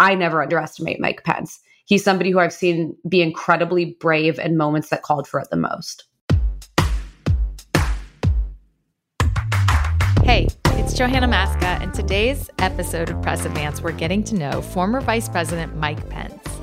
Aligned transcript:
I 0.00 0.14
never 0.14 0.42
underestimate 0.42 0.98
Mike 0.98 1.24
Pence. 1.24 1.60
He's 1.84 2.02
somebody 2.02 2.30
who 2.30 2.38
I've 2.38 2.54
seen 2.54 2.96
be 3.06 3.20
incredibly 3.20 3.96
brave 4.00 4.38
in 4.38 4.56
moments 4.56 4.88
that 4.88 5.02
called 5.02 5.28
for 5.28 5.38
it 5.40 5.48
the 5.50 5.58
most. 5.58 6.04
Hey, 10.24 10.48
it's 10.68 10.94
Johanna 10.94 11.28
Maska, 11.28 11.82
and 11.82 11.92
today's 11.92 12.48
episode 12.60 13.10
of 13.10 13.20
Press 13.20 13.44
Advance, 13.44 13.82
we're 13.82 13.92
getting 13.92 14.24
to 14.24 14.34
know 14.36 14.62
former 14.62 15.02
Vice 15.02 15.28
President 15.28 15.76
Mike 15.76 16.08
Pence. 16.08 16.59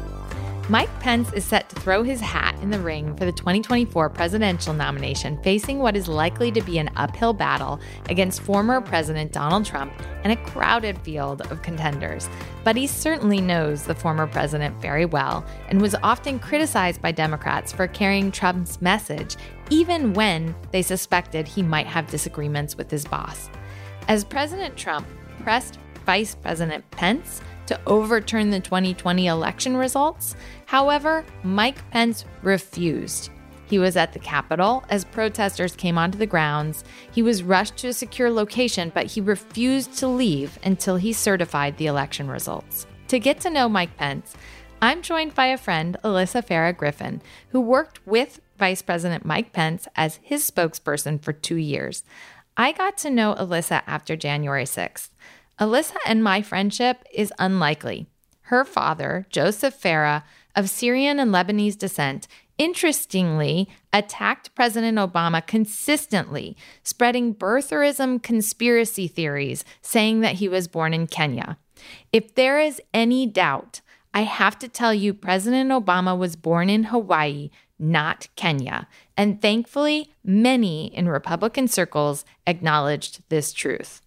Mike 0.70 0.99
Pence 0.99 1.31
is 1.31 1.45
set 1.45 1.70
to 1.70 1.79
throw 1.79 2.04
his 2.04 2.20
hat 2.20 2.54
in 2.61 2.70
the 2.70 2.79
ring 2.79 3.16
for 3.16 3.23
the 3.23 3.31
2024 3.31 4.09
presidential 4.09 4.73
nomination, 4.73 5.41
facing 5.41 5.79
what 5.79 5.95
is 5.95 6.09
likely 6.09 6.52
to 6.52 6.61
be 6.61 6.77
an 6.77 6.89
uphill 6.97 7.31
battle 7.31 7.79
against 8.09 8.41
former 8.41 8.81
President 8.81 9.31
Donald 9.31 9.66
Trump 9.66 9.93
and 10.25 10.34
a 10.34 10.43
crowded 10.52 10.98
field 10.98 11.41
of 11.43 11.61
contenders. 11.61 12.27
But 12.66 12.75
he 12.75 12.85
certainly 12.85 13.39
knows 13.39 13.84
the 13.84 13.95
former 13.95 14.27
president 14.27 14.75
very 14.81 15.05
well 15.05 15.45
and 15.70 15.81
was 15.81 15.95
often 16.03 16.38
criticized 16.38 17.02
by 17.02 17.13
Democrats 17.13 17.72
for 17.72 17.88
carrying 17.88 18.30
Trump's 18.30 18.81
message, 18.81 19.38
even 19.70 20.13
when 20.16 20.53
they 20.72 20.81
suspected 20.81 21.47
he 21.47 21.63
might 21.63 21.88
have 21.88 22.11
disagreements 22.11 22.75
with 22.75 22.91
his 22.91 23.05
boss. 23.05 23.49
As 24.09 24.25
President 24.25 24.75
Trump 24.75 25.08
pressed 25.44 25.80
Vice 26.05 26.36
President 26.36 26.89
Pence 26.91 27.39
to 27.67 27.80
overturn 27.85 28.49
the 28.49 28.59
2020 28.59 29.27
election 29.27 29.77
results, 29.77 30.35
However, 30.67 31.23
Mike 31.44 31.89
Pence 31.91 32.25
refused. 32.44 33.30
He 33.67 33.80
was 33.80 33.95
at 33.95 34.12
the 34.12 34.20
Capitol 34.20 34.84
as 34.89 35.05
protesters 35.05 35.75
came 35.77 35.98
onto 35.98 36.17
the 36.17 36.25
grounds. 36.25 36.84
He 37.11 37.22
was 37.22 37.41
rushed 37.41 37.77
to 37.77 37.88
a 37.88 37.94
secure 37.94 38.30
location, 38.30 38.91
but 38.94 39.08
he 39.08 39.22
refused 39.22 39.94
to 39.99 40.08
leave 40.09 40.59
until 40.63 40.98
he 40.98 41.13
certified 41.13 41.77
the 41.77 41.88
election 41.88 42.27
results. 42.30 42.85
To 43.08 43.17
get 43.17 43.39
to 43.41 43.49
know 43.49 43.70
Mike 43.70 43.95
Pence, 43.95 44.36
I'm 44.81 45.02
joined 45.02 45.36
by 45.36 45.47
a 45.47 45.58
friend, 45.58 45.95
Alyssa 46.03 46.45
Farah 46.45 46.75
Griffin, 46.75 47.22
who 47.49 47.61
worked 47.61 48.05
with 48.05 48.42
Vice 48.59 48.81
President 48.81 49.23
Mike 49.23 49.53
Pence 49.53 49.88
as 49.95 50.20
his 50.22 50.49
spokesperson 50.49 51.22
for 51.22 51.31
two 51.31 51.55
years. 51.55 52.03
I 52.58 52.73
got 52.73 52.97
to 52.99 53.09
know 53.09 53.36
Alyssa 53.36 53.83
after 53.88 54.17
January 54.17 54.66
6th. 54.66 55.09
Alyssa 55.59 55.97
and 56.05 56.23
my 56.23 56.41
friendship 56.41 57.03
is 57.13 57.33
unlikely. 57.39 58.05
Her 58.41 58.63
father, 58.63 59.25
Joseph 59.30 59.81
Farah, 59.81 60.23
of 60.55 60.69
Syrian 60.69 61.19
and 61.19 61.31
Lebanese 61.31 61.77
descent, 61.77 62.27
interestingly 62.58 63.67
attacked 63.91 64.53
President 64.55 64.97
Obama 64.97 65.45
consistently, 65.45 66.55
spreading 66.83 67.33
birtherism 67.33 68.22
conspiracy 68.22 69.08
theories, 69.08 69.64
saying 69.81 70.22
that 70.22 70.36
he 70.36 70.47
was 70.47 70.67
born 70.67 70.94
in 70.94 71.08
Kenya. 71.08 71.58
If 72.11 72.36
there 72.36 72.59
is 72.59 72.81
any 72.94 73.25
doubt, 73.25 73.81
I 74.14 74.21
have 74.21 74.58
to 74.59 74.67
tell 74.67 74.94
you, 74.94 75.14
President 75.14 75.69
Obama 75.69 76.17
was 76.17 76.36
born 76.36 76.69
in 76.69 76.86
Hawaii, 76.86 77.49
not 77.77 78.27
Kenya. 78.36 78.88
And 79.16 79.42
thankfully, 79.42 80.11
many 80.23 80.88
in 80.88 81.08
Republican 81.08 81.67
circles 81.67 82.25
acknowledged 82.47 83.21
this 83.30 83.53
truth. 83.53 84.02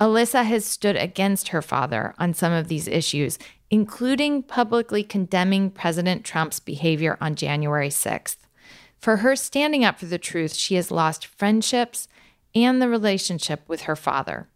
Alyssa 0.00 0.44
has 0.44 0.64
stood 0.64 0.96
against 0.96 1.48
her 1.48 1.62
father 1.62 2.14
on 2.18 2.34
some 2.34 2.52
of 2.52 2.68
these 2.68 2.88
issues, 2.88 3.38
including 3.70 4.42
publicly 4.42 5.02
condemning 5.02 5.70
President 5.70 6.24
Trump's 6.24 6.60
behavior 6.60 7.16
on 7.20 7.34
January 7.34 7.88
6th. 7.88 8.36
For 8.98 9.18
her 9.18 9.36
standing 9.36 9.84
up 9.84 9.98
for 9.98 10.06
the 10.06 10.18
truth, 10.18 10.54
she 10.54 10.74
has 10.76 10.90
lost 10.90 11.26
friendships 11.26 12.08
and 12.54 12.80
the 12.80 12.88
relationship 12.88 13.62
with 13.68 13.82
her 13.82 13.96
father. 13.96 14.48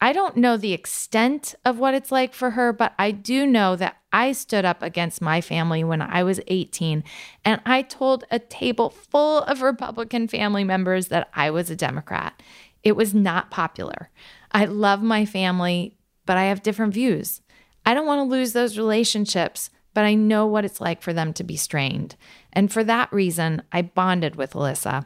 I 0.00 0.12
don't 0.12 0.36
know 0.36 0.56
the 0.56 0.74
extent 0.74 1.54
of 1.64 1.78
what 1.78 1.94
it's 1.94 2.12
like 2.12 2.34
for 2.34 2.50
her, 2.50 2.72
but 2.72 2.92
I 2.98 3.10
do 3.10 3.46
know 3.46 3.76
that 3.76 3.96
I 4.12 4.32
stood 4.32 4.64
up 4.64 4.82
against 4.82 5.22
my 5.22 5.40
family 5.40 5.82
when 5.84 6.02
I 6.02 6.22
was 6.22 6.40
18 6.46 7.02
and 7.44 7.60
I 7.64 7.82
told 7.82 8.24
a 8.30 8.38
table 8.38 8.90
full 8.90 9.40
of 9.42 9.62
Republican 9.62 10.28
family 10.28 10.64
members 10.64 11.08
that 11.08 11.28
I 11.34 11.50
was 11.50 11.70
a 11.70 11.76
Democrat. 11.76 12.42
It 12.82 12.94
was 12.94 13.14
not 13.14 13.50
popular. 13.50 14.10
I 14.56 14.64
love 14.64 15.02
my 15.02 15.26
family, 15.26 15.98
but 16.24 16.38
I 16.38 16.44
have 16.44 16.62
different 16.62 16.94
views. 16.94 17.42
I 17.84 17.92
don't 17.92 18.06
want 18.06 18.20
to 18.20 18.34
lose 18.34 18.54
those 18.54 18.78
relationships, 18.78 19.68
but 19.92 20.06
I 20.06 20.14
know 20.14 20.46
what 20.46 20.64
it's 20.64 20.80
like 20.80 21.02
for 21.02 21.12
them 21.12 21.34
to 21.34 21.44
be 21.44 21.56
strained. 21.56 22.16
And 22.54 22.72
for 22.72 22.82
that 22.84 23.12
reason, 23.12 23.60
I 23.70 23.82
bonded 23.82 24.36
with 24.36 24.54
Alyssa. 24.54 25.04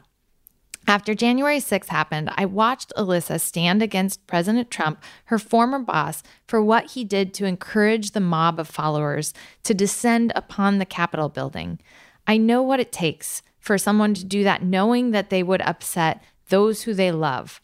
After 0.87 1.13
January 1.13 1.59
6 1.59 1.89
happened, 1.89 2.29
I 2.37 2.45
watched 2.45 2.93
Alyssa 2.95 3.41
stand 3.41 3.83
against 3.83 4.25
President 4.25 4.71
Trump, 4.71 5.03
her 5.25 5.37
former 5.37 5.79
boss, 5.79 6.23
for 6.47 6.63
what 6.63 6.91
he 6.91 7.03
did 7.03 7.33
to 7.33 7.45
encourage 7.45 8.11
the 8.11 8.21
mob 8.21 8.57
of 8.57 8.69
followers 8.69 9.33
to 9.63 9.73
descend 9.73 10.31
upon 10.33 10.77
the 10.77 10.85
Capitol 10.85 11.27
building. 11.27 11.77
I 12.25 12.37
know 12.37 12.61
what 12.61 12.79
it 12.79 12.93
takes 12.93 13.41
for 13.59 13.77
someone 13.77 14.13
to 14.13 14.23
do 14.23 14.45
that, 14.45 14.63
knowing 14.63 15.11
that 15.11 15.29
they 15.29 15.43
would 15.43 15.61
upset 15.63 16.23
those 16.47 16.83
who 16.83 16.93
they 16.93 17.11
love. 17.11 17.59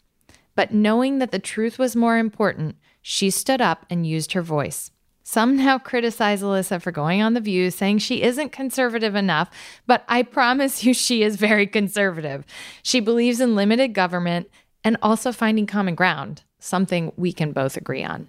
But 0.58 0.74
knowing 0.74 1.20
that 1.20 1.30
the 1.30 1.38
truth 1.38 1.78
was 1.78 1.94
more 1.94 2.18
important, 2.18 2.74
she 3.00 3.30
stood 3.30 3.60
up 3.60 3.86
and 3.88 4.04
used 4.04 4.32
her 4.32 4.42
voice. 4.42 4.90
Some 5.22 5.56
now 5.56 5.78
criticize 5.90 6.42
Alyssa 6.42 6.82
for 6.82 6.90
going 6.90 7.22
on 7.22 7.34
The 7.34 7.40
View, 7.40 7.70
saying 7.70 7.98
she 7.98 8.22
isn't 8.24 8.50
conservative 8.50 9.14
enough, 9.14 9.50
but 9.86 10.02
I 10.08 10.24
promise 10.24 10.82
you 10.82 10.94
she 10.94 11.22
is 11.22 11.36
very 11.36 11.68
conservative. 11.68 12.44
She 12.82 12.98
believes 12.98 13.40
in 13.40 13.54
limited 13.54 13.94
government 13.94 14.50
and 14.82 14.96
also 15.00 15.30
finding 15.30 15.64
common 15.64 15.94
ground, 15.94 16.42
something 16.58 17.12
we 17.16 17.32
can 17.32 17.52
both 17.52 17.76
agree 17.76 18.02
on. 18.02 18.26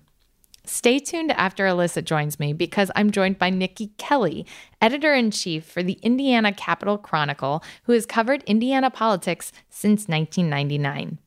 Stay 0.66 1.00
tuned 1.00 1.32
after 1.32 1.66
Alyssa 1.66 2.04
joins 2.04 2.40
me 2.40 2.54
because 2.54 2.92
I'm 2.96 3.10
joined 3.10 3.40
by 3.40 3.50
Nikki 3.50 3.88
Kelly, 3.98 4.46
editor 4.80 5.16
in 5.16 5.32
chief 5.32 5.66
for 5.66 5.82
the 5.82 5.98
Indiana 6.04 6.54
Capital 6.54 7.00
Chronicle, 7.00 7.64
who 7.86 7.94
has 7.94 8.06
covered 8.06 8.44
Indiana 8.44 8.92
politics 8.92 9.52
since 9.68 10.08
1999. 10.08 11.18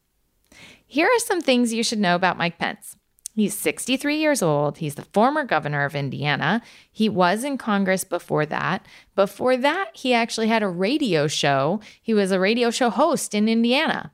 Here 0.93 1.07
are 1.07 1.21
some 1.21 1.41
things 1.41 1.73
you 1.73 1.83
should 1.83 2.01
know 2.01 2.15
about 2.15 2.37
Mike 2.37 2.59
Pence. 2.59 2.99
He's 3.35 3.57
63 3.57 4.19
years 4.19 4.43
old. 4.43 4.77
He's 4.77 4.97
the 4.97 5.07
former 5.15 5.43
governor 5.43 5.87
of 5.87 5.97
Indiana. 5.97 6.61
He 6.91 7.09
was 7.09 7.45
in 7.45 7.57
Congress 7.57 8.05
before 8.05 8.45
that. 8.45 8.85
Before 9.17 9.57
that, 9.57 9.89
he 9.95 10.13
actually 10.13 10.49
had 10.49 10.63
a 10.63 10.69
radio 10.69 11.29
show. 11.29 11.81
He 12.03 12.13
was 12.13 12.31
a 12.31 12.39
radio 12.39 12.71
show 12.71 12.91
host 12.91 13.35
in 13.35 13.49
Indiana. 13.49 14.13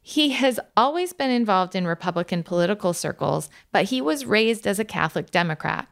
He 0.00 0.30
has 0.30 0.60
always 0.76 1.12
been 1.12 1.32
involved 1.32 1.74
in 1.74 1.88
Republican 1.88 2.44
political 2.44 2.92
circles, 2.92 3.50
but 3.72 3.86
he 3.86 4.00
was 4.00 4.24
raised 4.24 4.64
as 4.64 4.78
a 4.78 4.84
Catholic 4.84 5.32
Democrat. 5.32 5.88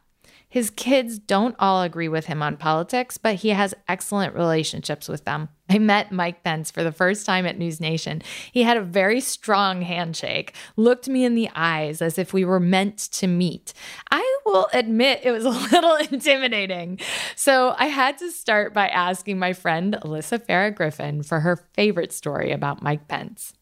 His 0.51 0.69
kids 0.69 1.17
don't 1.17 1.55
all 1.59 1.81
agree 1.81 2.09
with 2.09 2.25
him 2.25 2.43
on 2.43 2.57
politics, 2.57 3.17
but 3.17 3.35
he 3.35 3.49
has 3.49 3.73
excellent 3.87 4.35
relationships 4.35 5.07
with 5.07 5.23
them. 5.23 5.47
I 5.69 5.79
met 5.79 6.11
Mike 6.11 6.43
Pence 6.43 6.69
for 6.69 6.83
the 6.83 6.91
first 6.91 7.25
time 7.25 7.45
at 7.45 7.57
News 7.57 7.79
Nation. 7.79 8.21
He 8.51 8.63
had 8.63 8.75
a 8.75 8.81
very 8.81 9.21
strong 9.21 9.81
handshake, 9.81 10.53
looked 10.75 11.07
me 11.07 11.23
in 11.23 11.35
the 11.35 11.49
eyes 11.55 12.01
as 12.01 12.19
if 12.19 12.33
we 12.33 12.43
were 12.43 12.59
meant 12.59 12.97
to 13.13 13.27
meet. 13.27 13.73
I 14.11 14.39
will 14.45 14.67
admit 14.73 15.21
it 15.23 15.31
was 15.31 15.45
a 15.45 15.49
little 15.71 15.95
intimidating. 15.95 16.99
So 17.37 17.73
I 17.77 17.85
had 17.85 18.17
to 18.17 18.29
start 18.29 18.73
by 18.73 18.89
asking 18.89 19.39
my 19.39 19.53
friend 19.53 19.97
Alyssa 20.03 20.45
Farah 20.45 20.75
Griffin 20.75 21.23
for 21.23 21.39
her 21.39 21.65
favorite 21.73 22.11
story 22.11 22.51
about 22.51 22.81
Mike 22.81 23.07
Pence. 23.07 23.53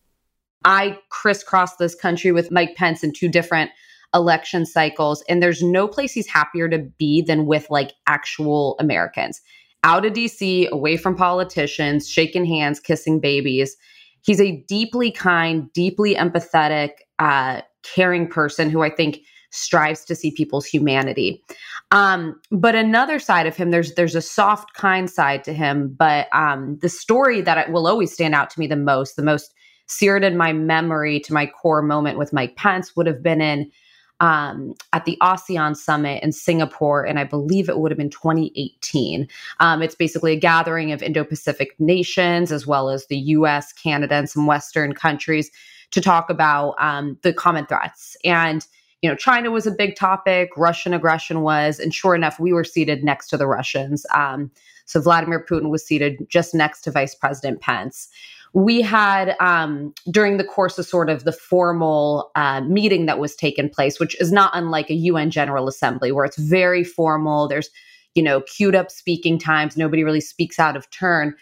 I 0.66 0.98
crisscrossed 1.10 1.78
this 1.78 1.94
country 1.94 2.32
with 2.32 2.50
Mike 2.50 2.76
Pence 2.76 3.04
in 3.04 3.14
two 3.14 3.30
different 3.30 3.70
election 4.14 4.66
cycles. 4.66 5.24
And 5.30 5.42
there's 5.42 5.62
no 5.62 5.88
place 5.88 6.14
he's 6.14 6.28
happier 6.28 6.70
to 6.70 6.80
be 6.80 7.22
than 7.22 7.46
with 7.46 7.68
like 7.70 7.94
actual 8.08 8.76
Americans. 8.80 9.42
Out 9.84 10.06
of 10.06 10.14
DC, 10.14 10.70
away 10.70 10.98
from 10.98 11.16
politicians, 11.16 12.10
shaking 12.10 12.46
hands, 12.46 12.80
kissing 12.80 13.20
babies. 13.20 13.78
He's 14.22 14.42
a 14.42 14.64
deeply 14.68 15.12
kind, 15.12 15.72
deeply 15.74 16.16
empathetic, 16.16 16.92
uh, 17.20 17.62
caring 17.84 18.28
person 18.28 18.70
who 18.70 18.82
I 18.82 18.90
think 18.90 19.20
strives 19.52 20.06
to 20.06 20.16
see 20.16 20.32
people's 20.32 20.66
humanity. 20.66 21.44
Um, 21.92 22.40
but 22.52 22.76
another 22.76 23.20
side 23.20 23.48
of 23.48 23.56
him, 23.56 23.72
there's 23.72 23.96
there's 23.96 24.16
a 24.16 24.22
soft, 24.22 24.74
kind 24.74 25.10
side 25.10 25.44
to 25.46 25.54
him. 25.54 25.96
But 25.98 26.28
um, 26.34 26.78
the 26.82 26.90
story 26.90 27.42
that 27.42 27.72
will 27.72 27.88
always 27.88 28.14
stand 28.14 28.36
out 28.36 28.50
to 28.52 28.60
me 28.60 28.68
the 28.68 28.76
most, 28.76 29.16
the 29.16 29.24
most 29.24 29.54
seared 29.88 30.24
in 30.24 30.38
my 30.38 30.54
memory 30.54 31.20
to 31.22 31.34
my 31.34 31.48
core 31.48 31.82
moment 31.82 32.18
with 32.20 32.34
Mike 32.34 32.56
Pence 32.56 32.96
would 32.96 33.08
have 33.08 33.24
been 33.24 33.42
in 33.42 33.72
um, 34.20 34.74
at 34.94 35.06
the 35.06 35.18
ASEAN 35.22 35.76
summit 35.76 36.22
in 36.24 36.32
Singapore, 36.32 37.06
and 37.06 37.20
I 37.20 37.24
believe 37.24 37.70
it 37.70 37.80
would 37.80 37.92
have 37.92 37.98
been 37.98 38.10
2018. 38.10 39.28
Um, 39.60 39.82
it's 39.82 39.96
basically 39.96 40.34
a 40.34 40.40
gathering 40.40 40.92
of 40.92 41.02
Indo 41.02 41.24
Pacific 41.24 41.76
nations, 41.80 42.52
as 42.52 42.68
well 42.68 42.90
as 42.90 43.08
the 43.08 43.18
US, 43.18 43.74
Canada, 43.74 44.16
and 44.16 44.30
some 44.30 44.46
Western 44.46 44.94
countries 44.94 45.52
to 45.92 46.02
talk 46.02 46.30
about 46.30 46.76
um, 46.80 47.18
the 47.24 47.34
common 47.34 47.66
threats. 47.66 48.16
And 48.24 48.66
you 49.02 49.10
know, 49.10 49.16
China 49.16 49.50
was 49.50 49.66
a 49.66 49.72
big 49.72 49.96
topic, 49.96 50.50
Russian 50.58 50.94
aggression 50.94 51.42
was, 51.42 51.80
and 51.80 51.94
sure 51.94 52.16
enough, 52.16 52.40
we 52.40 52.52
were 52.52 52.66
seated 52.66 53.04
next 53.04 53.28
to 53.30 53.38
the 53.38 53.48
Russians. 53.48 54.06
Um, 54.14 54.52
so 54.86 55.00
Vladimir 55.00 55.46
Putin 55.48 55.70
was 55.70 55.86
seated 55.86 56.18
just 56.28 56.54
next 56.54 56.82
to 56.82 56.92
Vice 56.92 57.16
President 57.16 57.62
Pence. 57.62 58.10
We 58.54 58.82
had 58.82 59.36
um, 59.40 59.94
during 60.12 60.38
the 60.38 60.44
course 60.44 60.78
of 60.78 60.86
sort 60.86 61.10
of 61.10 61.24
the 61.24 61.32
formal 61.32 62.32
uh, 62.36 62.62
meeting 62.62 63.06
that 63.06 63.20
was 63.20 63.36
taken 63.36 63.70
place, 63.70 64.00
which 64.00 64.20
is 64.20 64.32
not 64.32 64.52
unlike 64.54 64.90
a 64.90 64.96
UN 64.96 65.30
General 65.30 65.68
Assembly, 65.68 66.12
where 66.12 66.26
it's 66.26 66.38
very 66.38 66.84
formal. 66.84 67.48
There's, 67.48 67.70
you 68.16 68.24
know, 68.24 68.42
queued 68.42 68.76
up 68.76 68.90
speaking 68.90 69.38
times. 69.38 69.78
Nobody 69.78 70.04
really 70.04 70.22
speaks 70.22 70.60
out 70.60 70.76
of 70.76 70.90
turn. 70.90 71.36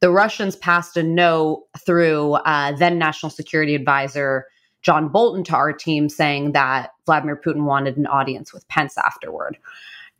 The 0.00 0.10
Russians 0.10 0.56
passed 0.56 0.96
a 0.96 1.02
note 1.02 1.64
through 1.84 2.34
uh, 2.34 2.72
then 2.76 2.98
National 2.98 3.30
Security 3.30 3.74
Advisor 3.74 4.46
John 4.82 5.08
Bolton 5.08 5.42
to 5.44 5.56
our 5.56 5.72
team 5.72 6.08
saying 6.08 6.52
that 6.52 6.90
Vladimir 7.06 7.36
Putin 7.36 7.64
wanted 7.64 7.96
an 7.96 8.06
audience 8.06 8.52
with 8.52 8.68
Pence 8.68 8.96
afterward. 8.96 9.58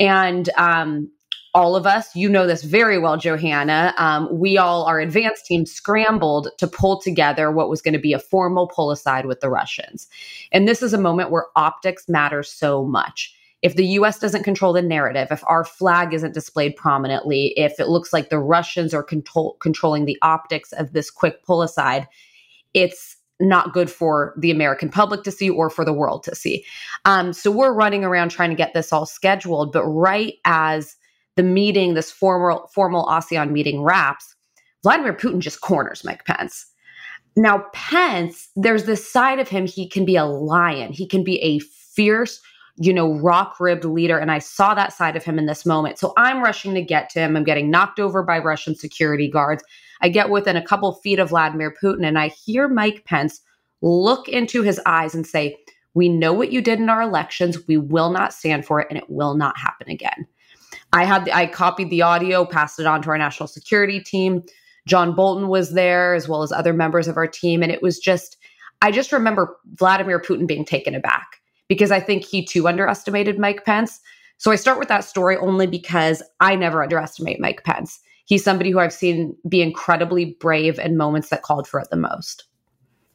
And 0.00 0.48
um, 0.56 1.08
all 1.56 1.74
of 1.74 1.86
us, 1.86 2.14
you 2.14 2.28
know 2.28 2.46
this 2.46 2.62
very 2.62 2.98
well, 2.98 3.16
Johanna. 3.16 3.94
Um, 3.96 4.28
we 4.30 4.58
all, 4.58 4.84
our 4.84 5.00
advance 5.00 5.40
team, 5.40 5.64
scrambled 5.64 6.50
to 6.58 6.66
pull 6.66 7.00
together 7.00 7.50
what 7.50 7.70
was 7.70 7.80
going 7.80 7.94
to 7.94 7.98
be 7.98 8.12
a 8.12 8.18
formal 8.18 8.68
pull 8.68 8.90
aside 8.90 9.24
with 9.24 9.40
the 9.40 9.48
Russians. 9.48 10.06
And 10.52 10.68
this 10.68 10.82
is 10.82 10.92
a 10.92 10.98
moment 10.98 11.30
where 11.30 11.46
optics 11.56 12.10
matter 12.10 12.42
so 12.42 12.84
much. 12.84 13.34
If 13.62 13.74
the 13.74 13.86
US 13.86 14.18
doesn't 14.18 14.42
control 14.42 14.74
the 14.74 14.82
narrative, 14.82 15.28
if 15.30 15.42
our 15.46 15.64
flag 15.64 16.12
isn't 16.12 16.34
displayed 16.34 16.76
prominently, 16.76 17.54
if 17.56 17.80
it 17.80 17.88
looks 17.88 18.12
like 18.12 18.28
the 18.28 18.38
Russians 18.38 18.92
are 18.92 19.02
control- 19.02 19.56
controlling 19.60 20.04
the 20.04 20.18
optics 20.20 20.72
of 20.72 20.92
this 20.92 21.10
quick 21.10 21.42
pull 21.42 21.62
aside, 21.62 22.06
it's 22.74 23.16
not 23.40 23.72
good 23.72 23.90
for 23.90 24.34
the 24.38 24.50
American 24.50 24.90
public 24.90 25.22
to 25.24 25.32
see 25.32 25.48
or 25.48 25.70
for 25.70 25.86
the 25.86 25.92
world 25.92 26.22
to 26.24 26.34
see. 26.34 26.66
Um, 27.06 27.32
so 27.32 27.50
we're 27.50 27.72
running 27.72 28.04
around 28.04 28.28
trying 28.28 28.50
to 28.50 28.56
get 28.56 28.74
this 28.74 28.92
all 28.92 29.06
scheduled. 29.06 29.72
But 29.72 29.86
right 29.86 30.34
as 30.44 30.96
the 31.36 31.42
meeting, 31.42 31.94
this 31.94 32.10
formal 32.10 32.68
formal 32.74 33.06
ASEAN 33.06 33.50
meeting 33.50 33.82
wraps, 33.82 34.34
Vladimir 34.82 35.12
Putin 35.12 35.38
just 35.38 35.60
corners 35.60 36.04
Mike 36.04 36.24
Pence. 36.24 36.66
Now, 37.36 37.64
Pence, 37.74 38.48
there's 38.56 38.84
this 38.84 39.10
side 39.10 39.38
of 39.38 39.48
him, 39.48 39.66
he 39.66 39.88
can 39.88 40.04
be 40.06 40.16
a 40.16 40.24
lion. 40.24 40.92
He 40.92 41.06
can 41.06 41.22
be 41.22 41.38
a 41.42 41.58
fierce, 41.58 42.40
you 42.76 42.94
know, 42.94 43.12
rock 43.18 43.60
ribbed 43.60 43.84
leader. 43.84 44.18
And 44.18 44.30
I 44.30 44.38
saw 44.38 44.74
that 44.74 44.92
side 44.92 45.16
of 45.16 45.24
him 45.24 45.38
in 45.38 45.44
this 45.46 45.66
moment. 45.66 45.98
So 45.98 46.14
I'm 46.16 46.42
rushing 46.42 46.74
to 46.74 46.82
get 46.82 47.10
to 47.10 47.20
him. 47.20 47.36
I'm 47.36 47.44
getting 47.44 47.70
knocked 47.70 48.00
over 48.00 48.22
by 48.22 48.38
Russian 48.38 48.74
security 48.74 49.28
guards. 49.28 49.62
I 50.00 50.08
get 50.08 50.30
within 50.30 50.56
a 50.56 50.64
couple 50.64 50.92
feet 50.94 51.18
of 51.18 51.28
Vladimir 51.28 51.74
Putin 51.82 52.06
and 52.06 52.18
I 52.18 52.28
hear 52.28 52.68
Mike 52.68 53.04
Pence 53.04 53.40
look 53.82 54.28
into 54.28 54.62
his 54.62 54.80
eyes 54.86 55.14
and 55.14 55.26
say, 55.26 55.58
We 55.92 56.08
know 56.08 56.32
what 56.32 56.52
you 56.52 56.62
did 56.62 56.78
in 56.80 56.88
our 56.88 57.02
elections. 57.02 57.58
We 57.68 57.76
will 57.76 58.10
not 58.10 58.32
stand 58.32 58.64
for 58.64 58.80
it 58.80 58.88
and 58.88 58.98
it 58.98 59.10
will 59.10 59.34
not 59.34 59.58
happen 59.58 59.90
again. 59.90 60.26
I 60.92 61.04
had 61.04 61.28
I 61.30 61.46
copied 61.46 61.90
the 61.90 62.02
audio, 62.02 62.44
passed 62.44 62.78
it 62.78 62.86
on 62.86 63.02
to 63.02 63.10
our 63.10 63.18
national 63.18 63.48
security 63.48 64.00
team. 64.00 64.42
John 64.86 65.14
Bolton 65.14 65.48
was 65.48 65.72
there 65.72 66.14
as 66.14 66.28
well 66.28 66.42
as 66.42 66.52
other 66.52 66.72
members 66.72 67.08
of 67.08 67.16
our 67.16 67.26
team 67.26 67.62
and 67.62 67.72
it 67.72 67.82
was 67.82 67.98
just 67.98 68.36
I 68.82 68.90
just 68.90 69.12
remember 69.12 69.56
Vladimir 69.74 70.20
Putin 70.20 70.46
being 70.46 70.64
taken 70.64 70.94
aback 70.94 71.40
because 71.68 71.90
I 71.90 72.00
think 72.00 72.24
he 72.24 72.44
too 72.44 72.68
underestimated 72.68 73.38
Mike 73.38 73.64
Pence. 73.64 74.00
So 74.38 74.50
I 74.50 74.56
start 74.56 74.78
with 74.78 74.88
that 74.88 75.04
story 75.04 75.36
only 75.38 75.66
because 75.66 76.22
I 76.40 76.56
never 76.56 76.82
underestimate 76.82 77.40
Mike 77.40 77.64
Pence. 77.64 78.00
He's 78.26 78.44
somebody 78.44 78.70
who 78.70 78.78
I've 78.78 78.92
seen 78.92 79.34
be 79.48 79.62
incredibly 79.62 80.36
brave 80.40 80.78
in 80.78 80.96
moments 80.96 81.30
that 81.30 81.42
called 81.42 81.66
for 81.66 81.80
it 81.80 81.88
the 81.90 81.96
most. 81.96 82.44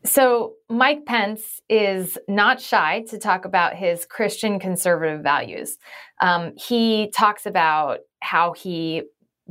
So, 0.03 0.53
Mike 0.67 1.05
Pence 1.05 1.61
is 1.69 2.17
not 2.27 2.59
shy 2.59 3.05
to 3.09 3.19
talk 3.19 3.45
about 3.45 3.75
his 3.75 4.05
Christian 4.05 4.59
conservative 4.59 5.21
values. 5.21 5.77
Um, 6.21 6.53
he 6.57 7.11
talks 7.15 7.45
about 7.45 7.99
how 8.21 8.53
he 8.53 9.03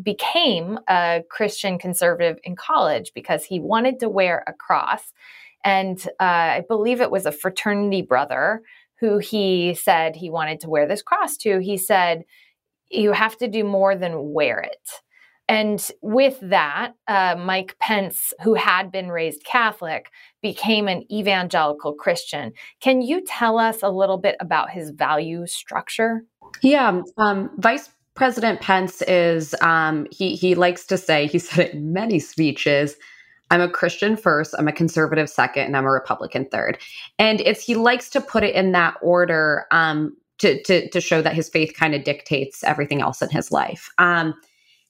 became 0.03 0.79
a 0.89 1.23
Christian 1.31 1.79
conservative 1.79 2.39
in 2.43 2.57
college 2.57 3.13
because 3.15 3.45
he 3.45 3.61
wanted 3.61 4.01
to 4.01 4.09
wear 4.09 4.43
a 4.47 4.53
cross. 4.53 5.13
And 5.65 6.01
uh, 6.19 6.59
I 6.59 6.65
believe 6.67 7.01
it 7.01 7.11
was 7.11 7.27
a 7.27 7.33
fraternity 7.33 8.03
brother 8.03 8.63
who 8.99 9.19
he 9.19 9.75
said 9.75 10.17
he 10.17 10.31
wanted 10.31 10.61
to 10.61 10.71
wear 10.71 10.87
this 10.87 11.03
cross 11.03 11.37
to. 11.39 11.59
He 11.61 11.77
said, 11.77 12.25
You 12.91 13.13
have 13.13 13.37
to 13.39 13.49
do 13.49 13.65
more 13.65 13.95
than 13.95 14.33
wear 14.33 14.59
it. 14.59 14.89
And 15.51 15.85
with 16.01 16.39
that, 16.43 16.93
uh, 17.09 17.35
Mike 17.37 17.75
Pence, 17.81 18.33
who 18.41 18.55
had 18.55 18.93
been 18.93 19.09
raised 19.09 19.43
Catholic, 19.43 20.13
became 20.43 20.87
an 20.87 21.03
evangelical 21.11 21.93
Christian. 21.93 22.53
Can 22.81 23.03
you 23.03 23.21
tell 23.27 23.59
us 23.59 23.83
a 23.83 23.91
little 23.91 24.17
bit 24.17 24.37
about 24.39 24.71
his 24.71 24.91
value 24.91 25.49
structure? 25.49 26.23
Yeah, 26.63 27.03
um, 27.17 27.51
Vice 27.59 27.91
President 28.15 28.61
Pence 28.61 29.03
is 29.03 29.57
um, 29.61 30.07
he 30.13 30.37
he 30.37 30.55
likes 30.55 30.87
to 30.87 30.97
say 30.97 31.27
he 31.27 31.39
said 31.41 31.67
it 31.67 31.75
in 31.75 31.93
many 31.93 32.21
speeches. 32.21 32.97
I'm 33.51 33.61
a 33.61 33.69
Christian 33.69 34.17
first, 34.17 34.55
I'm 34.57 34.69
a 34.69 34.73
conservative 34.73 35.29
second, 35.29 35.65
and 35.65 35.77
I'm 35.77 35.85
a 35.85 35.91
Republican 35.91 36.45
third. 36.45 36.79
And 37.19 37.41
it's 37.41 37.61
he 37.61 37.75
likes 37.75 38.09
to 38.11 38.21
put 38.21 38.45
it 38.45 38.55
in 38.55 38.71
that 38.71 38.95
order 39.03 39.67
um, 39.73 40.17
to, 40.39 40.63
to 40.63 40.89
to 40.91 41.01
show 41.01 41.23
that 41.23 41.35
his 41.35 41.49
faith 41.49 41.75
kind 41.77 41.97
of 41.97 42.05
dictates 42.05 42.63
everything 42.63 43.01
else 43.01 43.21
in 43.21 43.31
his 43.31 43.51
life. 43.51 43.89
Um, 43.99 44.33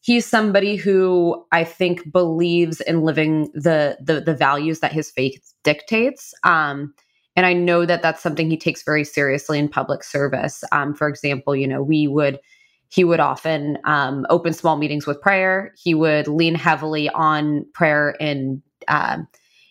he's 0.01 0.27
somebody 0.27 0.77
who 0.77 1.45
I 1.53 1.65
think 1.65 2.11
believes 2.13 2.81
in 2.83 3.03
living 3.03 3.51
the 3.55 3.99
the, 4.01 4.21
the 4.21 4.35
values 4.35 4.81
that 4.81 4.93
his 4.93 5.11
faith 5.11 5.53
dictates. 5.63 6.33
Um, 6.45 6.95
and 7.37 7.47
I 7.47 7.53
know 7.53 7.87
that 7.87 8.03
that's 8.03 8.23
something 8.23 8.51
he 8.51 8.57
takes 8.57 8.83
very 8.83 9.05
seriously 9.05 9.59
in 9.59 9.69
public 9.69 10.03
service. 10.03 10.65
Um, 10.73 10.95
for 10.95 11.09
example, 11.09 11.55
you 11.55 11.67
know, 11.67 11.83
we 11.83 12.07
would 12.09 12.41
he 12.89 13.05
would 13.05 13.21
often 13.21 13.79
um, 13.85 14.27
open 14.31 14.53
small 14.53 14.77
meetings 14.77 15.07
with 15.07 15.21
prayer. 15.21 15.73
He 15.81 15.95
would 15.95 16.27
lean 16.27 16.57
heavily 16.57 17.09
on 17.11 17.65
prayer 17.73 18.17
in 18.19 18.63
um, 18.89 19.29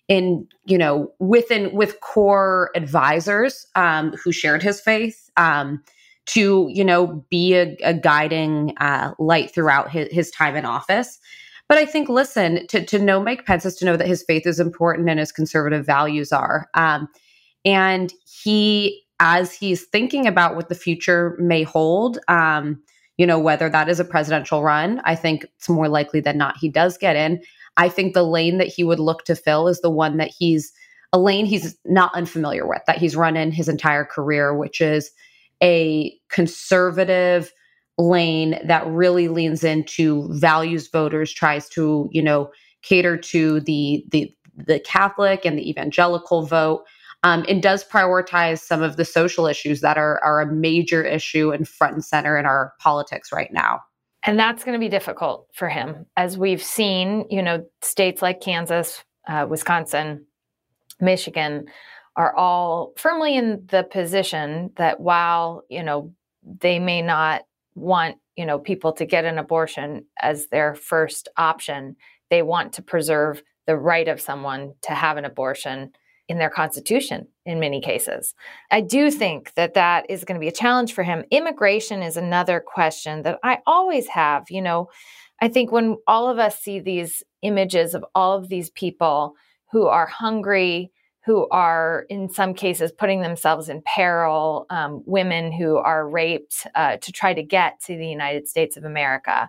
in 0.08 0.48
you 0.66 0.78
know 0.78 1.12
within 1.20 1.74
with 1.74 2.00
core 2.02 2.72
advisors 2.76 3.68
um, 3.76 4.14
who 4.24 4.32
shared 4.32 4.64
his 4.64 4.80
faith. 4.80 5.30
To 6.30 6.70
you 6.72 6.84
know 6.84 7.26
be 7.30 7.56
a, 7.56 7.76
a 7.84 7.94
guiding 7.94 8.74
uh, 8.78 9.14
light 9.20 9.54
throughout 9.54 9.90
his, 9.90 10.10
his 10.12 10.32
time 10.32 10.56
in 10.56 10.66
office. 10.66 11.20
But 11.68 11.78
i 11.78 11.86
think 11.86 12.10
listen 12.10 12.66
to, 12.68 12.84
to 12.84 13.00
know 13.00 13.22
mike 13.22 13.46
pence 13.46 13.66
is 13.66 13.76
to 13.76 13.86
know 13.86 13.96
that 13.96 14.08
his 14.08 14.24
faith 14.24 14.46
is 14.48 14.60
important 14.60 15.10
and 15.10 15.20
his 15.20 15.32
conservative 15.32 15.86
values 15.86 16.32
are. 16.32 16.68
Um, 16.74 17.08
and 17.66 18.14
he 18.26 19.04
as 19.20 19.54
he's 19.54 19.86
thinking 19.86 20.28
about 20.28 20.56
what 20.56 20.70
the 20.70 20.76
future 20.76 21.36
may 21.40 21.64
hold 21.64 22.20
um, 22.28 22.82
you 23.18 23.26
know 23.28 23.40
whether 23.40 23.70
that 23.70 23.90
is 23.90 24.00
a 24.00 24.06
presidential 24.06 24.64
run 24.64 25.02
i 25.06 25.16
think 25.16 25.46
it's 25.58 25.70
more 25.70 25.88
likely 25.90 26.20
than 26.20 26.38
not 26.38 26.58
he 26.58 26.70
does 26.70 26.98
get 26.98 27.16
in. 27.16 27.42
I 27.78 27.88
think 27.88 28.14
the 28.14 28.24
lane 28.24 28.58
that 28.58 28.68
he 28.68 28.84
would 28.84 29.00
look 29.00 29.24
to 29.26 29.36
fill 29.36 29.68
is 29.68 29.80
the 29.80 29.90
one 29.90 30.18
that 30.18 30.32
he's 30.38 30.74
a 31.14 31.20
lane 31.20 31.46
he's 31.46 31.78
not 31.86 32.14
unfamiliar 32.14 32.68
with 32.68 32.82
that 32.88 32.98
he's 32.98 33.16
run 33.16 33.38
in 33.38 33.52
his 33.52 33.70
entire 33.70 34.06
career 34.06 34.56
which 34.56 34.82
is 34.82 35.12
a 35.62 36.14
conservative 36.30 37.52
lane 37.98 38.60
that 38.66 38.88
really 38.88 39.28
leans 39.28 39.64
into 39.64 40.28
values 40.34 40.88
voters 40.88 41.32
tries 41.34 41.68
to 41.68 42.08
you 42.12 42.22
know 42.22 42.50
cater 42.82 43.18
to 43.18 43.60
the 43.62 44.06
the 44.12 44.34
the 44.56 44.80
catholic 44.80 45.46
and 45.46 45.58
the 45.58 45.70
evangelical 45.70 46.46
vote 46.46 46.86
um, 47.24 47.46
and 47.50 47.62
does 47.62 47.84
prioritize 47.84 48.60
some 48.60 48.82
of 48.82 48.96
the 48.96 49.06
social 49.06 49.46
issues 49.46 49.82
that 49.82 49.98
are 49.98 50.24
are 50.24 50.42
a 50.42 50.54
major 50.54 51.04
issue 51.04 51.52
and 51.52 51.68
front 51.68 51.94
and 51.94 52.06
center 52.06 52.38
in 52.38 52.46
our 52.46 52.74
politics 52.80 53.32
right 53.32 53.52
now. 53.52 53.82
And 54.24 54.38
that's 54.38 54.64
going 54.64 54.74
to 54.74 54.80
be 54.80 54.90
difficult 54.90 55.48
for 55.54 55.70
him 55.70 56.06
as 56.18 56.38
we've 56.38 56.64
seen 56.64 57.26
you 57.30 57.42
know 57.42 57.66
states 57.82 58.22
like 58.22 58.42
kansas 58.42 59.04
uh, 59.28 59.46
wisconsin 59.50 60.26
michigan 61.00 61.66
are 62.20 62.36
all 62.36 62.92
firmly 62.98 63.38
in 63.38 63.64
the 63.68 63.82
position 63.82 64.72
that 64.76 65.00
while, 65.00 65.64
you 65.70 65.82
know, 65.82 66.14
they 66.44 66.78
may 66.78 67.02
not 67.02 67.44
want, 67.76 68.18
you 68.36 68.46
know, 68.46 68.60
people 68.60 68.92
to 68.92 69.06
get 69.06 69.24
an 69.24 69.38
abortion 69.38 70.04
as 70.22 70.48
their 70.48 70.76
first 70.76 71.30
option, 71.38 71.96
they 72.30 72.42
want 72.42 72.74
to 72.74 72.82
preserve 72.82 73.42
the 73.68 73.78
right 73.78 74.10
of 74.10 74.20
someone 74.20 74.74
to 74.82 74.92
have 74.92 75.16
an 75.16 75.24
abortion 75.24 75.92
in 76.28 76.40
their 76.40 76.50
constitution 76.50 77.26
in 77.46 77.58
many 77.58 77.80
cases. 77.80 78.36
I 78.70 78.82
do 78.82 79.10
think 79.12 79.54
that 79.54 79.76
that 79.76 80.06
is 80.10 80.26
going 80.26 80.36
to 80.36 80.44
be 80.44 80.50
a 80.50 80.52
challenge 80.52 80.94
for 80.94 81.04
him. 81.04 81.24
Immigration 81.32 82.04
is 82.04 82.18
another 82.18 82.60
question 82.60 83.24
that 83.24 83.40
I 83.46 83.60
always 83.66 84.08
have, 84.08 84.52
you 84.52 84.62
know, 84.62 84.90
I 85.42 85.48
think 85.48 85.72
when 85.72 85.96
all 86.06 86.28
of 86.28 86.38
us 86.38 86.60
see 86.60 86.82
these 86.82 87.24
images 87.44 87.96
of 87.96 88.04
all 88.14 88.38
of 88.38 88.50
these 88.50 88.70
people 88.72 89.36
who 89.72 89.88
are 89.88 90.06
hungry, 90.06 90.92
who 91.30 91.48
are 91.52 92.08
in 92.10 92.28
some 92.28 92.56
cases 92.56 92.92
putting 92.92 93.22
themselves 93.22 93.70
in 93.70 93.84
peril, 93.84 94.66
um, 94.72 95.04
women 95.06 95.52
who 95.52 95.78
are 95.78 96.10
raped 96.10 96.66
uh, 96.74 96.98
to 96.98 97.12
try 97.12 97.36
to 97.36 97.44
get 97.44 97.80
to 97.80 97.96
the 97.96 98.08
United 98.08 98.48
States 98.48 98.78
of 98.78 98.84
America. 98.84 99.48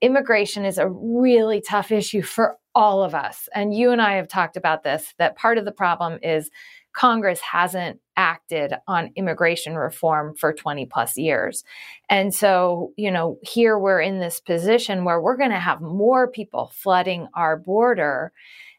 Immigration 0.00 0.64
is 0.64 0.78
a 0.78 0.88
really 0.88 1.60
tough 1.60 1.92
issue 1.92 2.22
for 2.22 2.56
all 2.74 3.02
of 3.02 3.14
us. 3.14 3.50
And 3.54 3.74
you 3.74 3.90
and 3.90 4.00
I 4.00 4.14
have 4.14 4.28
talked 4.28 4.56
about 4.56 4.82
this 4.82 5.12
that 5.18 5.36
part 5.36 5.58
of 5.58 5.66
the 5.66 5.72
problem 5.72 6.18
is 6.22 6.50
Congress 6.94 7.40
hasn't 7.40 8.00
acted 8.16 8.72
on 8.88 9.12
immigration 9.14 9.74
reform 9.74 10.34
for 10.34 10.54
20 10.54 10.86
plus 10.86 11.18
years. 11.18 11.64
And 12.08 12.34
so, 12.34 12.92
you 12.96 13.10
know, 13.10 13.36
here 13.42 13.78
we're 13.78 14.00
in 14.00 14.20
this 14.20 14.40
position 14.40 15.04
where 15.04 15.20
we're 15.20 15.36
going 15.36 15.50
to 15.50 15.58
have 15.58 15.82
more 15.82 16.28
people 16.28 16.72
flooding 16.74 17.28
our 17.34 17.58
border 17.58 18.32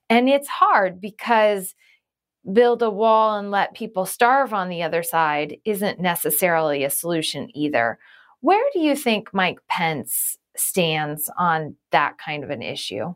And 0.09 0.27
it's 0.27 0.47
hard 0.47 0.99
because 0.99 1.75
build 2.51 2.81
a 2.81 2.89
wall 2.89 3.37
and 3.37 3.51
let 3.51 3.75
people 3.75 4.05
starve 4.05 4.53
on 4.53 4.69
the 4.69 4.83
other 4.83 5.03
side 5.03 5.57
isn't 5.65 5.99
necessarily 5.99 6.83
a 6.83 6.89
solution 6.89 7.49
either. 7.55 7.99
Where 8.41 8.63
do 8.73 8.79
you 8.79 8.95
think 8.95 9.33
Mike 9.33 9.59
Pence 9.67 10.37
stands 10.55 11.29
on 11.37 11.75
that 11.91 12.17
kind 12.17 12.43
of 12.43 12.49
an 12.49 12.61
issue? 12.61 13.13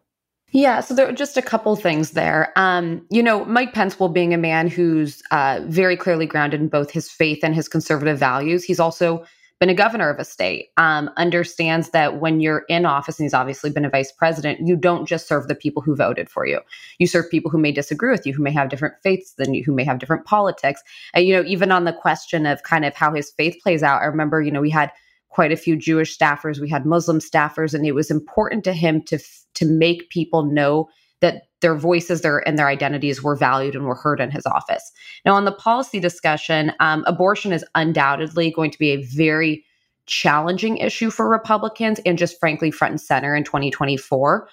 Yeah, 0.51 0.79
so 0.79 0.94
there 0.94 1.08
are 1.10 1.13
just 1.13 1.36
a 1.36 1.41
couple 1.41 1.75
things 1.75 2.12
there. 2.12 2.53
Um, 2.55 3.05
you 3.10 3.22
know, 3.22 3.44
Mike 3.46 3.74
Pence, 3.74 4.00
while 4.00 4.10
being 4.10 4.34
a 4.34 4.38
man 4.38 4.70
who's 4.70 5.22
uh, 5.32 5.60
very 5.65 5.98
clearly 5.98 6.25
grounded 6.25 6.62
in 6.62 6.70
both 6.70 6.91
his 6.91 7.10
faith 7.10 7.39
and 7.44 7.53
his 7.53 7.67
conservative 7.67 8.17
values, 8.17 8.63
he's 8.63 8.79
also 8.79 9.25
been 9.60 9.70
a 9.70 9.74
governor 9.74 10.10
of 10.10 10.20
a 10.20 10.26
state, 10.26 10.70
um, 10.78 11.10
understands 11.16 11.92
that 11.92 12.20
when 12.20 12.42
you're 12.42 12.66
in 12.68 12.86
office, 12.86 13.18
and 13.18 13.26
he's 13.26 13.34
obviously 13.34 13.70
been 13.70 13.86
a 13.86 13.90
vice 13.90 14.12
president, 14.12 14.68
you 14.68 14.76
don't 14.76 15.06
just 15.06 15.28
serve 15.28 15.48
the 15.48 15.56
people 15.56 15.82
who 15.82 15.96
voted 15.96 16.30
for 16.30 16.46
you. 16.46 16.60
You 17.00 17.08
serve 17.08 17.32
people 17.32 17.50
who 17.50 17.58
may 17.58 17.72
disagree 17.72 18.12
with 18.12 18.26
you, 18.28 18.34
who 18.34 18.44
may 18.44 18.52
have 18.52 18.70
different 18.70 18.96
faiths 19.02 19.34
than 19.34 19.54
you, 19.54 19.64
who 19.64 19.74
may 19.74 19.86
have 19.86 20.00
different 20.00 20.26
politics. 20.26 20.82
And, 21.14 21.26
you 21.26 21.34
know, 21.34 21.48
even 21.48 21.72
on 21.72 21.86
the 21.86 21.94
question 21.94 22.46
of 22.46 22.64
kind 22.64 22.84
of 22.84 22.96
how 22.96 23.14
his 23.14 23.32
faith 23.32 23.58
plays 23.64 23.82
out, 23.82 24.02
I 24.02 24.06
remember, 24.06 24.42
you 24.42 24.52
know, 24.52 24.62
we 24.62 24.70
had 24.70 24.92
quite 25.30 25.52
a 25.52 25.58
few 25.58 25.76
Jewish 25.76 26.18
staffers, 26.18 26.60
we 26.60 26.70
had 26.70 26.86
Muslim 26.86 27.20
staffers, 27.20 27.74
and 27.74 27.86
it 27.86 27.94
was 27.94 28.12
important 28.12 28.64
to 28.66 28.74
him 28.74 29.02
to 29.04 29.20
to 29.54 29.66
make 29.66 30.10
people 30.10 30.44
know 30.44 30.90
that 31.25 31.48
their 31.62 31.75
voices 31.75 32.22
their 32.22 32.48
and 32.48 32.60
their 32.60 32.67
identities 32.67 33.24
were 33.24 33.36
valued 33.36 33.74
and 33.74 33.86
were 33.86 33.96
heard 33.96 34.22
in 34.22 34.29
his 34.29 34.46
office. 34.46 34.91
Now, 35.25 35.34
on 35.34 35.46
the 35.46 35.51
policy 35.51 36.00
discussion, 36.00 36.72
um, 36.79 37.03
abortion 37.08 37.51
is 37.51 37.65
undoubtedly 37.74 38.51
going 38.51 38.70
to 38.70 38.77
be 38.77 38.91
a 38.91 39.03
very 39.03 39.65
challenging 40.05 40.77
issue 40.77 41.10
for 41.10 41.27
Republicans 41.27 42.00
and 42.05 42.20
just 42.20 42.39
frankly 42.39 42.70
front 42.70 42.91
and 42.91 43.01
center 43.01 43.36
in 43.36 43.44
2024. 43.44 44.48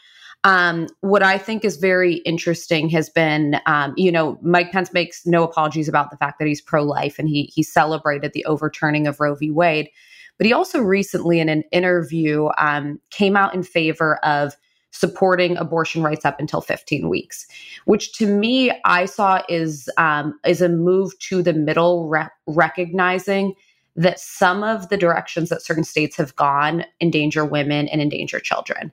Um, 0.44 0.88
what 1.02 1.22
I 1.22 1.36
think 1.36 1.66
is 1.66 1.76
very 1.76 2.14
interesting 2.24 2.88
has 2.88 3.10
been, 3.10 3.60
um, 3.66 3.92
you 3.98 4.10
know, 4.10 4.38
Mike 4.40 4.72
Pence 4.72 4.90
makes 4.94 5.26
no 5.26 5.44
apologies 5.44 5.88
about 5.88 6.10
the 6.10 6.16
fact 6.16 6.38
that 6.38 6.48
he's 6.48 6.62
pro-life 6.62 7.18
and 7.18 7.28
he 7.28 7.52
he 7.54 7.62
celebrated 7.62 8.32
the 8.32 8.44
overturning 8.46 9.06
of 9.06 9.20
Roe 9.20 9.34
v. 9.34 9.50
Wade. 9.50 9.90
But 10.38 10.46
he 10.46 10.54
also 10.54 10.80
recently, 10.80 11.40
in 11.40 11.50
an 11.50 11.62
interview, 11.72 12.48
um, 12.56 12.98
came 13.10 13.36
out 13.36 13.54
in 13.54 13.62
favor 13.62 14.16
of 14.24 14.56
supporting 14.92 15.56
abortion 15.56 16.02
rights 16.02 16.24
up 16.24 16.38
until 16.38 16.60
15 16.60 17.08
weeks, 17.08 17.46
which 17.86 18.12
to 18.14 18.26
me 18.26 18.70
I 18.84 19.06
saw 19.06 19.42
is 19.48 19.90
um, 19.98 20.38
is 20.46 20.62
a 20.62 20.68
move 20.68 21.18
to 21.20 21.42
the 21.42 21.52
middle, 21.52 22.08
re- 22.08 22.28
recognizing 22.46 23.54
that 23.96 24.20
some 24.20 24.62
of 24.62 24.88
the 24.88 24.96
directions 24.96 25.48
that 25.50 25.62
certain 25.62 25.84
states 25.84 26.16
have 26.16 26.34
gone 26.36 26.84
endanger 27.00 27.44
women 27.44 27.88
and 27.88 28.00
endanger 28.00 28.40
children. 28.40 28.92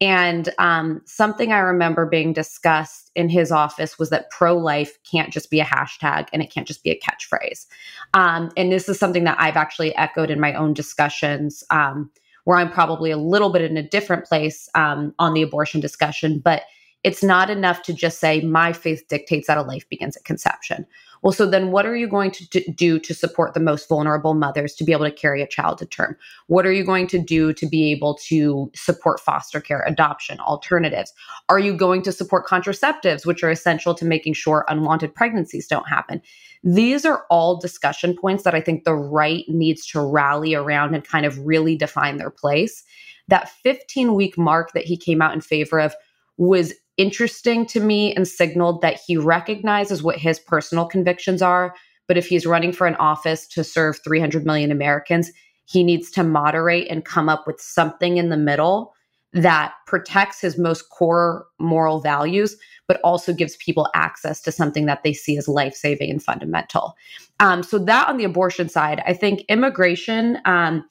And 0.00 0.50
um, 0.58 1.00
something 1.06 1.52
I 1.52 1.58
remember 1.58 2.04
being 2.04 2.32
discussed 2.32 3.10
in 3.14 3.28
his 3.28 3.50
office 3.50 3.98
was 3.98 4.10
that 4.10 4.30
pro 4.30 4.56
life 4.56 4.98
can't 5.10 5.32
just 5.32 5.50
be 5.50 5.58
a 5.58 5.64
hashtag 5.64 6.28
and 6.32 6.42
it 6.42 6.52
can't 6.52 6.66
just 6.66 6.84
be 6.84 6.90
a 6.90 7.00
catchphrase. 7.00 7.66
Um, 8.12 8.50
and 8.56 8.70
this 8.70 8.88
is 8.88 8.98
something 8.98 9.24
that 9.24 9.40
I've 9.40 9.56
actually 9.56 9.96
echoed 9.96 10.30
in 10.30 10.38
my 10.38 10.52
own 10.52 10.74
discussions, 10.74 11.64
um, 11.70 12.10
where 12.46 12.56
I'm 12.56 12.70
probably 12.70 13.10
a 13.10 13.16
little 13.16 13.50
bit 13.50 13.62
in 13.62 13.76
a 13.76 13.82
different 13.82 14.24
place 14.24 14.68
um, 14.76 15.12
on 15.18 15.34
the 15.34 15.42
abortion 15.42 15.80
discussion. 15.80 16.38
But 16.38 16.62
it's 17.02 17.22
not 17.22 17.50
enough 17.50 17.82
to 17.82 17.92
just 17.92 18.20
say, 18.20 18.40
my 18.40 18.72
faith 18.72 19.02
dictates 19.08 19.48
that 19.48 19.58
a 19.58 19.62
life 19.62 19.88
begins 19.88 20.16
at 20.16 20.24
conception. 20.24 20.86
Well, 21.26 21.32
so 21.32 21.44
then 21.44 21.72
what 21.72 21.86
are 21.86 21.96
you 21.96 22.06
going 22.06 22.30
to 22.30 22.72
do 22.76 23.00
to 23.00 23.12
support 23.12 23.52
the 23.52 23.58
most 23.58 23.88
vulnerable 23.88 24.32
mothers 24.32 24.76
to 24.76 24.84
be 24.84 24.92
able 24.92 25.06
to 25.06 25.10
carry 25.10 25.42
a 25.42 25.48
child 25.48 25.78
to 25.78 25.84
term? 25.84 26.16
What 26.46 26.64
are 26.64 26.70
you 26.70 26.84
going 26.84 27.08
to 27.08 27.18
do 27.18 27.52
to 27.52 27.66
be 27.66 27.90
able 27.90 28.14
to 28.28 28.70
support 28.76 29.18
foster 29.18 29.60
care, 29.60 29.82
adoption, 29.88 30.38
alternatives? 30.38 31.12
Are 31.48 31.58
you 31.58 31.76
going 31.76 32.02
to 32.02 32.12
support 32.12 32.46
contraceptives, 32.46 33.26
which 33.26 33.42
are 33.42 33.50
essential 33.50 33.92
to 33.96 34.04
making 34.04 34.34
sure 34.34 34.64
unwanted 34.68 35.16
pregnancies 35.16 35.66
don't 35.66 35.88
happen? 35.88 36.22
These 36.62 37.04
are 37.04 37.24
all 37.28 37.58
discussion 37.58 38.16
points 38.16 38.44
that 38.44 38.54
I 38.54 38.60
think 38.60 38.84
the 38.84 38.94
right 38.94 39.44
needs 39.48 39.84
to 39.88 40.00
rally 40.00 40.54
around 40.54 40.94
and 40.94 41.04
kind 41.04 41.26
of 41.26 41.44
really 41.44 41.74
define 41.74 42.18
their 42.18 42.30
place. 42.30 42.84
That 43.26 43.48
15 43.64 44.14
week 44.14 44.38
mark 44.38 44.74
that 44.74 44.84
he 44.84 44.96
came 44.96 45.20
out 45.20 45.34
in 45.34 45.40
favor 45.40 45.80
of 45.80 45.92
was 46.36 46.72
interesting 46.96 47.66
to 47.66 47.80
me 47.80 48.14
and 48.14 48.26
signaled 48.26 48.80
that 48.82 49.00
he 49.06 49.16
recognizes 49.16 50.02
what 50.02 50.16
his 50.16 50.38
personal 50.38 50.86
convictions 50.86 51.42
are. 51.42 51.74
But 52.08 52.16
if 52.16 52.26
he's 52.26 52.46
running 52.46 52.72
for 52.72 52.86
an 52.86 52.94
office 52.96 53.46
to 53.48 53.64
serve 53.64 53.98
300 54.02 54.46
million 54.46 54.70
Americans, 54.70 55.30
he 55.66 55.82
needs 55.82 56.10
to 56.12 56.22
moderate 56.22 56.88
and 56.88 57.04
come 57.04 57.28
up 57.28 57.46
with 57.46 57.60
something 57.60 58.16
in 58.16 58.28
the 58.28 58.36
middle 58.36 58.94
that 59.32 59.74
protects 59.86 60.40
his 60.40 60.56
most 60.56 60.88
core 60.90 61.46
moral 61.58 62.00
values, 62.00 62.56
but 62.86 63.00
also 63.02 63.32
gives 63.32 63.56
people 63.56 63.88
access 63.94 64.40
to 64.40 64.52
something 64.52 64.86
that 64.86 65.02
they 65.02 65.12
see 65.12 65.36
as 65.36 65.48
life 65.48 65.74
saving 65.74 66.10
and 66.10 66.22
fundamental. 66.22 66.94
Um, 67.40 67.62
so, 67.62 67.78
that 67.78 68.08
on 68.08 68.16
the 68.16 68.24
abortion 68.24 68.68
side, 68.68 69.02
I 69.06 69.12
think 69.12 69.44
immigration. 69.48 70.38
Um, 70.44 70.86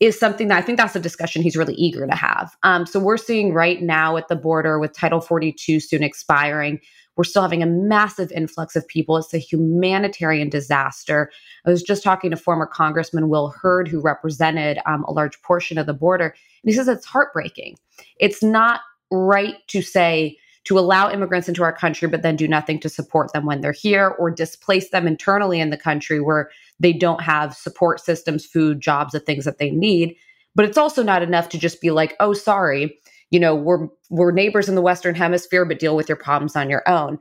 is 0.00 0.18
something 0.18 0.48
that 0.48 0.58
I 0.58 0.62
think 0.62 0.78
that's 0.78 0.96
a 0.96 1.00
discussion 1.00 1.42
he's 1.42 1.56
really 1.56 1.74
eager 1.74 2.06
to 2.06 2.14
have. 2.14 2.54
Um, 2.62 2.86
so 2.86 3.00
we're 3.00 3.16
seeing 3.16 3.54
right 3.54 3.80
now 3.80 4.16
at 4.16 4.28
the 4.28 4.36
border 4.36 4.78
with 4.78 4.92
Title 4.92 5.20
42 5.20 5.80
soon 5.80 6.02
expiring, 6.02 6.80
we're 7.16 7.24
still 7.24 7.42
having 7.42 7.62
a 7.62 7.66
massive 7.66 8.30
influx 8.32 8.76
of 8.76 8.86
people. 8.86 9.16
It's 9.16 9.32
a 9.32 9.38
humanitarian 9.38 10.50
disaster. 10.50 11.30
I 11.64 11.70
was 11.70 11.82
just 11.82 12.02
talking 12.02 12.30
to 12.30 12.36
former 12.36 12.66
Congressman 12.66 13.28
Will 13.28 13.54
Hurd, 13.62 13.88
who 13.88 14.00
represented 14.00 14.78
um, 14.86 15.04
a 15.04 15.12
large 15.12 15.40
portion 15.42 15.78
of 15.78 15.86
the 15.86 15.94
border, 15.94 16.26
and 16.26 16.70
he 16.70 16.72
says 16.72 16.88
it's 16.88 17.06
heartbreaking. 17.06 17.78
It's 18.20 18.42
not 18.42 18.80
right 19.10 19.56
to 19.68 19.80
say, 19.80 20.36
to 20.66 20.78
allow 20.78 21.10
immigrants 21.10 21.48
into 21.48 21.62
our 21.62 21.72
country, 21.72 22.08
but 22.08 22.22
then 22.22 22.36
do 22.36 22.48
nothing 22.48 22.80
to 22.80 22.88
support 22.88 23.32
them 23.32 23.46
when 23.46 23.60
they're 23.60 23.72
here 23.72 24.08
or 24.18 24.30
displace 24.30 24.90
them 24.90 25.06
internally 25.06 25.60
in 25.60 25.70
the 25.70 25.76
country 25.76 26.20
where 26.20 26.50
they 26.80 26.92
don't 26.92 27.22
have 27.22 27.54
support 27.54 28.00
systems, 28.00 28.44
food, 28.44 28.80
jobs, 28.80 29.12
the 29.12 29.20
things 29.20 29.44
that 29.44 29.58
they 29.58 29.70
need. 29.70 30.16
But 30.54 30.64
it's 30.64 30.78
also 30.78 31.02
not 31.02 31.22
enough 31.22 31.48
to 31.50 31.58
just 31.58 31.80
be 31.80 31.90
like, 31.90 32.16
oh, 32.18 32.32
sorry, 32.32 32.98
you 33.30 33.38
know, 33.38 33.54
we're 33.54 33.88
we're 34.10 34.32
neighbors 34.32 34.68
in 34.68 34.74
the 34.74 34.82
Western 34.82 35.14
Hemisphere, 35.14 35.64
but 35.64 35.78
deal 35.78 35.96
with 35.96 36.08
your 36.08 36.16
problems 36.16 36.56
on 36.56 36.70
your 36.70 36.88
own. 36.88 37.18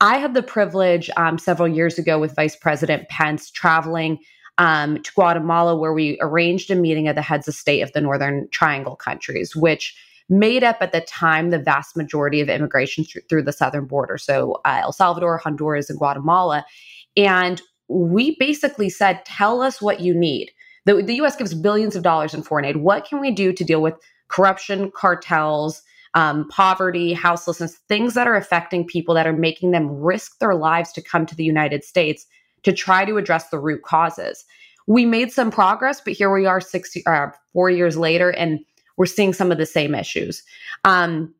I 0.00 0.18
had 0.18 0.34
the 0.34 0.42
privilege 0.42 1.10
um, 1.16 1.38
several 1.38 1.68
years 1.68 1.98
ago 1.98 2.18
with 2.18 2.34
Vice 2.34 2.56
President 2.56 3.08
Pence 3.08 3.50
traveling 3.50 4.18
um, 4.58 5.02
to 5.02 5.12
Guatemala, 5.12 5.76
where 5.76 5.92
we 5.92 6.18
arranged 6.20 6.70
a 6.70 6.74
meeting 6.74 7.08
of 7.08 7.14
the 7.14 7.22
heads 7.22 7.46
of 7.46 7.54
state 7.54 7.80
of 7.80 7.92
the 7.92 8.00
Northern 8.00 8.48
Triangle 8.50 8.96
countries, 8.96 9.54
which 9.54 9.96
made 10.28 10.62
up 10.62 10.76
at 10.80 10.92
the 10.92 11.00
time 11.00 11.50
the 11.50 11.58
vast 11.58 11.96
majority 11.96 12.40
of 12.40 12.48
immigration 12.48 13.04
th- 13.04 13.24
through 13.28 13.42
the 13.42 13.52
southern 13.52 13.86
border. 13.86 14.18
So 14.18 14.60
uh, 14.64 14.80
El 14.82 14.92
Salvador, 14.92 15.38
Honduras, 15.38 15.88
and 15.88 15.98
Guatemala. 15.98 16.64
And 17.16 17.62
we 17.88 18.36
basically 18.38 18.90
said, 18.90 19.24
tell 19.24 19.62
us 19.62 19.80
what 19.80 20.00
you 20.00 20.14
need. 20.14 20.50
The, 20.84 21.02
the 21.02 21.20
US 21.22 21.36
gives 21.36 21.54
billions 21.54 21.96
of 21.96 22.02
dollars 22.02 22.34
in 22.34 22.42
foreign 22.42 22.64
aid. 22.64 22.76
What 22.78 23.04
can 23.04 23.20
we 23.20 23.30
do 23.30 23.52
to 23.52 23.64
deal 23.64 23.82
with 23.82 23.94
corruption, 24.28 24.90
cartels, 24.90 25.82
um, 26.14 26.48
poverty, 26.48 27.12
houselessness, 27.12 27.76
things 27.88 28.14
that 28.14 28.26
are 28.26 28.36
affecting 28.36 28.86
people 28.86 29.14
that 29.14 29.26
are 29.26 29.32
making 29.32 29.70
them 29.70 29.90
risk 29.90 30.38
their 30.38 30.54
lives 30.54 30.92
to 30.92 31.02
come 31.02 31.26
to 31.26 31.34
the 31.34 31.44
United 31.44 31.84
States 31.84 32.26
to 32.62 32.72
try 32.72 33.04
to 33.04 33.16
address 33.16 33.48
the 33.48 33.58
root 33.58 33.82
causes? 33.82 34.44
We 34.86 35.04
made 35.04 35.32
some 35.32 35.50
progress, 35.50 36.00
but 36.00 36.14
here 36.14 36.32
we 36.32 36.46
are 36.46 36.60
six, 36.60 36.96
uh, 37.06 37.28
four 37.52 37.68
years 37.68 37.96
later, 37.96 38.30
and 38.30 38.60
we're 38.98 39.06
seeing 39.06 39.32
some 39.32 39.50
of 39.50 39.56
the 39.56 39.66
same 39.66 39.94
issues. 39.94 40.42
Um, 40.84 41.34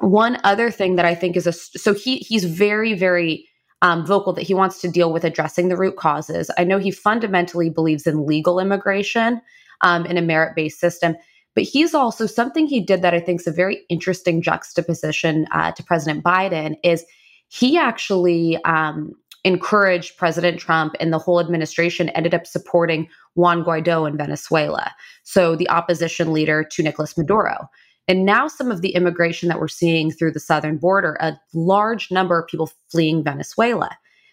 one 0.00 0.38
other 0.44 0.70
thing 0.70 0.96
that 0.96 1.06
I 1.06 1.14
think 1.14 1.36
is 1.36 1.46
a 1.46 1.52
so 1.52 1.94
he 1.94 2.18
he's 2.18 2.44
very 2.44 2.92
very 2.94 3.48
um, 3.80 4.04
vocal 4.04 4.32
that 4.32 4.42
he 4.42 4.54
wants 4.54 4.80
to 4.80 4.88
deal 4.88 5.12
with 5.12 5.24
addressing 5.24 5.68
the 5.68 5.76
root 5.76 5.96
causes. 5.96 6.50
I 6.58 6.64
know 6.64 6.78
he 6.78 6.90
fundamentally 6.90 7.70
believes 7.70 8.06
in 8.06 8.26
legal 8.26 8.58
immigration 8.58 9.40
um, 9.82 10.06
in 10.06 10.16
a 10.16 10.22
merit 10.22 10.56
based 10.56 10.80
system, 10.80 11.16
but 11.54 11.64
he's 11.64 11.94
also 11.94 12.26
something 12.26 12.66
he 12.66 12.80
did 12.80 13.02
that 13.02 13.14
I 13.14 13.20
think 13.20 13.40
is 13.40 13.46
a 13.46 13.52
very 13.52 13.84
interesting 13.88 14.42
juxtaposition 14.42 15.46
uh, 15.52 15.72
to 15.72 15.82
President 15.82 16.24
Biden 16.24 16.76
is 16.82 17.04
he 17.48 17.78
actually 17.78 18.62
um, 18.64 19.12
encouraged 19.44 20.16
President 20.16 20.58
Trump 20.58 20.94
and 20.98 21.12
the 21.12 21.18
whole 21.18 21.38
administration 21.38 22.08
ended 22.10 22.34
up 22.34 22.46
supporting 22.46 23.08
Juan 23.34 23.62
Guaido 23.62 24.08
in 24.08 24.16
Venezuela. 24.16 24.90
So 25.22 25.54
the 25.54 25.68
opposition 25.68 26.32
leader 26.32 26.64
to 26.64 26.82
Nicolas 26.82 27.16
Maduro. 27.16 27.68
And 28.08 28.24
now 28.24 28.48
some 28.48 28.70
of 28.70 28.82
the 28.82 28.94
immigration 28.94 29.48
that 29.48 29.60
we're 29.60 29.68
seeing 29.68 30.10
through 30.10 30.32
the 30.32 30.40
southern 30.40 30.78
border, 30.78 31.16
a 31.20 31.38
large 31.52 32.10
number 32.10 32.38
of 32.38 32.48
people 32.48 32.70
fleeing 32.90 33.22
Venezuela. 33.22 33.90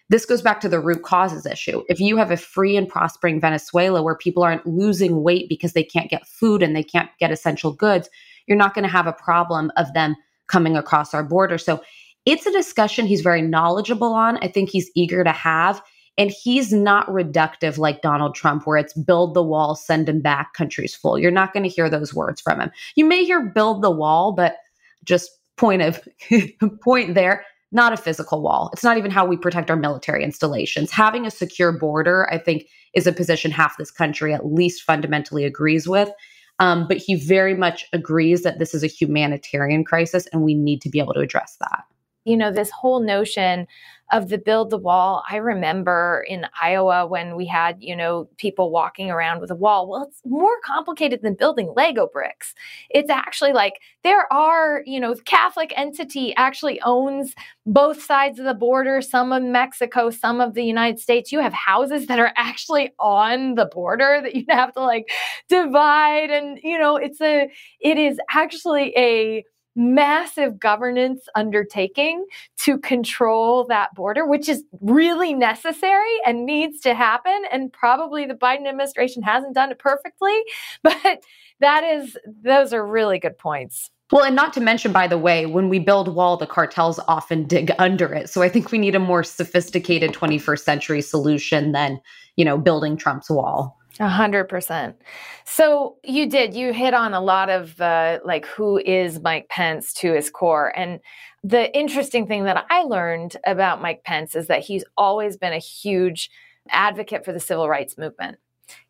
This 0.08 0.26
goes 0.26 0.42
back 0.42 0.60
to 0.60 0.68
the 0.68 0.80
root 0.80 1.02
causes 1.02 1.46
issue. 1.46 1.82
If 1.88 1.98
you 1.98 2.18
have 2.18 2.30
a 2.30 2.36
free 2.36 2.76
and 2.76 2.86
prospering 2.86 3.40
Venezuela 3.40 4.02
where 4.02 4.16
people 4.16 4.42
aren't 4.42 4.66
losing 4.66 5.22
weight 5.22 5.48
because 5.48 5.72
they 5.72 5.84
can't 5.84 6.10
get 6.10 6.26
food 6.26 6.62
and 6.62 6.76
they 6.76 6.82
can't 6.82 7.08
get 7.18 7.32
essential 7.32 7.72
goods, 7.72 8.10
you're 8.46 8.58
not 8.58 8.74
going 8.74 8.82
to 8.82 8.90
have 8.90 9.06
a 9.06 9.12
problem 9.12 9.72
of 9.76 9.92
them 9.94 10.16
coming 10.48 10.76
across 10.76 11.14
our 11.14 11.24
border. 11.24 11.56
So 11.56 11.82
it's 12.24 12.46
a 12.46 12.52
discussion 12.52 13.06
he's 13.06 13.20
very 13.20 13.42
knowledgeable 13.42 14.12
on. 14.12 14.38
I 14.38 14.48
think 14.48 14.70
he's 14.70 14.90
eager 14.94 15.24
to 15.24 15.32
have. 15.32 15.82
And 16.18 16.30
he's 16.30 16.72
not 16.72 17.06
reductive 17.08 17.78
like 17.78 18.02
Donald 18.02 18.34
Trump, 18.34 18.66
where 18.66 18.76
it's 18.76 18.92
build 18.92 19.32
the 19.32 19.42
wall, 19.42 19.74
send 19.74 20.08
him 20.08 20.20
back, 20.20 20.52
country's 20.52 20.94
full. 20.94 21.18
You're 21.18 21.30
not 21.30 21.54
going 21.54 21.62
to 21.62 21.70
hear 21.70 21.88
those 21.88 22.12
words 22.12 22.40
from 22.40 22.60
him. 22.60 22.70
You 22.96 23.06
may 23.06 23.24
hear 23.24 23.40
build 23.40 23.82
the 23.82 23.90
wall, 23.90 24.32
but 24.32 24.56
just 25.04 25.30
point 25.56 25.82
of 25.82 26.06
point 26.82 27.14
there. 27.14 27.44
not 27.74 27.94
a 27.94 27.96
physical 27.96 28.42
wall. 28.42 28.68
It's 28.74 28.84
not 28.84 28.98
even 28.98 29.10
how 29.10 29.24
we 29.24 29.38
protect 29.38 29.70
our 29.70 29.76
military 29.76 30.22
installations. 30.22 30.90
Having 30.90 31.24
a 31.24 31.30
secure 31.30 31.72
border, 31.72 32.28
I 32.30 32.36
think, 32.36 32.66
is 32.92 33.06
a 33.06 33.12
position 33.12 33.50
half 33.50 33.78
this 33.78 33.90
country 33.90 34.34
at 34.34 34.44
least 34.44 34.82
fundamentally 34.82 35.44
agrees 35.44 35.88
with. 35.88 36.10
Um, 36.58 36.86
but 36.86 36.98
he 36.98 37.14
very 37.14 37.54
much 37.54 37.86
agrees 37.94 38.42
that 38.42 38.58
this 38.58 38.74
is 38.74 38.84
a 38.84 38.86
humanitarian 38.86 39.84
crisis 39.84 40.26
and 40.32 40.42
we 40.42 40.54
need 40.54 40.82
to 40.82 40.90
be 40.90 40.98
able 40.98 41.14
to 41.14 41.20
address 41.20 41.56
that. 41.60 41.84
You 42.24 42.36
know, 42.36 42.52
this 42.52 42.70
whole 42.70 43.00
notion 43.00 43.66
of 44.12 44.28
the 44.28 44.36
build 44.36 44.68
the 44.68 44.78
wall. 44.78 45.24
I 45.28 45.36
remember 45.36 46.24
in 46.28 46.46
Iowa 46.60 47.06
when 47.06 47.34
we 47.34 47.46
had, 47.46 47.78
you 47.80 47.96
know, 47.96 48.28
people 48.36 48.70
walking 48.70 49.10
around 49.10 49.40
with 49.40 49.50
a 49.50 49.54
wall. 49.54 49.88
Well, 49.88 50.02
it's 50.02 50.20
more 50.26 50.60
complicated 50.64 51.20
than 51.22 51.34
building 51.34 51.72
Lego 51.74 52.06
bricks. 52.12 52.54
It's 52.90 53.08
actually 53.08 53.54
like 53.54 53.80
there 54.04 54.30
are, 54.30 54.82
you 54.84 55.00
know, 55.00 55.14
Catholic 55.24 55.72
entity 55.76 56.34
actually 56.36 56.78
owns 56.82 57.34
both 57.64 58.02
sides 58.02 58.38
of 58.38 58.44
the 58.44 58.52
border, 58.54 59.00
some 59.00 59.32
of 59.32 59.42
Mexico, 59.42 60.10
some 60.10 60.42
of 60.42 60.52
the 60.52 60.64
United 60.64 61.00
States. 61.00 61.32
You 61.32 61.40
have 61.40 61.54
houses 61.54 62.06
that 62.08 62.18
are 62.18 62.32
actually 62.36 62.92
on 62.98 63.54
the 63.54 63.66
border 63.66 64.20
that 64.22 64.34
you 64.34 64.44
have 64.50 64.74
to 64.74 64.80
like 64.80 65.08
divide 65.48 66.30
and, 66.30 66.58
you 66.62 66.78
know, 66.78 66.96
it's 66.96 67.20
a 67.22 67.48
it 67.80 67.96
is 67.96 68.18
actually 68.30 68.92
a 68.94 69.42
massive 69.74 70.58
governance 70.58 71.26
undertaking 71.34 72.26
to 72.58 72.78
control 72.78 73.66
that 73.68 73.94
border, 73.94 74.26
which 74.26 74.48
is 74.48 74.64
really 74.80 75.34
necessary 75.34 76.14
and 76.26 76.44
needs 76.44 76.80
to 76.80 76.94
happen. 76.94 77.42
And 77.50 77.72
probably 77.72 78.26
the 78.26 78.34
Biden 78.34 78.68
administration 78.68 79.22
hasn't 79.22 79.54
done 79.54 79.70
it 79.70 79.78
perfectly, 79.78 80.42
but 80.82 81.20
that 81.60 81.84
is, 81.84 82.16
those 82.42 82.72
are 82.72 82.86
really 82.86 83.18
good 83.18 83.38
points. 83.38 83.90
Well, 84.10 84.24
and 84.24 84.36
not 84.36 84.52
to 84.54 84.60
mention, 84.60 84.92
by 84.92 85.08
the 85.08 85.16
way, 85.16 85.46
when 85.46 85.70
we 85.70 85.78
build 85.78 86.14
wall, 86.14 86.36
the 86.36 86.46
cartels 86.46 87.00
often 87.08 87.44
dig 87.44 87.72
under 87.78 88.12
it. 88.12 88.28
So 88.28 88.42
I 88.42 88.50
think 88.50 88.70
we 88.70 88.76
need 88.76 88.94
a 88.94 88.98
more 88.98 89.24
sophisticated 89.24 90.12
21st 90.12 90.58
century 90.58 91.00
solution 91.00 91.72
than, 91.72 91.98
you 92.36 92.44
know, 92.44 92.58
building 92.58 92.98
Trump's 92.98 93.30
wall. 93.30 93.78
A 94.00 94.08
hundred 94.08 94.44
percent. 94.44 94.96
So 95.44 95.96
you 96.02 96.26
did, 96.26 96.54
you 96.54 96.72
hit 96.72 96.94
on 96.94 97.12
a 97.12 97.20
lot 97.20 97.50
of 97.50 97.80
uh, 97.80 98.20
like 98.24 98.46
who 98.46 98.78
is 98.78 99.20
Mike 99.20 99.48
Pence 99.48 99.92
to 99.94 100.12
his 100.12 100.30
core. 100.30 100.72
And 100.76 101.00
the 101.44 101.76
interesting 101.76 102.26
thing 102.26 102.44
that 102.44 102.64
I 102.70 102.82
learned 102.82 103.36
about 103.44 103.82
Mike 103.82 104.02
Pence 104.04 104.34
is 104.34 104.46
that 104.46 104.60
he's 104.60 104.84
always 104.96 105.36
been 105.36 105.52
a 105.52 105.58
huge 105.58 106.30
advocate 106.70 107.24
for 107.24 107.32
the 107.32 107.40
civil 107.40 107.68
rights 107.68 107.98
movement. 107.98 108.38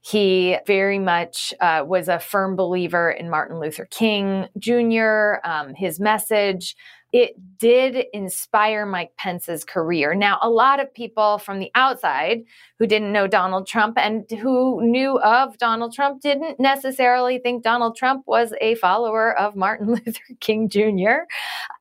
He 0.01 0.59
very 0.67 0.99
much 0.99 1.53
uh, 1.61 1.85
was 1.87 2.09
a 2.09 2.21
firm 2.21 2.55
believer 2.55 3.11
in 3.11 3.31
Martin 3.31 3.59
Luther 3.59 3.87
King 3.87 4.47
Jr., 4.59 5.37
um, 5.45 5.75
his 5.75 5.99
message 5.99 6.77
it 7.13 7.35
did 7.59 8.07
inspire 8.15 8.87
Mike 8.87 9.13
Pence's 9.19 9.65
career. 9.65 10.15
Now, 10.15 10.39
a 10.41 10.49
lot 10.49 10.81
of 10.81 10.93
people 10.93 11.39
from 11.39 11.59
the 11.59 11.71
outside 11.75 12.43
who 12.79 12.87
didn't 12.87 13.13
know 13.13 13.27
Donald 13.27 13.67
Trump 13.67 13.99
and 13.99 14.29
who 14.31 14.81
knew 14.83 15.19
of 15.21 15.59
Donald 15.59 15.93
Trump 15.95 16.23
didn't 16.23 16.59
necessarily 16.59 17.39
think 17.39 17.63
Donald 17.63 17.97
Trump 17.97 18.25
was 18.27 18.55
a 18.61 18.77
follower 18.77 19.39
of 19.39 19.55
Martin 19.55 19.89
Luther 20.07 20.35
King 20.41 20.69
Jr. 20.71 21.27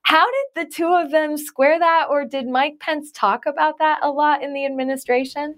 How 0.04 0.26
did 0.26 0.66
the 0.66 0.72
two 0.72 0.94
of 0.94 1.12
them 1.12 1.38
square 1.38 1.80
that, 1.80 2.08
or 2.10 2.26
did 2.26 2.48
Mike 2.48 2.80
Pence 2.80 3.10
talk 3.14 3.46
about 3.46 3.80
that 3.80 4.00
a 4.04 4.12
lot 4.12 4.44
in 4.44 4.54
the 4.54 4.66
administration? 4.66 5.56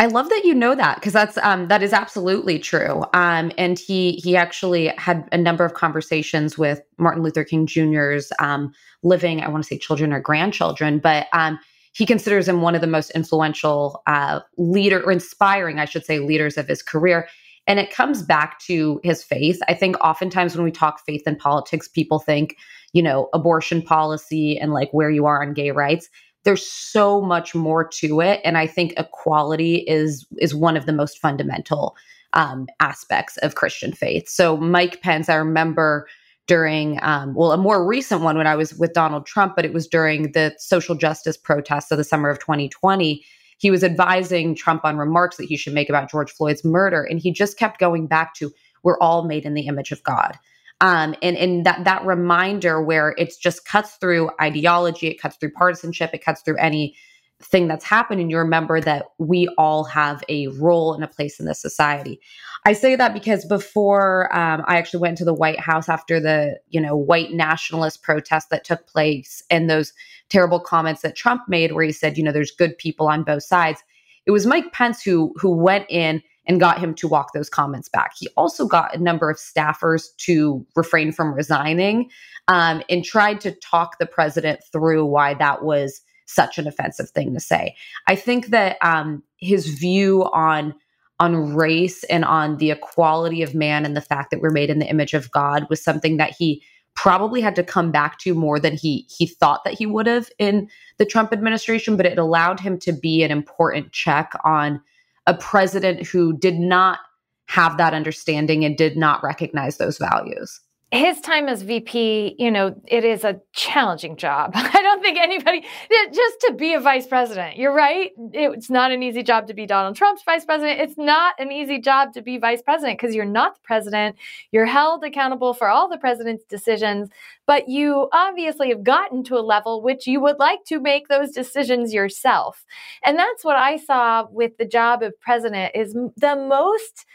I 0.00 0.06
love 0.06 0.30
that 0.30 0.46
you 0.46 0.54
know 0.54 0.74
that 0.74 0.94
because 0.94 1.12
that's 1.12 1.36
um, 1.42 1.68
that 1.68 1.82
is 1.82 1.92
absolutely 1.92 2.58
true. 2.58 3.04
Um, 3.12 3.52
and 3.58 3.78
he 3.78 4.12
he 4.12 4.34
actually 4.34 4.86
had 4.96 5.28
a 5.30 5.36
number 5.36 5.62
of 5.62 5.74
conversations 5.74 6.56
with 6.56 6.80
Martin 6.96 7.22
Luther 7.22 7.44
King 7.44 7.66
Jr.'s 7.66 8.32
um, 8.38 8.72
living, 9.02 9.42
I 9.42 9.48
want 9.50 9.62
to 9.62 9.68
say 9.68 9.76
children 9.76 10.14
or 10.14 10.18
grandchildren, 10.18 11.00
but 11.00 11.26
um, 11.34 11.58
he 11.92 12.06
considers 12.06 12.48
him 12.48 12.62
one 12.62 12.74
of 12.74 12.80
the 12.80 12.86
most 12.86 13.10
influential 13.10 14.02
uh, 14.06 14.40
leader 14.56 15.02
or 15.02 15.12
inspiring, 15.12 15.78
I 15.78 15.84
should 15.84 16.06
say, 16.06 16.18
leaders 16.18 16.56
of 16.56 16.66
his 16.66 16.82
career. 16.82 17.28
And 17.66 17.78
it 17.78 17.92
comes 17.92 18.22
back 18.22 18.58
to 18.60 19.02
his 19.04 19.22
faith. 19.22 19.60
I 19.68 19.74
think 19.74 20.02
oftentimes 20.02 20.56
when 20.56 20.64
we 20.64 20.70
talk 20.72 21.04
faith 21.04 21.24
and 21.26 21.38
politics, 21.38 21.88
people 21.88 22.20
think, 22.20 22.56
you 22.94 23.02
know, 23.02 23.28
abortion 23.34 23.82
policy 23.82 24.58
and 24.58 24.72
like 24.72 24.90
where 24.92 25.10
you 25.10 25.26
are 25.26 25.42
on 25.42 25.52
gay 25.52 25.72
rights 25.72 26.08
there's 26.44 26.66
so 26.66 27.20
much 27.20 27.54
more 27.54 27.86
to 27.86 28.20
it 28.20 28.40
and 28.44 28.56
i 28.56 28.66
think 28.66 28.92
equality 28.96 29.76
is 29.86 30.26
is 30.38 30.54
one 30.54 30.76
of 30.76 30.86
the 30.86 30.92
most 30.92 31.18
fundamental 31.18 31.96
um, 32.32 32.68
aspects 32.78 33.36
of 33.38 33.54
christian 33.56 33.92
faith. 33.92 34.28
So 34.28 34.56
mike 34.56 35.02
pence 35.02 35.28
i 35.28 35.34
remember 35.34 36.06
during 36.46 36.98
um, 37.02 37.34
well 37.34 37.52
a 37.52 37.56
more 37.56 37.86
recent 37.86 38.22
one 38.22 38.36
when 38.36 38.46
i 38.46 38.56
was 38.56 38.74
with 38.74 38.92
donald 38.92 39.26
trump 39.26 39.54
but 39.56 39.64
it 39.64 39.72
was 39.72 39.86
during 39.86 40.32
the 40.32 40.54
social 40.58 40.94
justice 40.94 41.36
protests 41.36 41.90
of 41.90 41.98
the 41.98 42.04
summer 42.04 42.28
of 42.28 42.38
2020 42.38 43.24
he 43.58 43.70
was 43.70 43.84
advising 43.84 44.54
trump 44.54 44.84
on 44.84 44.96
remarks 44.96 45.36
that 45.36 45.46
he 45.46 45.56
should 45.56 45.74
make 45.74 45.88
about 45.88 46.10
george 46.10 46.30
floyd's 46.30 46.64
murder 46.64 47.02
and 47.02 47.20
he 47.20 47.32
just 47.32 47.58
kept 47.58 47.78
going 47.78 48.06
back 48.06 48.34
to 48.34 48.52
we're 48.82 48.98
all 48.98 49.24
made 49.24 49.44
in 49.44 49.54
the 49.54 49.66
image 49.66 49.92
of 49.92 50.02
god 50.02 50.38
um, 50.80 51.14
and 51.22 51.36
and 51.36 51.66
that 51.66 51.84
that 51.84 52.04
reminder 52.04 52.82
where 52.82 53.14
it's 53.18 53.36
just 53.36 53.64
cuts 53.64 53.96
through 53.96 54.30
ideology, 54.40 55.08
it 55.08 55.20
cuts 55.20 55.36
through 55.36 55.52
partisanship, 55.52 56.10
it 56.14 56.24
cuts 56.24 56.42
through 56.42 56.56
any 56.56 56.96
thing 57.42 57.68
that's 57.68 57.84
happened 57.84 58.20
and 58.20 58.30
you 58.30 58.36
remember 58.36 58.80
that 58.80 59.06
we 59.18 59.48
all 59.56 59.84
have 59.84 60.22
a 60.28 60.46
role 60.48 60.92
and 60.92 61.02
a 61.02 61.08
place 61.08 61.40
in 61.40 61.46
this 61.46 61.60
society. 61.60 62.20
I 62.66 62.74
say 62.74 62.96
that 62.96 63.14
because 63.14 63.46
before 63.46 64.34
um, 64.36 64.62
i 64.66 64.76
actually 64.76 65.00
went 65.00 65.16
to 65.18 65.24
the 65.24 65.34
white 65.34 65.58
house 65.58 65.88
after 65.88 66.20
the 66.20 66.58
you 66.68 66.80
know 66.80 66.94
white 66.94 67.32
nationalist 67.32 68.02
protest 68.02 68.50
that 68.50 68.64
took 68.64 68.86
place 68.86 69.42
and 69.50 69.70
those 69.70 69.94
terrible 70.28 70.60
comments 70.60 71.00
that 71.00 71.16
trump 71.16 71.42
made 71.48 71.72
where 71.72 71.84
he 71.84 71.92
said 71.92 72.18
you 72.18 72.24
know 72.24 72.32
there's 72.32 72.50
good 72.50 72.76
people 72.76 73.08
on 73.08 73.22
both 73.22 73.42
sides. 73.42 73.82
It 74.26 74.32
was 74.32 74.46
mike 74.46 74.72
pence 74.72 75.02
who 75.02 75.32
who 75.36 75.56
went 75.56 75.86
in 75.88 76.22
and 76.50 76.58
got 76.58 76.80
him 76.80 76.94
to 76.94 77.06
walk 77.06 77.32
those 77.32 77.48
comments 77.48 77.88
back. 77.88 78.10
He 78.18 78.28
also 78.36 78.66
got 78.66 78.92
a 78.92 78.98
number 78.98 79.30
of 79.30 79.36
staffers 79.36 80.06
to 80.16 80.66
refrain 80.74 81.12
from 81.12 81.32
resigning 81.32 82.10
um, 82.48 82.82
and 82.90 83.04
tried 83.04 83.40
to 83.42 83.52
talk 83.52 83.98
the 84.00 84.06
president 84.06 84.58
through 84.72 85.06
why 85.06 85.34
that 85.34 85.62
was 85.62 86.00
such 86.26 86.58
an 86.58 86.66
offensive 86.66 87.08
thing 87.10 87.32
to 87.34 87.38
say. 87.38 87.76
I 88.08 88.16
think 88.16 88.48
that 88.48 88.78
um, 88.82 89.22
his 89.36 89.68
view 89.68 90.24
on 90.32 90.74
on 91.20 91.54
race 91.54 92.02
and 92.04 92.24
on 92.24 92.56
the 92.56 92.72
equality 92.72 93.42
of 93.42 93.54
man 93.54 93.84
and 93.84 93.96
the 93.96 94.00
fact 94.00 94.32
that 94.32 94.40
we're 94.40 94.50
made 94.50 94.70
in 94.70 94.80
the 94.80 94.90
image 94.90 95.14
of 95.14 95.30
God 95.30 95.68
was 95.70 95.80
something 95.80 96.16
that 96.16 96.34
he 96.36 96.64
probably 96.96 97.40
had 97.40 97.54
to 97.54 97.62
come 97.62 97.92
back 97.92 98.18
to 98.18 98.34
more 98.34 98.58
than 98.58 98.74
he 98.74 99.06
he 99.08 99.24
thought 99.24 99.62
that 99.62 99.74
he 99.74 99.86
would 99.86 100.08
have 100.08 100.30
in 100.40 100.68
the 100.98 101.04
Trump 101.04 101.32
administration 101.32 101.96
but 101.96 102.06
it 102.06 102.18
allowed 102.18 102.58
him 102.58 102.76
to 102.80 102.92
be 102.92 103.22
an 103.22 103.30
important 103.30 103.92
check 103.92 104.32
on 104.44 104.80
a 105.26 105.34
president 105.34 106.06
who 106.06 106.36
did 106.36 106.58
not 106.58 106.98
have 107.46 107.76
that 107.76 107.94
understanding 107.94 108.64
and 108.64 108.76
did 108.76 108.96
not 108.96 109.22
recognize 109.22 109.76
those 109.76 109.98
values 109.98 110.60
his 110.92 111.20
time 111.20 111.48
as 111.48 111.62
VP, 111.62 112.34
you 112.36 112.50
know, 112.50 112.74
it 112.88 113.04
is 113.04 113.22
a 113.22 113.40
challenging 113.52 114.16
job. 114.16 114.50
I 114.54 114.82
don't 114.82 115.00
think 115.00 115.18
anybody, 115.18 115.64
just 116.12 116.40
to 116.46 116.54
be 116.54 116.74
a 116.74 116.80
vice 116.80 117.06
president, 117.06 117.56
you're 117.56 117.72
right. 117.72 118.10
It's 118.32 118.68
not 118.68 118.90
an 118.90 119.00
easy 119.00 119.22
job 119.22 119.46
to 119.46 119.54
be 119.54 119.66
Donald 119.66 119.94
Trump's 119.94 120.24
vice 120.24 120.44
president. 120.44 120.80
It's 120.80 120.98
not 120.98 121.34
an 121.38 121.52
easy 121.52 121.80
job 121.80 122.12
to 122.14 122.22
be 122.22 122.38
vice 122.38 122.60
president 122.60 122.98
because 122.98 123.14
you're 123.14 123.24
not 123.24 123.54
the 123.54 123.60
president. 123.62 124.16
You're 124.50 124.66
held 124.66 125.04
accountable 125.04 125.54
for 125.54 125.68
all 125.68 125.88
the 125.88 125.96
president's 125.96 126.44
decisions, 126.44 127.08
but 127.46 127.68
you 127.68 128.08
obviously 128.12 128.70
have 128.70 128.82
gotten 128.82 129.22
to 129.24 129.36
a 129.36 129.40
level 129.40 129.82
which 129.82 130.08
you 130.08 130.20
would 130.20 130.40
like 130.40 130.64
to 130.64 130.80
make 130.80 131.06
those 131.06 131.30
decisions 131.30 131.94
yourself. 131.94 132.64
And 133.04 133.16
that's 133.16 133.44
what 133.44 133.56
I 133.56 133.76
saw 133.76 134.26
with 134.28 134.56
the 134.56 134.66
job 134.66 135.04
of 135.04 135.18
president 135.20 135.70
is 135.76 135.92
the 136.16 136.34
most 136.34 137.06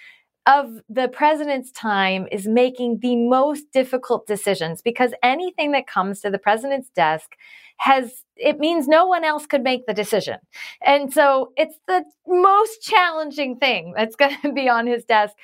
of 0.47 0.79
the 0.89 1.07
president's 1.07 1.71
time 1.71 2.27
is 2.31 2.47
making 2.47 2.99
the 2.99 3.15
most 3.15 3.71
difficult 3.73 4.27
decisions 4.27 4.81
because 4.81 5.11
anything 5.23 5.71
that 5.71 5.87
comes 5.87 6.21
to 6.21 6.29
the 6.29 6.37
president's 6.37 6.89
desk 6.89 7.35
has 7.77 8.23
it 8.37 8.59
means 8.59 8.87
no 8.87 9.05
one 9.05 9.23
else 9.23 9.45
could 9.45 9.63
make 9.63 9.85
the 9.85 9.93
decision. 9.93 10.37
And 10.85 11.13
so 11.13 11.53
it's 11.55 11.79
the 11.87 12.03
most 12.27 12.81
challenging 12.81 13.57
thing 13.57 13.93
that's 13.95 14.15
going 14.17 14.37
to 14.41 14.51
be 14.51 14.67
on 14.69 14.87
his 14.87 15.05
desk. 15.05 15.35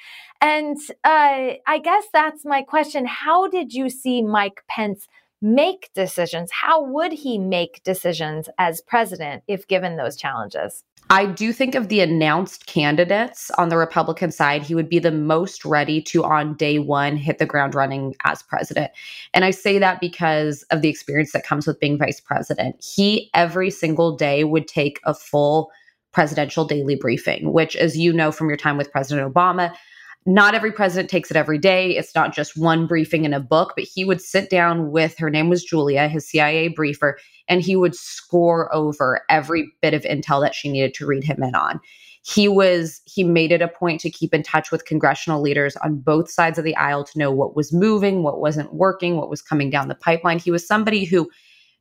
And 0.41 0.77
uh, 1.03 1.53
I 1.67 1.79
guess 1.83 2.05
that's 2.11 2.43
my 2.45 2.63
question. 2.63 3.05
How 3.05 3.47
did 3.47 3.73
you 3.73 3.89
see 3.89 4.21
Mike 4.21 4.63
Pence 4.67 5.07
make 5.41 5.89
decisions? 5.95 6.51
How 6.51 6.83
would 6.83 7.13
he 7.13 7.37
make 7.37 7.81
decisions 7.83 8.49
as 8.57 8.81
president 8.81 9.43
if 9.47 9.67
given 9.67 9.97
those 9.97 10.15
challenges? 10.17 10.83
I 11.11 11.25
do 11.25 11.51
think 11.51 11.75
of 11.75 11.89
the 11.89 11.99
announced 11.99 12.67
candidates 12.67 13.51
on 13.57 13.67
the 13.67 13.75
Republican 13.75 14.31
side, 14.31 14.63
he 14.63 14.73
would 14.73 14.87
be 14.87 14.97
the 14.97 15.11
most 15.11 15.65
ready 15.65 16.01
to, 16.03 16.23
on 16.23 16.55
day 16.55 16.79
one, 16.79 17.17
hit 17.17 17.37
the 17.37 17.45
ground 17.45 17.75
running 17.75 18.15
as 18.23 18.41
president. 18.41 18.91
And 19.33 19.43
I 19.43 19.51
say 19.51 19.77
that 19.77 19.99
because 19.99 20.63
of 20.71 20.81
the 20.81 20.87
experience 20.87 21.33
that 21.33 21.45
comes 21.45 21.67
with 21.67 21.81
being 21.81 21.97
vice 21.97 22.21
president. 22.21 22.81
He, 22.81 23.29
every 23.33 23.69
single 23.69 24.15
day, 24.15 24.45
would 24.45 24.69
take 24.69 25.01
a 25.03 25.13
full 25.13 25.69
presidential 26.13 26.63
daily 26.63 26.95
briefing, 26.95 27.51
which, 27.51 27.75
as 27.75 27.97
you 27.97 28.13
know 28.13 28.31
from 28.31 28.47
your 28.47 28.55
time 28.55 28.77
with 28.77 28.89
President 28.93 29.33
Obama, 29.33 29.75
not 30.25 30.53
every 30.53 30.71
president 30.71 31.09
takes 31.09 31.31
it 31.31 31.37
every 31.37 31.57
day. 31.57 31.97
It's 31.97 32.13
not 32.13 32.33
just 32.33 32.55
one 32.55 32.85
briefing 32.85 33.25
in 33.25 33.33
a 33.33 33.39
book, 33.39 33.73
but 33.75 33.85
he 33.85 34.05
would 34.05 34.21
sit 34.21 34.49
down 34.49 34.91
with 34.91 35.17
her 35.17 35.29
name 35.29 35.49
was 35.49 35.63
Julia, 35.63 36.07
his 36.07 36.29
CIA 36.29 36.67
briefer, 36.67 37.17
and 37.47 37.61
he 37.61 37.75
would 37.75 37.95
score 37.95 38.73
over 38.73 39.21
every 39.29 39.71
bit 39.81 39.93
of 39.93 40.03
intel 40.03 40.41
that 40.41 40.53
she 40.53 40.71
needed 40.71 40.93
to 40.95 41.07
read 41.07 41.23
him 41.23 41.41
in 41.41 41.55
on. 41.55 41.79
He 42.23 42.47
was 42.47 43.01
he 43.05 43.23
made 43.23 43.51
it 43.51 43.63
a 43.63 43.67
point 43.67 43.99
to 44.01 44.11
keep 44.11 44.31
in 44.31 44.43
touch 44.43 44.71
with 44.71 44.85
congressional 44.85 45.41
leaders 45.41 45.75
on 45.77 45.97
both 45.97 46.29
sides 46.29 46.59
of 46.59 46.63
the 46.63 46.75
aisle 46.75 47.03
to 47.03 47.17
know 47.17 47.31
what 47.31 47.55
was 47.55 47.73
moving, 47.73 48.21
what 48.21 48.39
wasn't 48.39 48.75
working, 48.75 49.17
what 49.17 49.29
was 49.29 49.41
coming 49.41 49.71
down 49.71 49.87
the 49.87 49.95
pipeline. 49.95 50.37
He 50.37 50.51
was 50.51 50.67
somebody 50.67 51.03
who 51.03 51.31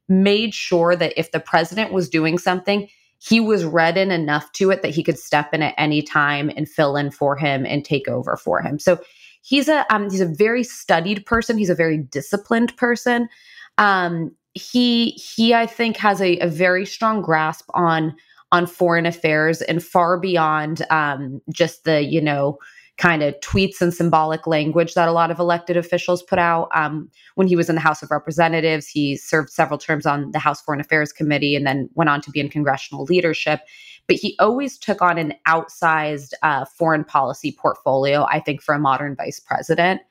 made 0.09 0.55
sure 0.55 0.97
that 0.97 1.13
if 1.17 1.31
the 1.33 1.41
president 1.41 1.93
was 1.93 2.09
doing 2.09 2.39
something, 2.39 2.89
he 3.23 3.39
was 3.39 3.65
read 3.65 3.99
in 3.99 4.11
enough 4.11 4.51
to 4.53 4.71
it 4.71 4.83
that 4.83 4.95
he 4.95 5.03
could 5.03 5.19
step 5.19 5.53
in 5.53 5.63
at 5.63 5.75
any 5.77 6.03
time 6.03 6.51
and 6.57 6.69
fill 6.69 6.97
in 6.97 7.11
for 7.11 7.37
him 7.37 7.67
and 7.67 7.85
take 7.85 8.09
over 8.09 8.37
for 8.37 8.63
him. 8.63 8.79
So 8.79 8.99
he's 9.43 9.69
a 9.69 9.85
um, 9.95 10.11
he's 10.11 10.23
a 10.23 10.27
very 10.27 10.65
studied 10.65 11.27
person. 11.27 11.59
He's 11.59 11.71
a 11.71 11.75
very 11.75 11.99
disciplined 11.99 12.77
person. 12.77 13.29
Um, 13.79 14.35
he 14.55 15.11
he 15.11 15.55
I 15.55 15.67
think 15.67 15.97
has 15.99 16.21
a, 16.21 16.39
a 16.39 16.49
very 16.49 16.87
strong 16.87 17.21
grasp 17.21 17.69
on 17.75 18.17
on 18.53 18.67
foreign 18.67 19.07
affairs 19.07 19.63
and 19.63 19.85
far 19.85 20.19
beyond 20.19 20.85
um, 20.91 21.41
just 21.53 21.85
the 21.85 22.03
you 22.03 22.21
know 22.21 22.59
kind 23.01 23.23
of 23.23 23.35
tweets 23.41 23.81
and 23.81 23.95
symbolic 23.95 24.47
language 24.47 24.93
that 24.93 25.09
a 25.09 25.13
lot 25.13 25.31
of 25.31 25.39
elected 25.39 25.75
officials 25.75 26.23
put 26.23 26.39
out. 26.39 26.69
Um, 26.75 27.11
when 27.35 27.49
he 27.49 27.57
was 27.57 27.71
in 27.71 27.75
the 27.75 27.81
House 27.81 28.03
of 28.03 28.11
Representatives, 28.11 28.87
he 28.87 29.17
served 29.17 29.49
several 29.49 29.79
terms 29.79 30.05
on 30.05 30.31
the 30.33 30.39
House 30.39 30.61
Foreign 30.61 30.81
Affairs 30.81 31.11
Committee 31.11 31.57
and 31.57 31.67
then 31.67 31.89
went 31.95 32.11
on 32.11 32.21
to 32.21 32.31
be 32.31 32.41
in 32.41 32.51
congressional 32.51 33.05
leadership. 33.05 33.63
But 34.07 34.17
he 34.17 34.37
always 34.39 34.77
took 34.77 35.01
on 35.01 35.17
an 35.17 35.33
outsized 35.49 36.35
uh, 36.43 36.67
foreign 36.67 37.05
policy 37.05 37.57
portfolio, 37.59 38.27
I 38.27 38.39
think, 38.39 38.61
for 38.61 38.75
a 38.75 38.79
modern 38.79 39.17
vice 39.17 39.41
president. 39.41 40.03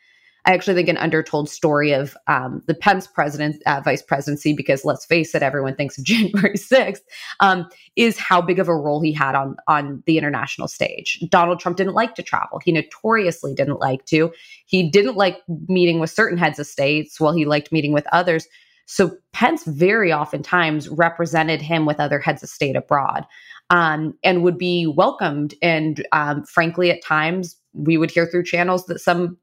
I 0.46 0.54
actually 0.54 0.76
think 0.76 0.90
an 0.90 0.98
undertold 0.98 1.50
story 1.50 1.92
of 1.92 2.16
um, 2.28 2.62
the 2.66 2.74
Pence 2.74 3.08
president 3.08 3.62
uh, 3.66 3.82
vice 3.84 4.02
presidency, 4.02 4.54
because 4.54 4.86
let's 4.86 5.06
face 5.06 5.36
it, 5.36 5.44
everyone 5.44 5.76
thinks 5.76 5.98
of 5.98 6.04
January 6.06 6.58
sixth, 6.58 7.04
um, 7.40 7.68
is 7.96 8.18
how 8.18 8.42
big 8.42 8.60
of 8.60 8.68
a 8.68 8.76
role 8.76 9.02
he 9.02 9.14
had 9.14 9.36
on 9.36 9.56
on 9.68 10.04
the 10.06 10.18
international 10.18 10.68
stage. 10.68 11.24
Donald 11.30 11.60
Trump 11.60 11.78
didn't 11.78 11.94
like 11.94 12.16
to 12.16 12.24
travel; 12.24 12.60
he 12.64 12.72
notoriously 12.72 13.54
didn't 13.54 13.80
like 13.80 14.06
to. 14.06 14.32
He 14.66 14.90
didn't 14.90 15.18
like 15.18 15.38
meeting 15.68 16.00
with 16.00 16.10
certain 16.10 16.38
heads 16.38 16.60
of 16.60 16.68
states, 16.68 17.20
while 17.20 17.34
he 17.34 17.46
liked 17.46 17.72
meeting 17.72 17.94
with 17.94 18.08
others. 18.12 18.48
So 18.86 19.16
Pence 19.34 19.66
very 19.66 20.12
oftentimes 20.12 20.90
represented 20.90 21.62
him 21.62 21.86
with 21.86 22.00
other 22.00 22.18
heads 22.18 22.42
of 22.42 22.50
state 22.50 22.76
abroad. 22.76 23.26
Um, 23.72 24.18
and 24.24 24.42
would 24.42 24.58
be 24.58 24.88
welcomed. 24.88 25.54
And 25.62 26.04
um, 26.12 26.44
frankly, 26.44 26.90
at 26.90 27.04
times 27.04 27.56
we 27.74 28.00
would 28.00 28.10
hear 28.10 28.26
through 28.26 28.46
channels 28.46 28.88
that 28.88 28.98
some 28.98 29.38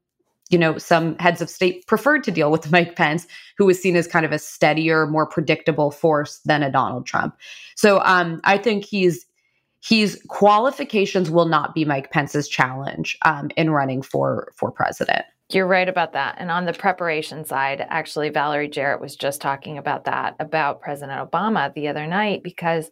you 0.48 0.58
know, 0.58 0.78
some 0.78 1.16
heads 1.18 1.40
of 1.40 1.50
state 1.50 1.86
preferred 1.86 2.22
to 2.24 2.30
deal 2.30 2.50
with 2.50 2.70
Mike 2.72 2.96
Pence, 2.96 3.26
who 3.58 3.66
was 3.66 3.80
seen 3.80 3.96
as 3.96 4.06
kind 4.06 4.24
of 4.24 4.32
a 4.32 4.38
steadier, 4.38 5.06
more 5.06 5.26
predictable 5.26 5.90
force 5.90 6.38
than 6.44 6.62
a 6.62 6.70
Donald 6.70 7.06
Trump. 7.06 7.36
So 7.74 8.00
um, 8.04 8.40
I 8.44 8.58
think 8.58 8.84
he's 8.84 9.26
he's 9.80 10.20
qualifications 10.28 11.30
will 11.30 11.46
not 11.46 11.74
be 11.74 11.84
Mike 11.84 12.10
Pence's 12.10 12.48
challenge 12.48 13.16
um, 13.24 13.50
in 13.56 13.70
running 13.70 14.02
for 14.02 14.52
for 14.54 14.70
president. 14.70 15.24
You're 15.52 15.66
right 15.66 15.88
about 15.88 16.12
that. 16.14 16.36
And 16.38 16.50
on 16.50 16.64
the 16.64 16.72
preparation 16.72 17.44
side, 17.44 17.84
actually, 17.88 18.30
Valerie 18.30 18.68
Jarrett 18.68 19.00
was 19.00 19.14
just 19.14 19.40
talking 19.40 19.78
about 19.78 20.04
that 20.04 20.34
about 20.40 20.80
President 20.80 21.30
Obama 21.30 21.72
the 21.72 21.86
other 21.86 22.06
night 22.06 22.42
because 22.42 22.90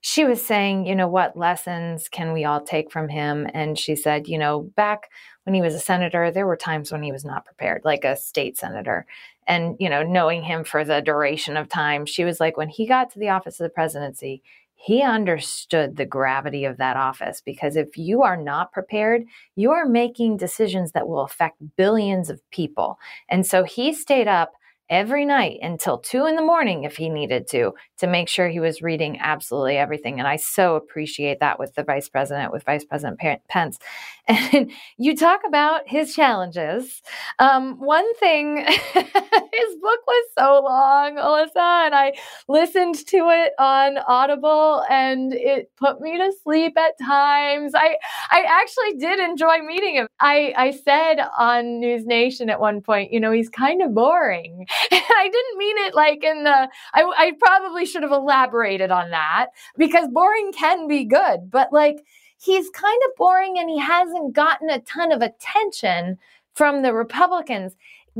she 0.00 0.24
was 0.24 0.44
saying, 0.44 0.86
you 0.86 0.94
know, 0.94 1.08
what 1.08 1.36
lessons 1.36 2.08
can 2.08 2.32
we 2.32 2.44
all 2.44 2.60
take 2.60 2.90
from 2.90 3.08
him? 3.08 3.46
And 3.54 3.78
she 3.78 3.94
said, 3.94 4.26
you 4.26 4.38
know, 4.38 4.70
back 4.76 5.08
when 5.44 5.54
he 5.54 5.60
was 5.60 5.74
a 5.74 5.80
senator, 5.80 6.30
there 6.30 6.46
were 6.46 6.56
times 6.56 6.90
when 6.90 7.02
he 7.02 7.12
was 7.12 7.24
not 7.24 7.44
prepared, 7.44 7.82
like 7.84 8.04
a 8.04 8.16
state 8.16 8.56
senator. 8.56 9.06
And, 9.46 9.76
you 9.78 9.90
know, 9.90 10.02
knowing 10.02 10.42
him 10.42 10.64
for 10.64 10.84
the 10.84 11.00
duration 11.00 11.56
of 11.56 11.68
time, 11.68 12.06
she 12.06 12.24
was 12.24 12.40
like, 12.40 12.56
when 12.56 12.68
he 12.68 12.86
got 12.86 13.10
to 13.10 13.18
the 13.18 13.28
office 13.28 13.60
of 13.60 13.64
the 13.64 13.70
presidency, 13.70 14.42
he 14.74 15.02
understood 15.02 15.96
the 15.96 16.04
gravity 16.04 16.64
of 16.64 16.76
that 16.78 16.96
office 16.96 17.40
because 17.40 17.76
if 17.76 17.96
you 17.96 18.22
are 18.22 18.36
not 18.36 18.72
prepared, 18.72 19.24
you 19.56 19.70
are 19.70 19.86
making 19.86 20.36
decisions 20.36 20.92
that 20.92 21.08
will 21.08 21.22
affect 21.22 21.56
billions 21.76 22.28
of 22.28 22.40
people. 22.50 22.98
And 23.28 23.46
so 23.46 23.64
he 23.64 23.94
stayed 23.94 24.28
up 24.28 24.52
every 24.90 25.24
night 25.24 25.58
until 25.62 25.98
two 25.98 26.26
in 26.26 26.36
the 26.36 26.42
morning 26.42 26.84
if 26.84 26.96
he 26.96 27.08
needed 27.08 27.46
to, 27.48 27.72
to 27.98 28.06
make 28.06 28.28
sure 28.28 28.48
he 28.48 28.60
was 28.60 28.82
reading 28.82 29.18
absolutely 29.20 29.76
everything. 29.76 30.18
And 30.18 30.28
I 30.28 30.36
so 30.36 30.76
appreciate 30.76 31.40
that 31.40 31.58
with 31.58 31.74
the 31.74 31.82
vice 31.82 32.08
president, 32.08 32.52
with 32.52 32.64
Vice 32.64 32.84
President 32.84 33.20
Pence. 33.48 33.78
And 34.26 34.72
you 34.96 35.14
talk 35.14 35.42
about 35.46 35.82
his 35.86 36.14
challenges. 36.14 37.02
Um, 37.40 37.78
one 37.78 38.14
thing, 38.14 38.56
his 38.66 38.74
book 38.94 40.00
was 40.06 40.28
so 40.38 40.62
long, 40.64 41.16
Alyssa, 41.16 41.84
and 41.84 41.94
I 41.94 42.14
listened 42.48 43.06
to 43.08 43.16
it 43.28 43.52
on 43.58 43.98
Audible 43.98 44.82
and 44.88 45.34
it 45.34 45.70
put 45.76 46.00
me 46.00 46.16
to 46.16 46.32
sleep 46.42 46.74
at 46.78 46.98
times. 47.04 47.72
I, 47.74 47.96
I 48.30 48.44
actually 48.48 48.98
did 48.98 49.20
enjoy 49.20 49.58
meeting 49.58 49.96
him. 49.96 50.08
I, 50.20 50.54
I 50.56 50.70
said 50.70 51.16
on 51.38 51.80
News 51.80 52.06
Nation 52.06 52.48
at 52.48 52.60
one 52.60 52.80
point, 52.80 53.12
you 53.12 53.20
know, 53.20 53.30
he's 53.30 53.50
kind 53.50 53.82
of 53.82 53.92
boring. 53.92 54.66
I 54.92 55.28
didn't 55.30 55.58
mean 55.58 55.78
it 55.78 55.94
like 55.94 56.24
in 56.24 56.44
the, 56.44 56.68
I, 56.94 57.02
I 57.16 57.32
probably 57.38 57.86
should 57.86 58.02
have 58.02 58.12
elaborated 58.12 58.90
on 58.90 59.10
that 59.10 59.48
because 59.76 60.08
boring 60.08 60.52
can 60.52 60.88
be 60.88 61.04
good, 61.04 61.50
but 61.50 61.72
like 61.72 62.04
he's 62.42 62.68
kind 62.70 63.00
of 63.06 63.16
boring 63.16 63.58
and 63.58 63.68
he 63.68 63.78
hasn't 63.78 64.34
gotten 64.34 64.70
a 64.70 64.80
ton 64.80 65.12
of 65.12 65.22
attention 65.22 66.18
from 66.54 66.82
the 66.82 66.92
Republicans. 66.92 67.74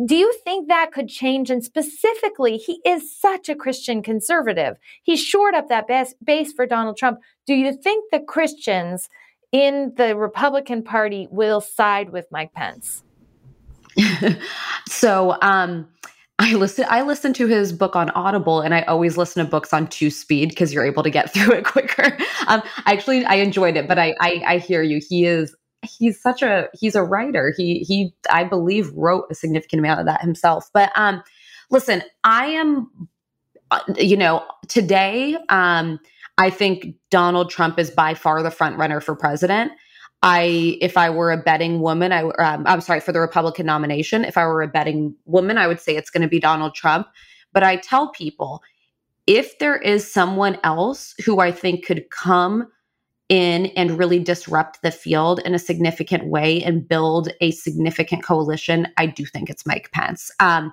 Do 0.06 0.16
you 0.16 0.32
think 0.44 0.68
that 0.68 0.90
could 0.92 1.08
change? 1.08 1.50
And 1.50 1.62
specifically, 1.62 2.56
he 2.56 2.80
is 2.84 3.16
such 3.16 3.48
a 3.48 3.54
Christian 3.54 4.02
conservative. 4.02 4.76
He 5.04 5.16
shored 5.16 5.54
up 5.54 5.68
that 5.68 5.86
base, 5.86 6.14
base 6.24 6.52
for 6.52 6.66
Donald 6.66 6.96
Trump. 6.96 7.20
Do 7.46 7.54
you 7.54 7.72
think 7.72 8.10
the 8.10 8.18
Christians 8.18 9.08
in 9.52 9.92
the 9.96 10.16
Republican 10.16 10.82
Party 10.82 11.28
will 11.30 11.60
side 11.60 12.10
with 12.10 12.26
Mike 12.32 12.52
Pence? 12.54 13.04
so, 14.88 15.36
um, 15.42 15.86
I 16.38 16.54
listen 16.54 16.84
I 16.88 17.02
listen 17.02 17.32
to 17.34 17.46
his 17.46 17.72
book 17.72 17.94
on 17.94 18.10
Audible 18.10 18.60
and 18.60 18.74
I 18.74 18.82
always 18.82 19.16
listen 19.16 19.44
to 19.44 19.50
books 19.50 19.72
on 19.72 19.86
two 19.86 20.10
speed 20.10 20.48
because 20.48 20.72
you're 20.72 20.84
able 20.84 21.02
to 21.02 21.10
get 21.10 21.30
through 21.34 21.52
it 21.54 21.64
quicker. 21.64 22.16
Um 22.48 22.62
actually 22.86 23.24
I 23.24 23.34
enjoyed 23.36 23.76
it, 23.76 23.86
but 23.86 23.98
I, 23.98 24.14
I 24.20 24.42
I 24.46 24.58
hear 24.58 24.82
you. 24.82 25.00
He 25.08 25.26
is 25.26 25.54
he's 25.82 26.20
such 26.20 26.42
a 26.42 26.68
he's 26.74 26.96
a 26.96 27.04
writer. 27.04 27.54
He 27.56 27.80
he 27.80 28.14
I 28.30 28.44
believe 28.44 28.90
wrote 28.94 29.26
a 29.30 29.34
significant 29.34 29.80
amount 29.80 30.00
of 30.00 30.06
that 30.06 30.22
himself. 30.22 30.70
But 30.72 30.90
um 30.96 31.22
listen, 31.70 32.02
I 32.24 32.46
am 32.46 32.90
uh, 33.70 33.80
you 33.96 34.16
know, 34.16 34.44
today 34.68 35.36
um 35.50 36.00
I 36.36 36.50
think 36.50 36.96
Donald 37.10 37.48
Trump 37.48 37.78
is 37.78 37.90
by 37.92 38.14
far 38.14 38.42
the 38.42 38.50
front 38.50 38.76
runner 38.76 39.00
for 39.00 39.14
president. 39.14 39.70
I, 40.24 40.78
if 40.80 40.96
I 40.96 41.10
were 41.10 41.30
a 41.30 41.36
betting 41.36 41.80
woman, 41.80 42.10
I, 42.10 42.22
um, 42.22 42.64
I'm 42.66 42.80
sorry 42.80 43.00
for 43.00 43.12
the 43.12 43.20
Republican 43.20 43.66
nomination. 43.66 44.24
If 44.24 44.38
I 44.38 44.46
were 44.46 44.62
a 44.62 44.68
betting 44.68 45.14
woman, 45.26 45.58
I 45.58 45.66
would 45.66 45.80
say 45.80 45.96
it's 45.96 46.08
going 46.08 46.22
to 46.22 46.28
be 46.28 46.40
Donald 46.40 46.74
Trump. 46.74 47.08
But 47.52 47.62
I 47.62 47.76
tell 47.76 48.08
people, 48.08 48.62
if 49.26 49.58
there 49.58 49.76
is 49.76 50.10
someone 50.10 50.58
else 50.64 51.14
who 51.26 51.40
I 51.40 51.52
think 51.52 51.84
could 51.84 52.08
come 52.08 52.66
in 53.28 53.66
and 53.76 53.98
really 53.98 54.18
disrupt 54.18 54.80
the 54.80 54.90
field 54.90 55.40
in 55.44 55.54
a 55.54 55.58
significant 55.58 56.26
way 56.26 56.62
and 56.62 56.88
build 56.88 57.28
a 57.42 57.50
significant 57.50 58.24
coalition, 58.24 58.88
I 58.96 59.04
do 59.04 59.26
think 59.26 59.50
it's 59.50 59.66
Mike 59.66 59.90
Pence. 59.92 60.30
Um, 60.40 60.72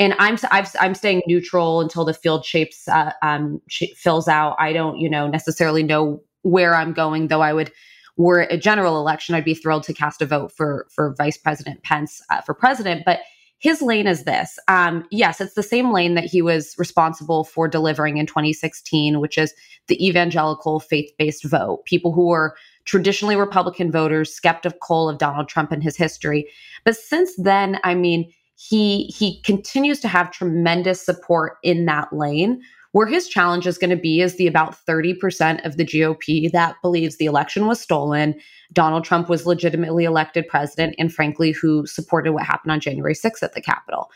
and 0.00 0.14
I'm 0.18 0.38
i 0.50 0.66
am 0.80 0.94
staying 0.96 1.22
neutral 1.28 1.80
until 1.80 2.04
the 2.04 2.14
field 2.14 2.44
shapes 2.44 2.88
uh, 2.88 3.12
um, 3.22 3.60
sh- 3.68 3.94
fills 3.94 4.26
out. 4.26 4.56
I 4.58 4.72
don't, 4.72 4.98
you 4.98 5.08
know, 5.08 5.28
necessarily 5.28 5.84
know 5.84 6.20
where 6.42 6.74
I'm 6.74 6.92
going, 6.92 7.28
though. 7.28 7.42
I 7.42 7.52
would 7.52 7.72
were 8.18 8.42
it 8.42 8.52
a 8.52 8.58
general 8.58 8.98
election, 8.98 9.34
I'd 9.34 9.44
be 9.44 9.54
thrilled 9.54 9.84
to 9.84 9.94
cast 9.94 10.20
a 10.20 10.26
vote 10.26 10.52
for 10.52 10.86
for 10.90 11.14
Vice 11.16 11.38
President 11.38 11.82
Pence 11.82 12.20
uh, 12.28 12.42
for 12.42 12.52
president. 12.52 13.04
But 13.06 13.20
his 13.60 13.82
lane 13.82 14.06
is 14.06 14.24
this. 14.24 14.58
Um, 14.68 15.04
yes, 15.10 15.40
it's 15.40 15.54
the 15.54 15.64
same 15.64 15.92
lane 15.92 16.14
that 16.14 16.24
he 16.24 16.42
was 16.42 16.74
responsible 16.78 17.44
for 17.44 17.66
delivering 17.66 18.16
in 18.18 18.26
2016, 18.26 19.18
which 19.18 19.36
is 19.36 19.52
the 19.88 20.06
evangelical 20.06 20.78
faith 20.78 21.10
based 21.18 21.44
vote. 21.44 21.84
People 21.84 22.12
who 22.12 22.28
were 22.28 22.54
traditionally 22.84 23.36
Republican 23.36 23.90
voters, 23.90 24.32
skeptical 24.32 25.08
of 25.08 25.18
Donald 25.18 25.48
Trump 25.48 25.72
and 25.72 25.82
his 25.82 25.96
history. 25.96 26.48
But 26.84 26.96
since 26.96 27.34
then, 27.36 27.80
I 27.82 27.94
mean, 27.94 28.32
he 28.54 29.04
he 29.04 29.40
continues 29.42 30.00
to 30.00 30.08
have 30.08 30.30
tremendous 30.30 31.04
support 31.04 31.58
in 31.62 31.86
that 31.86 32.12
lane 32.12 32.60
where 32.92 33.06
his 33.06 33.28
challenge 33.28 33.66
is 33.66 33.78
going 33.78 33.90
to 33.90 33.96
be 33.96 34.20
is 34.20 34.36
the 34.36 34.46
about 34.46 34.76
30% 34.86 35.64
of 35.64 35.76
the 35.76 35.84
GOP 35.84 36.50
that 36.52 36.76
believes 36.82 37.16
the 37.16 37.26
election 37.26 37.66
was 37.66 37.80
stolen, 37.80 38.34
Donald 38.72 39.04
Trump 39.04 39.28
was 39.28 39.46
legitimately 39.46 40.04
elected 40.04 40.46
president, 40.48 40.94
and 40.98 41.12
frankly, 41.12 41.52
who 41.52 41.86
supported 41.86 42.32
what 42.32 42.44
happened 42.44 42.72
on 42.72 42.80
January 42.80 43.14
6th 43.14 43.42
at 43.42 43.54
the 43.54 43.60
Capitol. 43.60 44.10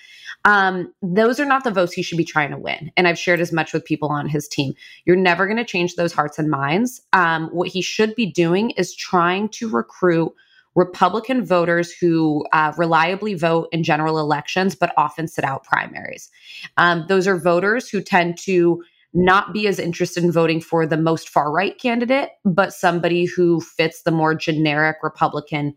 Um, 0.44 0.92
those 1.02 1.38
are 1.38 1.44
not 1.44 1.64
the 1.64 1.70
votes 1.70 1.92
he 1.92 2.02
should 2.02 2.18
be 2.18 2.24
trying 2.24 2.50
to 2.50 2.58
win. 2.58 2.90
And 2.96 3.06
I've 3.06 3.18
shared 3.18 3.40
as 3.40 3.52
much 3.52 3.72
with 3.72 3.84
people 3.84 4.08
on 4.08 4.28
his 4.28 4.48
team. 4.48 4.74
You're 5.04 5.16
never 5.16 5.46
going 5.46 5.58
to 5.58 5.64
change 5.64 5.94
those 5.94 6.12
hearts 6.12 6.38
and 6.38 6.50
minds. 6.50 7.00
Um, 7.12 7.48
what 7.52 7.68
he 7.68 7.80
should 7.80 8.14
be 8.14 8.26
doing 8.26 8.70
is 8.70 8.94
trying 8.94 9.48
to 9.50 9.68
recruit 9.68 10.32
Republican 10.74 11.44
voters 11.44 11.92
who 11.92 12.44
uh, 12.52 12.72
reliably 12.76 13.34
vote 13.34 13.68
in 13.72 13.82
general 13.82 14.18
elections, 14.18 14.74
but 14.74 14.92
often 14.96 15.28
sit 15.28 15.44
out 15.44 15.64
primaries. 15.64 16.30
Um, 16.76 17.04
those 17.08 17.26
are 17.26 17.36
voters 17.36 17.88
who 17.88 18.00
tend 18.00 18.38
to 18.38 18.82
not 19.14 19.52
be 19.52 19.66
as 19.66 19.78
interested 19.78 20.24
in 20.24 20.32
voting 20.32 20.60
for 20.60 20.86
the 20.86 20.96
most 20.96 21.28
far 21.28 21.52
right 21.52 21.78
candidate, 21.78 22.30
but 22.44 22.72
somebody 22.72 23.26
who 23.26 23.60
fits 23.60 24.02
the 24.02 24.10
more 24.10 24.34
generic 24.34 24.96
Republican, 25.02 25.74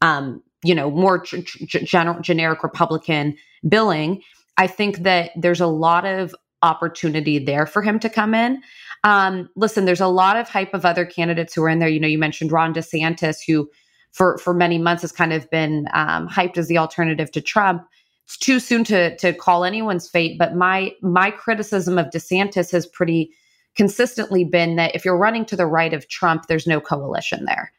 um, 0.00 0.42
you 0.64 0.74
know, 0.74 0.90
more 0.90 1.22
g- 1.22 1.42
g- 1.42 1.84
general, 1.84 2.20
generic 2.20 2.62
Republican 2.62 3.36
billing. 3.68 4.22
I 4.56 4.66
think 4.66 4.98
that 4.98 5.32
there's 5.36 5.60
a 5.60 5.66
lot 5.66 6.06
of 6.06 6.34
opportunity 6.62 7.38
there 7.38 7.66
for 7.66 7.82
him 7.82 7.98
to 8.00 8.08
come 8.08 8.34
in. 8.34 8.62
Um, 9.04 9.50
listen, 9.54 9.84
there's 9.84 10.00
a 10.00 10.08
lot 10.08 10.36
of 10.36 10.48
hype 10.48 10.74
of 10.74 10.84
other 10.84 11.04
candidates 11.04 11.54
who 11.54 11.62
are 11.62 11.68
in 11.68 11.78
there. 11.78 11.88
You 11.88 12.00
know, 12.00 12.08
you 12.08 12.18
mentioned 12.18 12.50
Ron 12.50 12.74
DeSantis, 12.74 13.36
who 13.46 13.70
for 14.12 14.38
for 14.38 14.54
many 14.54 14.78
months 14.78 15.02
has 15.02 15.12
kind 15.12 15.32
of 15.32 15.48
been 15.50 15.86
um, 15.92 16.28
hyped 16.28 16.58
as 16.58 16.68
the 16.68 16.78
alternative 16.78 17.30
to 17.32 17.40
Trump. 17.40 17.82
It's 18.24 18.36
too 18.36 18.60
soon 18.60 18.84
to 18.84 19.16
to 19.16 19.32
call 19.32 19.64
anyone's 19.64 20.08
fate, 20.08 20.38
but 20.38 20.54
my 20.54 20.92
my 21.02 21.30
criticism 21.30 21.98
of 21.98 22.06
DeSantis 22.06 22.70
has 22.72 22.86
pretty 22.86 23.30
consistently 23.76 24.44
been 24.44 24.76
that 24.76 24.94
if 24.94 25.04
you're 25.04 25.16
running 25.16 25.44
to 25.46 25.56
the 25.56 25.66
right 25.66 25.94
of 25.94 26.08
Trump, 26.08 26.46
there's 26.46 26.66
no 26.66 26.80
coalition 26.80 27.44
there. 27.44 27.72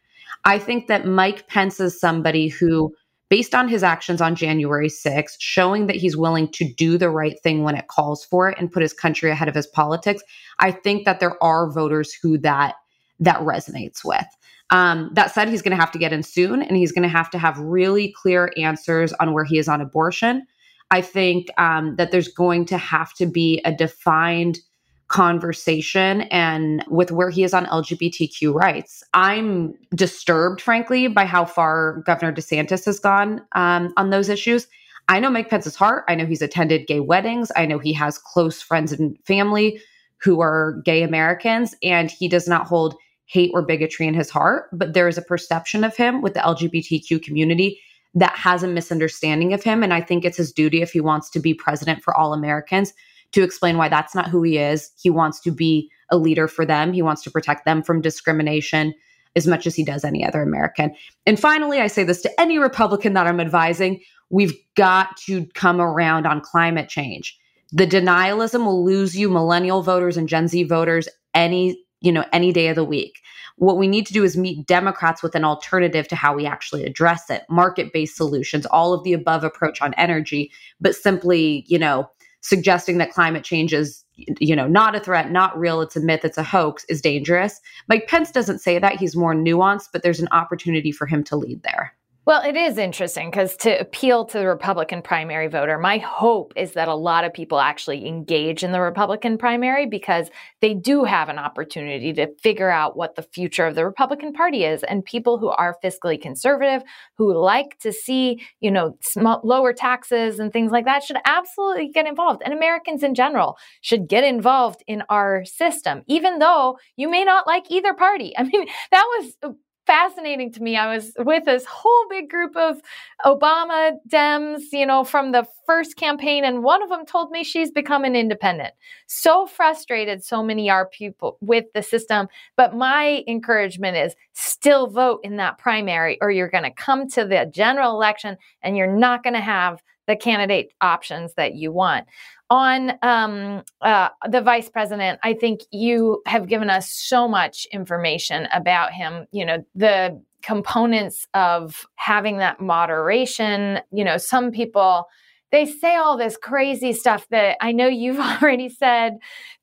I 0.46 0.58
think 0.58 0.88
that 0.88 1.06
Mike 1.06 1.48
Pence 1.48 1.80
is 1.80 2.00
somebody 2.00 2.48
who 2.48 2.94
based 3.30 3.54
on 3.54 3.68
his 3.68 3.84
actions 3.84 4.22
on 4.22 4.36
January 4.36 4.90
6th, 4.90 5.36
showing 5.40 5.86
that 5.86 5.96
he's 5.96 6.18
willing 6.18 6.52
to 6.52 6.66
do 6.74 6.98
the 6.98 7.10
right 7.10 7.40
thing 7.42 7.64
when 7.64 7.76
it 7.76 7.88
calls 7.88 8.26
for 8.26 8.50
it 8.50 8.58
and 8.58 8.72
put 8.72 8.82
his 8.82 8.94
country 8.94 9.30
ahead 9.30 9.48
of 9.48 9.54
his 9.54 9.68
politics, 9.68 10.24
I 10.60 10.72
think 10.72 11.06
that 11.06 11.20
there 11.20 11.42
are 11.44 11.72
voters 11.72 12.12
who 12.12 12.38
that 12.40 12.76
that 13.20 13.40
resonates 13.42 14.04
with. 14.04 14.26
Um, 14.72 15.10
that 15.14 15.34
said, 15.34 15.50
he's 15.50 15.62
going 15.62 15.76
to 15.76 15.82
have 15.82 15.92
to 15.92 16.00
get 16.00 16.14
in 16.14 16.24
soon, 16.24 16.62
and 16.62 16.78
he's 16.78 16.92
going 16.92 17.04
to 17.04 17.10
have 17.10 17.30
to 17.32 17.40
have 17.40 17.58
really 17.58 18.14
clear 18.16 18.52
answers 18.58 19.14
on 19.14 19.34
where 19.34 19.44
he 19.44 19.58
is 19.58 19.68
on 19.68 19.82
abortion. 19.82 20.46
I 20.92 21.02
think 21.02 21.48
um, 21.58 21.96
that 21.98 22.12
there's 22.12 22.28
going 22.28 22.66
to 22.66 22.78
have 22.78 23.14
to 23.16 23.26
be 23.26 23.62
a 23.66 23.72
defined 23.72 24.60
conversation 25.08 26.22
and 26.24 26.84
with 26.88 27.12
where 27.12 27.32
he 27.32 27.44
is 27.44 27.54
on 27.54 27.66
LGBTQ 27.66 28.54
rights. 28.54 29.04
I'm 29.14 29.74
disturbed, 29.96 30.62
frankly, 30.62 31.08
by 31.08 31.26
how 31.26 31.46
far 31.46 32.04
Governor 32.06 32.32
DeSantis 32.32 32.86
has 32.86 33.00
gone 33.00 33.42
um, 33.54 33.92
on 33.98 34.12
those 34.12 34.30
issues. 34.30 34.68
I 35.08 35.20
know 35.20 35.32
Mike 35.32 35.50
Pence's 35.50 35.76
heart. 35.76 36.06
I 36.08 36.14
know 36.14 36.28
he's 36.28 36.44
attended 36.44 36.86
gay 36.86 37.00
weddings. 37.00 37.52
I 37.56 37.66
know 37.66 37.80
he 37.80 37.94
has 37.94 38.20
close 38.20 38.62
friends 38.62 38.94
and 38.94 39.18
family 39.26 39.82
who 40.22 40.42
are 40.42 40.80
gay 40.86 41.02
Americans, 41.02 41.76
and 41.82 42.12
he 42.12 42.28
does 42.28 42.48
not 42.48 42.68
hold 42.68 42.96
hate 43.30 43.52
or 43.54 43.62
bigotry 43.62 44.08
in 44.08 44.14
his 44.14 44.30
heart. 44.30 44.70
But 44.74 44.94
there 44.94 45.08
is 45.08 45.18
a 45.18 45.22
perception 45.22 45.84
of 45.84 45.96
him 45.96 46.22
with 46.22 46.34
the 46.34 46.40
LGBTQ 46.40 47.22
community 47.22 47.80
that 48.16 48.36
has 48.36 48.64
a 48.64 48.68
misunderstanding 48.68 49.54
of 49.54 49.64
him. 49.64 49.84
And 49.84 49.94
I 49.94 50.02
think 50.02 50.26
it's 50.26 50.38
his 50.38 50.52
duty 50.52 50.82
if 50.82 50.92
he 50.92 51.00
wants 51.00 51.30
to 51.32 51.40
be 51.40 51.54
president 51.54 52.04
for 52.04 52.16
all 52.16 52.34
Americans 52.34 52.92
to 53.32 53.44
explain 53.44 53.78
why 53.78 53.88
that's 53.88 54.16
not 54.16 54.30
who 54.30 54.42
he 54.42 54.58
is. 54.58 54.92
He 55.00 55.12
wants 55.12 55.40
to 55.42 55.52
be 55.52 55.92
a 56.10 56.18
leader 56.18 56.48
for 56.48 56.66
them, 56.66 56.92
he 56.92 57.04
wants 57.04 57.22
to 57.24 57.32
protect 57.32 57.66
them 57.66 57.84
from 57.84 58.02
discrimination 58.02 58.96
as 59.36 59.46
much 59.46 59.68
as 59.68 59.76
he 59.76 59.84
does 59.84 60.04
any 60.04 60.26
other 60.26 60.42
American. 60.42 60.96
And 61.28 61.40
finally, 61.40 61.80
I 61.80 61.86
say 61.86 62.04
this 62.04 62.24
to 62.24 62.42
any 62.42 62.58
Republican 62.58 63.14
that 63.14 63.28
I'm 63.28 63.40
advising 63.40 64.02
we've 64.32 64.56
got 64.76 65.18
to 65.18 65.46
come 65.54 65.80
around 65.80 66.26
on 66.26 66.42
climate 66.42 66.90
change. 66.90 67.38
The 67.72 67.86
denialism 67.86 68.66
will 68.66 68.84
lose 68.84 69.16
you 69.16 69.30
millennial 69.30 69.84
voters 69.84 70.18
and 70.18 70.28
Gen 70.28 70.48
Z 70.48 70.64
voters 70.64 71.08
any, 71.36 71.80
you 72.02 72.12
know, 72.12 72.26
any 72.32 72.52
day 72.52 72.68
of 72.68 72.76
the 72.76 72.84
week. 72.84 73.20
What 73.58 73.78
we 73.78 73.88
need 73.88 74.08
to 74.08 74.14
do 74.14 74.24
is 74.24 74.38
meet 74.38 74.66
Democrats 74.68 75.22
with 75.22 75.36
an 75.36 75.44
alternative 75.44 76.08
to 76.08 76.16
how 76.16 76.34
we 76.34 76.46
actually 76.46 76.86
address 76.86 77.30
it. 77.30 77.44
Market-based 77.50 78.16
solutions, 78.16 78.66
all 78.68 78.94
of 78.94 79.04
the 79.04 79.14
above 79.14 79.44
approach 79.44 79.82
on 79.82 79.94
energy, 79.96 80.52
but 80.80 80.96
simply, 80.96 81.66
you 81.68 81.78
know, 81.78 82.10
suggesting 82.42 83.00
that 83.00 83.12
climate 83.12 83.44
change 83.44 83.74
is 83.74 84.06
you 84.16 84.56
know 84.56 84.68
not 84.68 84.96
a 84.96 85.00
threat 85.00 85.32
not 85.32 85.58
real 85.58 85.82
it's 85.82 85.96
a 85.96 86.00
myth 86.00 86.24
it's 86.24 86.38
a 86.38 86.44
hoax 86.44 86.86
is 86.86 87.02
dangerous 87.02 87.62
mike 87.88 88.08
pence 88.08 88.32
doesn't 88.32 88.60
say 88.60 88.80
that 88.80 88.98
he's 88.98 89.16
more 89.16 89.34
nuanced 89.34 89.90
but 89.92 90.04
there's 90.04 90.20
an 90.20 90.28
opportunity 90.32 90.92
for 90.92 91.06
him 91.06 91.24
to 91.24 91.36
lead 91.36 91.62
there 91.64 91.94
well, 92.30 92.44
it 92.44 92.56
is 92.56 92.78
interesting 92.78 93.32
because 93.32 93.58
to 93.58 93.72
appeal 93.80 94.24
to 94.24 94.38
the 94.38 94.46
Republican 94.46 95.02
primary 95.02 95.48
voter, 95.48 95.80
my 95.80 95.98
hope 95.98 96.54
is 96.56 96.74
that 96.74 96.88
a 96.88 96.94
lot 96.94 97.24
of 97.24 97.34
people 97.34 97.60
actually 97.60 98.06
engage 98.06 98.64
in 98.64 98.72
the 98.72 98.80
Republican 98.80 99.36
primary 99.36 99.88
because 99.88 100.30
they 100.62 100.76
do 100.76 101.04
have 101.06 101.30
an 101.30 101.40
opportunity 101.40 102.14
to 102.14 102.28
figure 102.36 102.70
out 102.70 102.96
what 102.96 103.16
the 103.16 103.24
future 103.24 103.66
of 103.66 103.74
the 103.74 103.84
Republican 103.84 104.32
Party 104.32 104.64
is. 104.64 104.84
And 104.84 105.04
people 105.04 105.40
who 105.40 105.48
are 105.48 105.76
fiscally 105.84 106.22
conservative, 106.22 106.84
who 107.18 107.36
like 107.36 107.80
to 107.80 107.92
see, 107.92 108.46
you 108.60 108.70
know, 108.70 108.96
sm- 109.02 109.42
lower 109.44 109.74
taxes 109.74 110.38
and 110.38 110.54
things 110.54 110.72
like 110.72 110.86
that, 110.86 111.04
should 111.04 111.18
absolutely 111.26 111.88
get 111.88 112.06
involved. 112.06 112.44
And 112.46 112.54
Americans 112.54 113.02
in 113.02 113.16
general 113.16 113.58
should 113.82 114.08
get 114.08 114.24
involved 114.24 114.84
in 114.86 115.02
our 115.10 115.46
system, 115.46 116.04
even 116.06 116.38
though 116.38 116.78
you 116.96 117.10
may 117.10 117.24
not 117.24 117.48
like 117.48 117.72
either 117.72 117.96
party. 117.96 118.34
I 118.38 118.44
mean, 118.44 118.68
that 118.92 119.06
was 119.18 119.56
fascinating 119.90 120.52
to 120.52 120.62
me. 120.62 120.78
I 120.78 120.94
was 120.94 121.14
with 121.18 121.46
this 121.46 121.66
whole 121.66 122.06
big 122.12 122.30
group 122.30 122.56
of 122.56 122.80
Obama 123.26 123.94
Dems, 124.08 124.66
you 124.72 124.86
know, 124.86 125.04
from 125.04 125.32
the 125.32 125.48
first 125.66 125.96
campaign, 125.96 126.46
and 126.46 126.62
one 126.62 126.84
of 126.84 126.90
them 126.90 127.08
told 127.08 127.32
me 127.32 127.44
she's 127.44 127.72
become 127.72 128.04
an 128.04 128.16
independent. 128.16 128.76
So 129.08 129.48
frustrated, 129.48 130.24
so 130.24 130.44
many 130.44 130.70
are 130.70 130.88
people 130.88 131.40
with 131.42 131.66
the 131.74 131.82
system. 131.82 132.28
But 132.56 132.76
my 132.76 133.24
encouragement 133.28 133.98
is 133.98 134.16
still 134.34 134.86
vote 134.86 135.22
in 135.24 135.38
that 135.38 135.58
primary, 135.58 136.20
or 136.22 136.30
you're 136.30 136.52
going 136.52 136.66
to 136.66 136.72
come 136.72 137.10
to 137.10 137.26
the 137.26 137.50
general 137.52 137.96
election 137.96 138.38
and 138.62 138.78
you're 138.78 138.96
not 138.96 139.24
going 139.24 139.34
to 139.34 139.40
have 139.40 139.82
the 140.06 140.16
candidate 140.16 140.72
options 140.82 141.34
that 141.34 141.56
you 141.56 141.72
want 141.72 142.06
on 142.50 142.94
um, 143.02 143.64
uh, 143.82 144.10
the 144.30 144.42
vice 144.42 144.70
president, 144.70 145.20
I 145.24 145.34
think 145.34 145.62
you 145.72 146.22
have 146.26 146.48
given 146.48 146.70
us 146.70 146.92
so 146.92 147.28
much 147.28 147.68
information 147.72 148.48
about 148.54 148.92
him. 148.92 149.26
You 149.32 149.46
know, 149.46 149.66
the 149.76 150.22
components 150.42 151.28
of 151.34 151.86
having 151.96 152.38
that 152.38 152.60
moderation. 152.60 153.80
You 153.92 154.04
know, 154.04 154.18
some 154.18 154.52
people 154.52 155.06
they 155.52 155.66
say 155.66 155.96
all 155.96 156.18
this 156.18 156.38
crazy 156.38 156.94
stuff 156.94 157.28
that 157.30 157.58
I 157.62 157.72
know 157.72 157.88
you've 157.88 158.20
already 158.42 158.70
said 158.70 159.18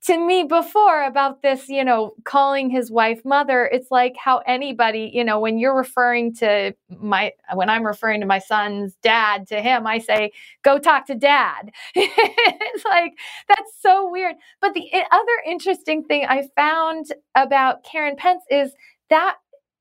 to 0.07 0.18
me 0.18 0.44
before 0.44 1.05
about 1.05 1.42
this, 1.42 1.68
you 1.68 1.85
know, 1.85 2.14
calling 2.25 2.70
his 2.70 2.90
wife 2.90 3.20
mother. 3.25 3.68
It's 3.70 3.90
like 3.90 4.14
how 4.16 4.38
anybody, 4.46 5.11
you 5.12 5.25
know, 5.25 5.40
when 5.40 5.59
you're 5.59 5.77
referring 5.77 6.35
to 6.37 6.75
my, 6.88 7.33
when 7.55 7.68
I'm 7.68 7.85
referring 7.85 8.20
to 8.20 8.27
my 8.27 8.38
son's 8.38 8.94
dad 9.03 9.49
to 9.49 9.61
him, 9.61 9.87
I 9.87 9.99
say, 9.99 10.33
go 10.62 10.79
talk 10.79 11.07
to 11.07 11.14
dad. 11.14 11.70
it's 11.94 12.85
like, 12.85 13.12
that's 13.49 13.72
so 13.81 14.09
weird. 14.11 14.37
But 14.61 14.75
the 14.75 14.92
eh, 14.92 15.05
other 15.11 15.42
interesting 15.46 16.05
thing 16.05 16.27
I 16.29 16.49
found 16.55 17.07
about 17.35 17.85
Karen 17.85 18.16
Pence 18.16 18.42
is 18.51 18.72
that 19.11 19.37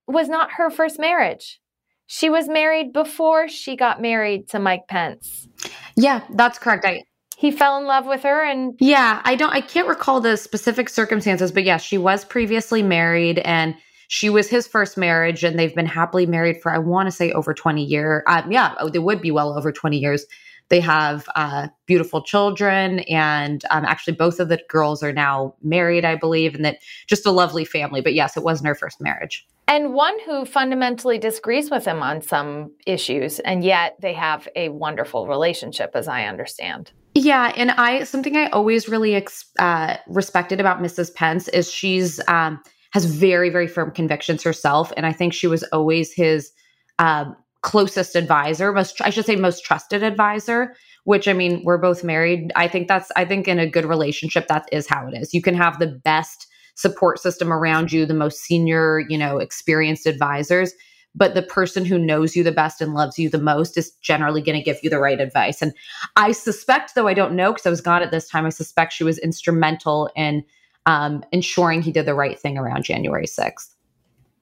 was 0.08 0.30
not 0.30 0.52
her 0.54 0.70
first 0.70 1.00
marriage. 1.00 1.60
She 2.08 2.30
was 2.30 2.48
married 2.48 2.94
before 2.94 3.48
she 3.48 3.76
got 3.76 4.02
married 4.02 4.48
to 4.50 4.60
Mike 4.60 4.88
Pence. 4.88 5.48
Yeah, 5.96 6.22
that's 6.32 6.60
correct. 6.60 6.86
I 6.86 7.04
he 7.38 7.52
fell 7.52 7.78
in 7.78 7.86
love 7.86 8.06
with 8.06 8.24
her 8.24 8.44
and 8.44 8.76
Yeah, 8.80 9.22
I 9.26 9.36
don't 9.36 9.52
I 9.52 9.62
can't 9.62 9.88
recall 9.88 10.22
the 10.22 10.38
specific 10.38 10.90
circumstances, 10.90 11.52
but 11.52 11.64
yes, 11.64 11.82
yeah, 11.82 11.86
she 11.86 11.98
was 11.98 12.24
previously 12.24 12.82
married 12.82 13.40
and 13.40 13.76
she 14.08 14.30
was 14.30 14.50
his 14.50 14.68
first 14.68 14.98
marriage 14.98 15.44
and 15.44 15.58
they've 15.58 15.76
been 15.76 15.86
happily 15.86 16.26
married 16.26 16.62
for 16.62 16.72
I 16.72 16.78
want 16.78 17.08
to 17.08 17.12
say 17.12 17.32
over 17.32 17.54
20 17.54 17.84
years. 17.84 18.24
Um, 18.28 18.52
yeah, 18.52 18.76
they 18.92 19.00
would 19.00 19.22
be 19.22 19.32
well 19.32 19.58
over 19.58 19.72
20 19.72 19.98
years. 19.98 20.26
They 20.70 20.80
have 20.80 21.28
uh, 21.36 21.68
beautiful 21.86 22.24
children, 22.24 23.00
and 23.02 23.64
um, 23.70 23.86
actually, 23.86 24.16
both 24.16 24.40
of 24.40 24.50
the 24.50 24.60
girls 24.70 25.04
are 25.04 25.14
now 25.14 25.56
married, 25.62 26.06
I 26.06 26.16
believe, 26.16 26.56
and 26.56 26.66
that 26.66 26.80
just 27.08 27.26
a 27.26 27.32
lovely 27.32 27.66
family. 27.66 28.02
But 28.02 28.16
yes, 28.16 28.36
it 28.36 28.44
wasn't 28.44 28.68
her 28.68 28.76
first 28.76 29.00
marriage 29.00 29.46
and 29.68 29.94
one 29.94 30.18
who 30.26 30.46
fundamentally 30.46 31.18
disagrees 31.18 31.72
with 31.72 31.86
him 31.86 32.02
on 32.02 32.22
some 32.22 32.72
issues 32.86 33.40
and 33.40 33.64
yet 33.64 33.96
they 34.02 34.14
have 34.14 34.48
a 34.56 34.70
wonderful 34.70 35.28
relationship 35.28 35.92
as 35.96 36.08
i 36.08 36.26
understand 36.26 36.92
yeah 37.14 37.52
and 37.56 37.72
i 37.72 38.04
something 38.04 38.36
i 38.36 38.48
always 38.48 38.88
really 38.88 39.16
ex- 39.16 39.46
uh, 39.60 39.98
respected 40.08 40.60
about 40.60 40.82
mrs 40.82 41.14
pence 41.14 41.48
is 41.50 41.72
she's 41.72 42.20
um, 42.28 42.62
has 42.92 43.06
very 43.06 43.50
very 43.50 43.68
firm 43.68 43.92
convictions 43.92 44.44
herself 44.44 44.92
and 44.98 45.06
i 45.06 45.12
think 45.12 45.34
she 45.34 45.48
was 45.48 45.64
always 45.72 46.14
his 46.14 46.52
uh, 47.00 47.26
closest 47.66 48.16
advisor 48.16 48.72
most 48.72 49.02
i 49.02 49.10
should 49.10 49.26
say 49.26 49.36
most 49.36 49.64
trusted 49.64 50.04
advisor 50.04 50.76
which 51.04 51.28
i 51.28 51.34
mean 51.34 51.62
we're 51.66 51.78
both 51.78 52.04
married 52.04 52.52
i 52.56 52.68
think 52.68 52.88
that's 52.88 53.12
i 53.16 53.26
think 53.26 53.48
in 53.48 53.60
a 53.60 53.70
good 53.70 53.86
relationship 53.86 54.48
that 54.48 54.70
is 54.72 54.88
how 54.88 55.08
it 55.08 55.14
is 55.14 55.34
you 55.34 55.42
can 55.42 55.56
have 55.56 55.80
the 55.80 55.88
best 55.88 56.48
support 56.76 57.20
system 57.20 57.52
around 57.52 57.92
you, 57.92 58.06
the 58.06 58.14
most 58.14 58.42
senior, 58.42 59.00
you 59.10 59.18
know, 59.18 59.40
experienced 59.40 60.06
advisors. 60.06 60.74
But 61.18 61.34
the 61.34 61.42
person 61.42 61.86
who 61.86 61.98
knows 61.98 62.36
you 62.36 62.44
the 62.44 62.52
best 62.52 62.82
and 62.82 62.94
loves 62.94 63.18
you 63.18 63.30
the 63.30 63.40
most 63.40 63.78
is 63.78 63.92
generally 64.02 64.42
going 64.42 64.58
to 64.58 64.64
give 64.64 64.80
you 64.84 64.90
the 64.90 65.00
right 65.00 65.22
advice. 65.22 65.62
And 65.62 65.74
I 66.18 66.34
suspect, 66.34 66.94
though 66.94 67.08
I 67.08 67.14
don't 67.14 67.38
know 67.38 67.54
because 67.54 67.66
I 67.66 67.70
was 67.70 67.80
gone 67.80 68.02
at 68.02 68.12
this 68.12 68.28
time, 68.28 68.46
I 68.46 68.50
suspect 68.50 68.92
she 68.92 69.06
was 69.06 69.18
instrumental 69.20 70.10
in 70.18 70.44
um, 70.86 71.24
ensuring 71.32 71.82
he 71.82 71.94
did 71.94 72.06
the 72.06 72.14
right 72.14 72.38
thing 72.38 72.58
around 72.58 72.84
January 72.84 73.28
6th. 73.28 73.74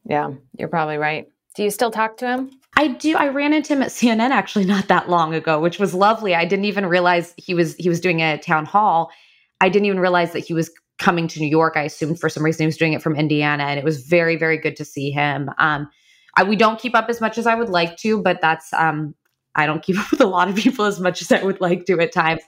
Yeah, 0.05 0.31
you're 0.57 0.67
probably 0.67 0.97
right. 0.97 1.31
Do 1.55 1.63
you 1.63 1.69
still 1.69 1.91
talk 1.91 2.17
to 2.17 2.27
him? 2.27 2.51
I 2.75 2.87
do. 2.87 3.15
I 3.15 3.27
ran 3.27 3.53
into 3.53 3.73
him 3.73 3.83
at 3.83 3.89
CNN 3.89 4.31
actually 4.31 4.65
not 4.65 4.87
that 4.87 5.09
long 5.09 5.33
ago, 5.35 5.59
which 5.59 5.79
was 5.79 5.93
lovely. 5.93 6.33
I 6.33 6.45
didn't 6.45 6.65
even 6.65 6.85
realize 6.85 7.33
he 7.37 7.53
was 7.53 7.75
he 7.75 7.89
was 7.89 7.99
doing 7.99 8.21
a 8.21 8.37
town 8.37 8.65
hall. 8.65 9.11
I 9.61 9.69
didn't 9.69 9.85
even 9.85 9.99
realize 9.99 10.33
that 10.33 10.39
he 10.39 10.53
was 10.53 10.71
coming 10.99 11.27
to 11.27 11.39
New 11.39 11.47
York. 11.47 11.73
I 11.75 11.83
assumed 11.83 12.19
for 12.19 12.29
some 12.29 12.43
reason 12.43 12.63
he 12.63 12.67
was 12.67 12.77
doing 12.77 12.93
it 12.93 13.03
from 13.03 13.15
Indiana, 13.15 13.63
and 13.63 13.77
it 13.77 13.85
was 13.85 14.07
very 14.07 14.35
very 14.35 14.57
good 14.57 14.75
to 14.77 14.85
see 14.85 15.11
him. 15.11 15.49
Um, 15.59 15.87
I, 16.35 16.43
we 16.43 16.55
don't 16.55 16.79
keep 16.79 16.95
up 16.95 17.09
as 17.09 17.21
much 17.21 17.37
as 17.37 17.45
I 17.45 17.53
would 17.53 17.69
like 17.69 17.97
to, 17.97 18.21
but 18.21 18.41
that's 18.41 18.73
um, 18.73 19.13
I 19.53 19.67
don't 19.67 19.83
keep 19.83 19.99
up 19.99 20.09
with 20.09 20.21
a 20.21 20.25
lot 20.25 20.49
of 20.49 20.55
people 20.55 20.85
as 20.85 20.99
much 20.99 21.21
as 21.21 21.31
I 21.31 21.43
would 21.43 21.61
like 21.61 21.85
to 21.85 21.99
at 21.99 22.11
times. 22.11 22.41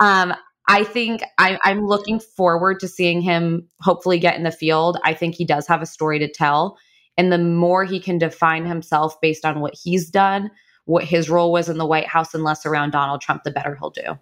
Um, 0.00 0.34
I 0.68 0.84
think 0.84 1.22
I, 1.38 1.58
I'm 1.64 1.84
looking 1.86 2.20
forward 2.20 2.78
to 2.80 2.88
seeing 2.88 3.20
him 3.20 3.68
hopefully 3.80 4.18
get 4.18 4.36
in 4.36 4.44
the 4.44 4.52
field. 4.52 4.98
I 5.04 5.14
think 5.14 5.34
he 5.34 5.44
does 5.44 5.66
have 5.66 5.82
a 5.82 5.86
story 5.86 6.18
to 6.20 6.30
tell. 6.30 6.78
And 7.16 7.32
the 7.32 7.38
more 7.38 7.84
he 7.84 8.00
can 8.00 8.18
define 8.18 8.64
himself 8.64 9.20
based 9.20 9.44
on 9.44 9.60
what 9.60 9.74
he's 9.74 10.08
done, 10.10 10.50
what 10.84 11.04
his 11.04 11.28
role 11.28 11.52
was 11.52 11.68
in 11.68 11.78
the 11.78 11.86
White 11.86 12.06
House, 12.06 12.34
and 12.34 12.44
less 12.44 12.64
around 12.64 12.90
Donald 12.90 13.20
Trump, 13.20 13.42
the 13.44 13.50
better 13.50 13.76
he'll 13.76 13.90
do. 13.90 14.18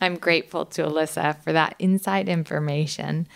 I'm 0.00 0.16
grateful 0.16 0.66
to 0.66 0.82
Alyssa 0.82 1.42
for 1.42 1.52
that 1.52 1.74
inside 1.78 2.28
information. 2.28 3.26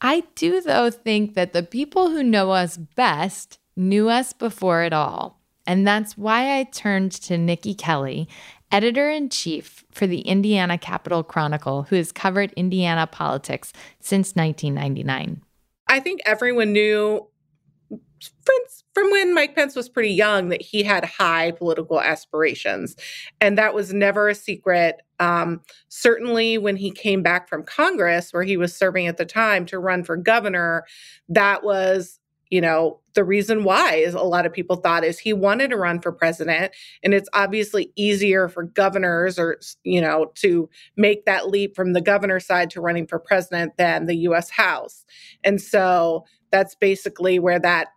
I 0.00 0.24
do, 0.34 0.60
though, 0.60 0.90
think 0.90 1.34
that 1.34 1.52
the 1.52 1.62
people 1.62 2.10
who 2.10 2.22
know 2.22 2.50
us 2.50 2.76
best 2.76 3.58
knew 3.76 4.08
us 4.08 4.32
before 4.32 4.82
it 4.82 4.92
all. 4.92 5.40
And 5.66 5.86
that's 5.86 6.16
why 6.18 6.58
I 6.58 6.64
turned 6.64 7.12
to 7.12 7.38
Nikki 7.38 7.74
Kelly, 7.74 8.28
editor 8.72 9.10
in 9.10 9.28
chief 9.28 9.84
for 9.92 10.06
the 10.06 10.22
Indiana 10.22 10.78
Capital 10.78 11.22
Chronicle, 11.22 11.84
who 11.84 11.96
has 11.96 12.12
covered 12.12 12.52
Indiana 12.52 13.06
politics 13.06 13.72
since 14.00 14.34
1999. 14.34 15.42
I 15.86 16.00
think 16.00 16.20
everyone 16.24 16.72
knew 16.72 17.26
from 18.94 19.10
when 19.10 19.34
Mike 19.34 19.54
Pence 19.54 19.76
was 19.76 19.88
pretty 19.88 20.10
young 20.10 20.48
that 20.48 20.62
he 20.62 20.82
had 20.82 21.04
high 21.04 21.52
political 21.52 22.00
aspirations. 22.00 22.96
And 23.40 23.56
that 23.56 23.74
was 23.74 23.92
never 23.92 24.28
a 24.28 24.34
secret. 24.34 25.02
Um, 25.18 25.60
certainly, 25.88 26.58
when 26.58 26.76
he 26.76 26.90
came 26.90 27.22
back 27.22 27.48
from 27.48 27.62
Congress, 27.62 28.32
where 28.32 28.42
he 28.42 28.56
was 28.56 28.74
serving 28.74 29.06
at 29.06 29.16
the 29.16 29.24
time 29.24 29.66
to 29.66 29.78
run 29.78 30.04
for 30.04 30.16
governor, 30.16 30.84
that 31.28 31.62
was 31.62 32.20
you 32.50 32.60
know 32.60 32.98
the 33.14 33.24
reason 33.24 33.64
why 33.64 33.94
is 33.94 34.14
a 34.14 34.22
lot 34.22 34.44
of 34.44 34.52
people 34.52 34.76
thought 34.76 35.04
is 35.04 35.18
he 35.18 35.32
wanted 35.32 35.70
to 35.70 35.76
run 35.76 36.00
for 36.00 36.12
president 36.12 36.72
and 37.02 37.14
it's 37.14 37.28
obviously 37.32 37.92
easier 37.96 38.48
for 38.48 38.64
governors 38.64 39.38
or 39.38 39.58
you 39.84 40.00
know 40.00 40.30
to 40.34 40.68
make 40.96 41.24
that 41.24 41.48
leap 41.48 41.74
from 41.74 41.92
the 41.92 42.00
governor 42.00 42.40
side 42.40 42.68
to 42.68 42.80
running 42.80 43.06
for 43.06 43.18
president 43.18 43.76
than 43.78 44.06
the 44.06 44.16
US 44.16 44.50
House 44.50 45.04
and 45.44 45.60
so 45.60 46.24
that's 46.50 46.74
basically 46.74 47.38
where 47.38 47.60
that 47.60 47.88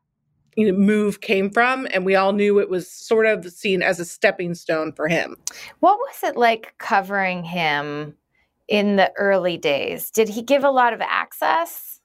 you 0.56 0.72
know, 0.72 0.78
move 0.78 1.22
came 1.22 1.50
from 1.50 1.88
and 1.92 2.06
we 2.06 2.16
all 2.16 2.34
knew 2.34 2.60
it 2.60 2.70
was 2.70 2.90
sort 2.90 3.26
of 3.26 3.50
seen 3.52 3.82
as 3.82 4.00
a 4.00 4.06
stepping 4.06 4.54
stone 4.54 4.92
for 4.94 5.08
him 5.08 5.36
what 5.80 5.98
was 5.98 6.30
it 6.30 6.38
like 6.38 6.74
covering 6.78 7.44
him 7.44 8.16
in 8.68 8.96
the 8.96 9.12
early 9.18 9.58
days 9.58 10.12
did 10.12 10.30
he 10.30 10.42
give 10.42 10.64
a 10.64 10.72
lot 10.72 10.94
of 10.94 11.02
access 11.02 12.00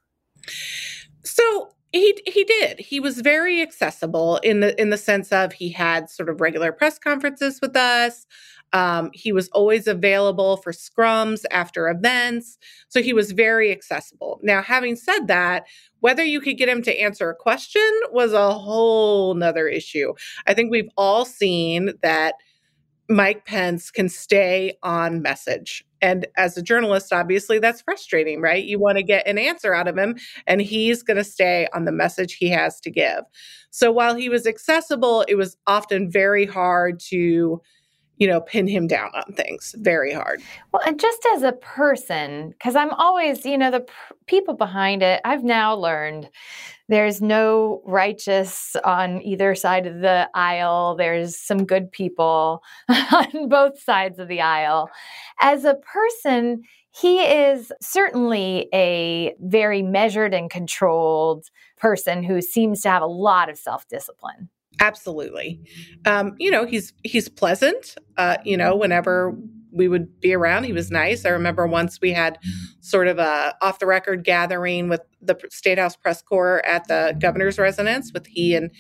so 1.24 1.72
he 1.92 2.18
he 2.26 2.44
did. 2.44 2.78
He 2.80 3.00
was 3.00 3.20
very 3.20 3.62
accessible 3.62 4.38
in 4.38 4.60
the 4.60 4.78
in 4.80 4.90
the 4.90 4.98
sense 4.98 5.32
of 5.32 5.52
he 5.52 5.70
had 5.70 6.10
sort 6.10 6.28
of 6.28 6.40
regular 6.40 6.72
press 6.72 6.98
conferences 6.98 7.60
with 7.62 7.76
us. 7.76 8.26
Um, 8.72 9.10
he 9.14 9.32
was 9.32 9.48
always 9.48 9.86
available 9.86 10.58
for 10.58 10.72
scrums 10.72 11.44
after 11.50 11.88
events. 11.88 12.58
So 12.88 13.02
he 13.02 13.12
was 13.12 13.32
very 13.32 13.72
accessible. 13.72 14.40
Now, 14.42 14.62
having 14.62 14.96
said 14.96 15.26
that, 15.28 15.64
whether 16.00 16.24
you 16.24 16.40
could 16.40 16.58
get 16.58 16.68
him 16.68 16.82
to 16.82 17.00
answer 17.00 17.30
a 17.30 17.34
question 17.34 17.90
was 18.10 18.32
a 18.32 18.52
whole 18.52 19.34
nother 19.34 19.68
issue. 19.68 20.12
I 20.46 20.54
think 20.54 20.70
we've 20.70 20.90
all 20.96 21.24
seen 21.24 21.92
that 22.02 22.34
Mike 23.08 23.46
Pence 23.46 23.90
can 23.90 24.08
stay 24.08 24.76
on 24.82 25.22
message. 25.22 25.82
And 26.02 26.26
as 26.36 26.56
a 26.56 26.62
journalist, 26.62 27.12
obviously 27.12 27.58
that's 27.58 27.80
frustrating, 27.80 28.40
right? 28.40 28.64
You 28.64 28.78
want 28.78 28.98
to 28.98 29.02
get 29.02 29.26
an 29.26 29.38
answer 29.38 29.74
out 29.74 29.88
of 29.88 29.96
him, 29.96 30.16
and 30.46 30.60
he's 30.60 31.02
going 31.02 31.16
to 31.16 31.24
stay 31.24 31.68
on 31.74 31.86
the 31.86 31.92
message 31.92 32.34
he 32.34 32.50
has 32.50 32.80
to 32.80 32.90
give. 32.90 33.20
So 33.70 33.90
while 33.90 34.14
he 34.14 34.28
was 34.28 34.46
accessible, 34.46 35.24
it 35.26 35.36
was 35.36 35.56
often 35.66 36.10
very 36.10 36.44
hard 36.44 37.00
to 37.08 37.60
you 38.18 38.26
know, 38.26 38.40
pin 38.40 38.66
him 38.66 38.86
down 38.86 39.10
on 39.14 39.32
things 39.32 39.74
very 39.78 40.12
hard. 40.12 40.42
Well, 40.72 40.82
and 40.84 41.00
just 41.00 41.26
as 41.34 41.42
a 41.42 41.52
person, 41.52 42.50
because 42.50 42.76
I'm 42.76 42.90
always, 42.90 43.46
you 43.46 43.56
know, 43.56 43.70
the 43.70 43.80
p- 43.80 44.14
people 44.26 44.54
behind 44.54 45.02
it, 45.02 45.20
I've 45.24 45.44
now 45.44 45.74
learned 45.74 46.28
there's 46.88 47.20
no 47.20 47.82
righteous 47.84 48.74
on 48.84 49.22
either 49.22 49.54
side 49.54 49.86
of 49.86 50.00
the 50.00 50.28
aisle. 50.34 50.96
There's 50.96 51.38
some 51.38 51.64
good 51.64 51.92
people 51.92 52.62
on 52.88 53.48
both 53.48 53.80
sides 53.80 54.18
of 54.18 54.28
the 54.28 54.40
aisle. 54.40 54.90
As 55.40 55.64
a 55.64 55.74
person, 55.74 56.62
he 56.90 57.20
is 57.20 57.70
certainly 57.80 58.68
a 58.74 59.34
very 59.40 59.82
measured 59.82 60.34
and 60.34 60.50
controlled 60.50 61.46
person 61.76 62.22
who 62.22 62.40
seems 62.40 62.80
to 62.82 62.90
have 62.90 63.02
a 63.02 63.06
lot 63.06 63.48
of 63.48 63.58
self 63.58 63.86
discipline. 63.88 64.48
Absolutely. 64.80 65.60
Um, 66.04 66.34
you 66.38 66.50
know, 66.50 66.64
he's 66.64 66.92
he's 67.02 67.28
pleasant. 67.28 67.96
Uh, 68.16 68.36
you 68.44 68.56
know, 68.56 68.76
whenever 68.76 69.36
we 69.72 69.88
would 69.88 70.20
be 70.20 70.34
around, 70.34 70.64
he 70.64 70.72
was 70.72 70.90
nice. 70.90 71.24
I 71.24 71.30
remember 71.30 71.66
once 71.66 72.00
we 72.00 72.12
had 72.12 72.38
sort 72.80 73.08
of 73.08 73.18
a 73.18 73.54
off 73.60 73.80
the 73.80 73.86
record 73.86 74.24
gathering 74.24 74.88
with 74.88 75.00
the 75.20 75.36
State 75.50 75.78
House 75.78 75.96
press 75.96 76.22
corps 76.22 76.64
at 76.64 76.86
the 76.88 77.16
governor's 77.20 77.58
residence 77.58 78.12
with 78.12 78.26
he 78.26 78.54
and 78.54 78.70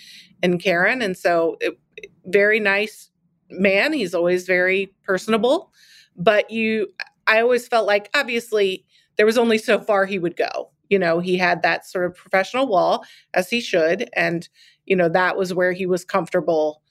and 0.42 0.62
Karen, 0.62 1.02
and 1.02 1.16
so 1.16 1.56
it, 1.60 1.78
very 2.26 2.60
nice 2.60 3.10
man. 3.50 3.92
He's 3.92 4.14
always 4.14 4.46
very 4.46 4.92
personable, 5.04 5.72
but 6.16 6.50
you, 6.50 6.88
I 7.26 7.40
always 7.40 7.66
felt 7.66 7.86
like 7.86 8.08
obviously 8.14 8.84
there 9.16 9.26
was 9.26 9.38
only 9.38 9.58
so 9.58 9.80
far 9.80 10.06
he 10.06 10.18
would 10.18 10.36
go. 10.36 10.70
You 10.90 10.98
know, 10.98 11.18
he 11.18 11.36
had 11.36 11.62
that 11.62 11.86
sort 11.86 12.06
of 12.06 12.14
professional 12.14 12.66
wall 12.68 13.04
as 13.34 13.50
he 13.50 13.60
should, 13.60 14.08
and 14.14 14.48
you 14.88 14.96
know, 14.96 15.08
that 15.08 15.36
was 15.36 15.54
where 15.54 15.72
he 15.72 15.86
was 15.86 16.04
comfortable, 16.04 16.82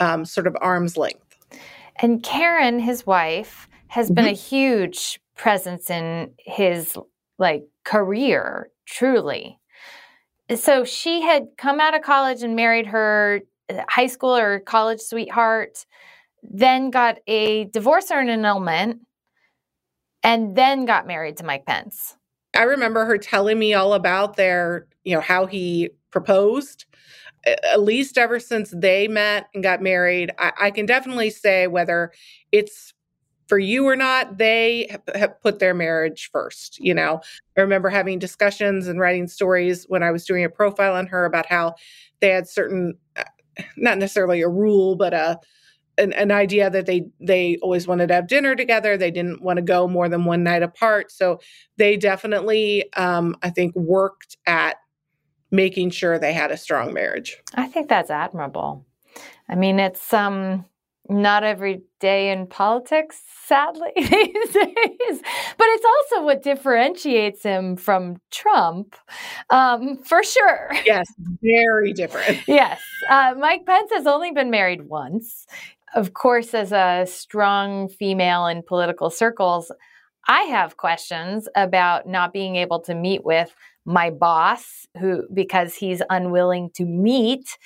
um, 0.00 0.24
sort 0.24 0.46
of 0.46 0.56
arm's 0.60 0.96
length. 0.96 1.36
And 1.96 2.22
Karen, 2.22 2.80
his 2.80 3.06
wife, 3.06 3.68
has 3.86 4.06
mm-hmm. 4.06 4.14
been 4.14 4.26
a 4.26 4.32
huge 4.32 5.20
presence 5.36 5.88
in 5.88 6.32
his 6.38 6.98
like 7.38 7.64
career, 7.84 8.70
truly. 8.86 9.58
So 10.54 10.84
she 10.84 11.22
had 11.22 11.46
come 11.56 11.80
out 11.80 11.94
of 11.94 12.02
college 12.02 12.42
and 12.42 12.56
married 12.56 12.86
her 12.86 13.40
uh, 13.70 13.82
high 13.88 14.08
school 14.08 14.36
or 14.36 14.60
college 14.60 15.00
sweetheart, 15.00 15.86
then 16.42 16.90
got 16.90 17.18
a 17.26 17.64
divorce 17.66 18.10
or 18.10 18.18
an 18.18 18.28
annulment, 18.28 19.00
and 20.22 20.56
then 20.56 20.84
got 20.84 21.06
married 21.06 21.36
to 21.38 21.44
Mike 21.44 21.66
Pence. 21.66 22.16
I 22.54 22.64
remember 22.64 23.04
her 23.04 23.18
telling 23.18 23.58
me 23.58 23.74
all 23.74 23.94
about 23.94 24.36
their, 24.36 24.86
you 25.04 25.14
know, 25.14 25.20
how 25.20 25.46
he 25.46 25.90
proposed 26.10 26.84
at 27.46 27.82
least 27.82 28.18
ever 28.18 28.40
since 28.40 28.72
they 28.74 29.08
met 29.08 29.48
and 29.54 29.62
got 29.62 29.82
married, 29.82 30.32
I, 30.38 30.52
I 30.62 30.70
can 30.70 30.86
definitely 30.86 31.30
say 31.30 31.66
whether 31.66 32.12
it's 32.52 32.94
for 33.46 33.58
you 33.58 33.86
or 33.86 33.96
not, 33.96 34.38
they 34.38 34.96
have 35.14 35.40
put 35.42 35.58
their 35.58 35.74
marriage 35.74 36.30
first. 36.32 36.78
You 36.80 36.94
know, 36.94 37.20
I 37.56 37.60
remember 37.60 37.90
having 37.90 38.18
discussions 38.18 38.88
and 38.88 38.98
writing 38.98 39.28
stories 39.28 39.84
when 39.88 40.02
I 40.02 40.10
was 40.10 40.24
doing 40.24 40.44
a 40.44 40.48
profile 40.48 40.94
on 40.94 41.06
her 41.08 41.24
about 41.24 41.46
how 41.46 41.74
they 42.20 42.30
had 42.30 42.48
certain, 42.48 42.94
uh, 43.16 43.24
not 43.76 43.98
necessarily 43.98 44.40
a 44.40 44.48
rule, 44.48 44.96
but 44.96 45.12
a 45.12 45.38
an, 45.96 46.12
an, 46.14 46.32
idea 46.32 46.70
that 46.70 46.86
they 46.86 47.06
they 47.20 47.56
always 47.62 47.86
wanted 47.86 48.08
to 48.08 48.14
have 48.14 48.26
dinner 48.26 48.56
together. 48.56 48.96
They 48.96 49.12
didn't 49.12 49.42
want 49.42 49.58
to 49.58 49.62
go 49.62 49.86
more 49.86 50.08
than 50.08 50.24
one 50.24 50.42
night 50.42 50.64
apart. 50.64 51.12
So 51.12 51.38
they 51.76 51.96
definitely, 51.96 52.92
um, 52.94 53.36
I 53.44 53.50
think, 53.50 53.76
worked 53.76 54.36
at 54.44 54.76
making 55.54 55.90
sure 55.90 56.18
they 56.18 56.32
had 56.32 56.50
a 56.50 56.56
strong 56.56 56.92
marriage. 56.92 57.36
I 57.54 57.66
think 57.66 57.88
that's 57.88 58.10
admirable. 58.10 58.86
I 59.48 59.54
mean, 59.54 59.78
it's 59.78 60.12
um 60.12 60.64
not 61.08 61.44
every 61.44 61.82
day 62.00 62.30
in 62.30 62.46
politics, 62.46 63.20
sadly, 63.46 63.90
these 63.96 64.08
days. 64.08 65.22
But 65.58 65.66
it's 65.68 65.84
also 65.84 66.24
what 66.24 66.42
differentiates 66.42 67.42
him 67.42 67.76
from 67.76 68.16
Trump, 68.30 68.96
um, 69.50 69.98
for 70.02 70.22
sure. 70.22 70.70
Yes, 70.86 71.06
very 71.42 71.92
different. 71.92 72.40
yes. 72.48 72.80
Uh, 73.08 73.34
Mike 73.38 73.66
Pence 73.66 73.90
has 73.92 74.06
only 74.06 74.30
been 74.30 74.50
married 74.50 74.88
once. 74.88 75.46
Of 75.94 76.14
course, 76.14 76.54
as 76.54 76.72
a 76.72 77.06
strong 77.06 77.88
female 77.88 78.46
in 78.46 78.62
political 78.62 79.10
circles, 79.10 79.70
I 80.26 80.42
have 80.44 80.78
questions 80.78 81.48
about 81.54 82.08
not 82.08 82.32
being 82.32 82.56
able 82.56 82.80
to 82.80 82.94
meet 82.94 83.24
with 83.24 83.54
my 83.84 84.10
boss 84.10 84.86
who 84.98 85.24
because 85.32 85.74
he's 85.74 86.02
unwilling 86.10 86.70
to 86.74 86.84
meet 86.84 87.58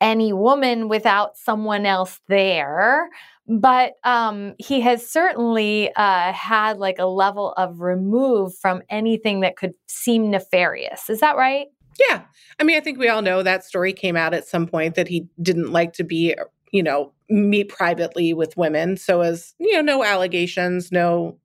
any 0.00 0.32
woman 0.32 0.88
without 0.88 1.36
someone 1.36 1.86
else 1.86 2.20
there 2.28 3.08
but 3.48 3.92
um, 4.02 4.54
he 4.58 4.80
has 4.80 5.08
certainly 5.08 5.94
uh, 5.94 6.32
had 6.32 6.78
like 6.78 6.98
a 6.98 7.06
level 7.06 7.52
of 7.52 7.80
remove 7.80 8.52
from 8.56 8.82
anything 8.90 9.40
that 9.40 9.56
could 9.56 9.72
seem 9.86 10.30
nefarious 10.30 11.08
is 11.08 11.20
that 11.20 11.36
right 11.36 11.68
Yeah. 12.08 12.22
I 12.60 12.64
mean, 12.64 12.76
I 12.76 12.80
think 12.80 12.98
we 12.98 13.08
all 13.08 13.22
know 13.22 13.42
that 13.42 13.64
story 13.64 13.92
came 13.92 14.16
out 14.16 14.34
at 14.34 14.46
some 14.46 14.66
point 14.66 14.94
that 14.94 15.08
he 15.08 15.26
didn't 15.40 15.72
like 15.72 15.92
to 15.94 16.04
be, 16.04 16.34
you 16.72 16.82
know, 16.82 17.12
meet 17.28 17.68
privately 17.68 18.34
with 18.34 18.56
women. 18.56 18.96
So 18.96 19.20
as, 19.22 19.54
you 19.58 19.72
know, 19.74 19.80
no 19.80 20.04
allegations, 20.04 20.92
no 20.92 21.38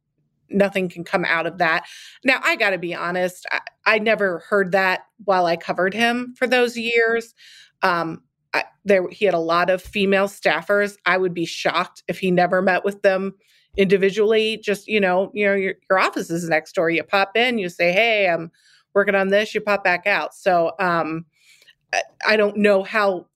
nothing 0.54 0.90
can 0.90 1.04
come 1.04 1.26
out 1.26 1.46
of 1.46 1.58
that. 1.60 1.86
Now, 2.24 2.40
I 2.44 2.56
got 2.56 2.72
to 2.72 2.78
be 2.78 2.94
honest, 2.94 3.46
I, 3.52 3.60
I, 3.86 4.00
never 4.00 4.40
heard 4.50 4.72
that 4.74 5.02
while 5.24 5.46
I 5.46 5.56
covered 5.58 5.94
him 5.94 6.34
for 6.38 6.48
those 6.48 6.78
years. 6.78 7.34
Um, 7.82 8.24
I, 8.54 8.64
there, 8.86 9.08
he 9.10 9.26
had 9.26 9.34
a 9.34 9.40
lot 9.40 9.70
of 9.70 9.82
female 9.82 10.28
staffers. 10.28 10.98
I 11.06 11.18
would 11.18 11.34
be 11.34 11.46
shocked 11.46 12.04
if 12.08 12.20
he 12.20 12.32
never 12.32 12.62
met 12.62 12.84
with 12.84 13.02
them 13.02 13.36
individually. 13.78 14.60
Just 14.64 14.88
you 14.88 15.00
know, 15.00 15.32
you 15.34 15.46
know, 15.46 15.56
your, 15.56 15.76
your 15.90 16.00
office 16.00 16.30
is 16.30 16.48
next 16.48 16.74
door. 16.74 16.90
You 16.90 17.04
pop 17.04 17.38
in, 17.38 17.58
you 17.58 17.70
say, 17.70 17.92
"Hey, 17.92 18.28
I'm 18.28 18.52
working 18.94 19.16
on 19.16 19.30
this." 19.30 19.56
You 19.56 19.62
pop 19.62 19.84
back 19.84 20.06
out. 20.08 20.34
So 20.34 20.74
um, 20.80 21.26
I, 21.94 22.02
I 22.28 22.36
don't 22.36 22.58
know 22.58 22.84
how 22.84 23.28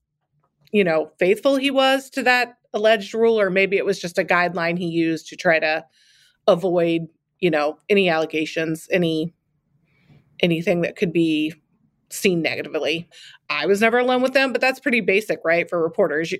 you 0.72 0.84
know 0.84 1.10
faithful 1.18 1.56
he 1.56 1.70
was 1.70 2.10
to 2.10 2.22
that 2.24 2.58
alleged 2.74 3.14
rule, 3.14 3.40
or 3.40 3.50
maybe 3.50 3.76
it 3.76 3.86
was 3.86 3.98
just 3.98 4.18
a 4.18 4.24
guideline 4.24 4.78
he 4.78 4.86
used 4.86 5.28
to 5.28 5.36
try 5.36 5.58
to 5.58 5.84
avoid 6.46 7.08
you 7.40 7.50
know 7.50 7.78
any 7.88 8.08
allegations, 8.08 8.88
any 8.90 9.34
anything 10.40 10.82
that 10.82 10.96
could 10.96 11.12
be 11.12 11.54
seen 12.10 12.42
negatively. 12.42 13.08
I 13.50 13.66
was 13.66 13.80
never 13.80 13.98
alone 13.98 14.22
with 14.22 14.32
them, 14.32 14.52
but 14.52 14.60
that's 14.60 14.80
pretty 14.80 15.00
basic, 15.00 15.40
right? 15.44 15.68
For 15.68 15.82
reporters 15.82 16.32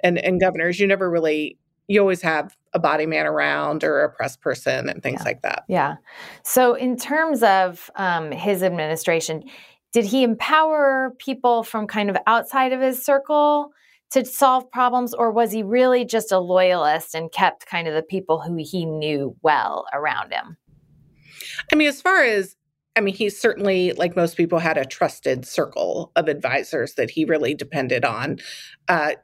and 0.00 0.18
and 0.18 0.40
governors, 0.40 0.78
you 0.80 0.86
never 0.86 1.10
really 1.10 1.58
you 1.86 2.00
always 2.00 2.22
have 2.22 2.56
a 2.72 2.78
body 2.78 3.06
man 3.06 3.26
around 3.26 3.84
or 3.84 4.00
a 4.00 4.10
press 4.10 4.36
person 4.36 4.88
and 4.88 5.02
things 5.02 5.20
yeah. 5.20 5.24
like 5.24 5.42
that. 5.42 5.64
Yeah. 5.68 5.96
So 6.42 6.74
in 6.74 6.96
terms 6.96 7.42
of 7.42 7.90
um, 7.96 8.32
his 8.32 8.62
administration, 8.62 9.44
did 9.92 10.04
he 10.04 10.22
empower 10.24 11.14
people 11.18 11.62
from 11.62 11.86
kind 11.86 12.10
of 12.10 12.16
outside 12.26 12.72
of 12.72 12.80
his 12.80 13.04
circle 13.04 13.70
to 14.14 14.24
solve 14.24 14.70
problems, 14.70 15.12
or 15.12 15.30
was 15.30 15.52
he 15.52 15.62
really 15.62 16.04
just 16.04 16.32
a 16.32 16.38
loyalist 16.38 17.14
and 17.14 17.30
kept 17.32 17.66
kind 17.66 17.86
of 17.86 17.94
the 17.94 18.02
people 18.02 18.40
who 18.40 18.56
he 18.58 18.84
knew 18.84 19.36
well 19.42 19.86
around 19.92 20.32
him? 20.32 20.56
I 21.72 21.76
mean, 21.76 21.88
as 21.88 22.00
far 22.00 22.22
as 22.22 22.56
I 22.96 23.00
mean, 23.00 23.14
he 23.14 23.28
certainly, 23.28 23.92
like 23.94 24.14
most 24.14 24.36
people, 24.36 24.60
had 24.60 24.78
a 24.78 24.84
trusted 24.84 25.44
circle 25.44 26.12
of 26.14 26.28
advisors 26.28 26.94
that 26.94 27.10
he 27.10 27.24
really 27.24 27.52
depended 27.52 28.04
on. 28.04 28.38
Uh, 28.86 29.14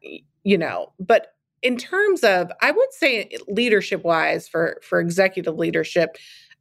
you 0.43 0.59
know, 0.59 0.93
but 0.99 1.35
in 1.63 1.77
terms 1.77 2.25
of, 2.25 2.51
I 2.61 2.73
would 2.73 2.93
say, 2.93 3.31
leadership 3.47 4.03
wise, 4.03 4.49
for 4.49 4.81
for 4.83 4.99
executive 4.99 5.57
leadership, 5.57 6.17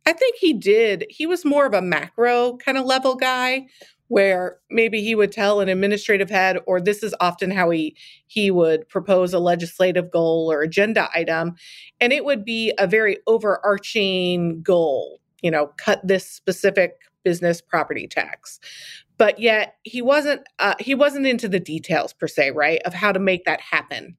I 0.05 0.13
think 0.13 0.35
he 0.35 0.53
did. 0.53 1.05
He 1.09 1.25
was 1.25 1.45
more 1.45 1.65
of 1.65 1.73
a 1.73 1.81
macro 1.81 2.57
kind 2.57 2.77
of 2.77 2.85
level 2.85 3.15
guy, 3.15 3.65
where 4.09 4.57
maybe 4.69 5.01
he 5.01 5.15
would 5.15 5.31
tell 5.31 5.61
an 5.61 5.69
administrative 5.69 6.29
head, 6.29 6.59
or 6.67 6.79
this 6.79 7.01
is 7.01 7.15
often 7.19 7.49
how 7.49 7.69
he 7.71 7.95
he 8.27 8.51
would 8.51 8.87
propose 8.89 9.33
a 9.33 9.39
legislative 9.39 10.11
goal 10.11 10.51
or 10.51 10.61
agenda 10.61 11.09
item, 11.15 11.55
and 11.99 12.13
it 12.13 12.25
would 12.25 12.45
be 12.45 12.73
a 12.77 12.85
very 12.85 13.17
overarching 13.27 14.61
goal 14.61 15.19
you 15.41 15.51
know, 15.51 15.67
cut 15.77 16.05
this 16.05 16.29
specific 16.29 17.01
business 17.23 17.61
property 17.61 18.07
tax. 18.07 18.59
But 19.17 19.39
yet 19.39 19.75
he 19.83 20.01
wasn't 20.01 20.41
uh, 20.59 20.75
he 20.79 20.95
wasn't 20.95 21.27
into 21.27 21.49
the 21.49 21.59
details 21.59 22.13
per 22.13 22.27
se, 22.27 22.51
right, 22.51 22.81
of 22.85 22.93
how 22.93 23.11
to 23.11 23.19
make 23.19 23.45
that 23.45 23.61
happen. 23.61 24.17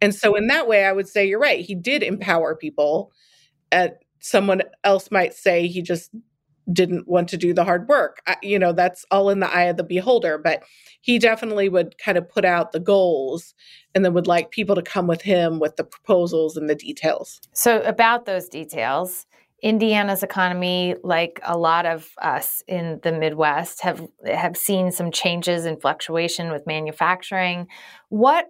And 0.00 0.14
so 0.14 0.34
in 0.34 0.46
that 0.46 0.68
way, 0.68 0.84
I 0.84 0.92
would 0.92 1.08
say 1.08 1.26
you're 1.26 1.40
right. 1.40 1.64
He 1.64 1.74
did 1.74 2.02
empower 2.02 2.54
people. 2.54 3.12
Uh, 3.72 3.88
someone 4.20 4.62
else 4.84 5.10
might 5.10 5.34
say 5.34 5.66
he 5.66 5.82
just 5.82 6.10
didn't 6.72 7.08
want 7.08 7.28
to 7.30 7.36
do 7.36 7.52
the 7.52 7.64
hard 7.64 7.88
work. 7.88 8.20
I, 8.26 8.36
you 8.42 8.58
know, 8.58 8.72
that's 8.72 9.04
all 9.10 9.30
in 9.30 9.40
the 9.40 9.50
eye 9.50 9.64
of 9.64 9.76
the 9.76 9.84
beholder. 9.84 10.38
But 10.38 10.62
he 11.00 11.18
definitely 11.18 11.68
would 11.68 11.96
kind 11.98 12.18
of 12.18 12.28
put 12.28 12.44
out 12.44 12.72
the 12.72 12.80
goals 12.80 13.54
and 13.94 14.04
then 14.04 14.14
would 14.14 14.26
like 14.26 14.50
people 14.50 14.74
to 14.74 14.82
come 14.82 15.06
with 15.06 15.22
him 15.22 15.58
with 15.58 15.76
the 15.76 15.84
proposals 15.84 16.56
and 16.56 16.68
the 16.68 16.74
details. 16.74 17.40
So, 17.52 17.82
about 17.82 18.26
those 18.26 18.48
details, 18.48 19.26
Indiana's 19.62 20.22
economy, 20.22 20.94
like 21.02 21.40
a 21.42 21.56
lot 21.56 21.86
of 21.86 22.10
us 22.20 22.62
in 22.66 23.00
the 23.02 23.12
Midwest, 23.12 23.82
have 23.82 24.06
have 24.26 24.56
seen 24.56 24.90
some 24.90 25.10
changes 25.10 25.64
and 25.64 25.80
fluctuation 25.80 26.50
with 26.50 26.66
manufacturing. 26.66 27.66
What 28.08 28.46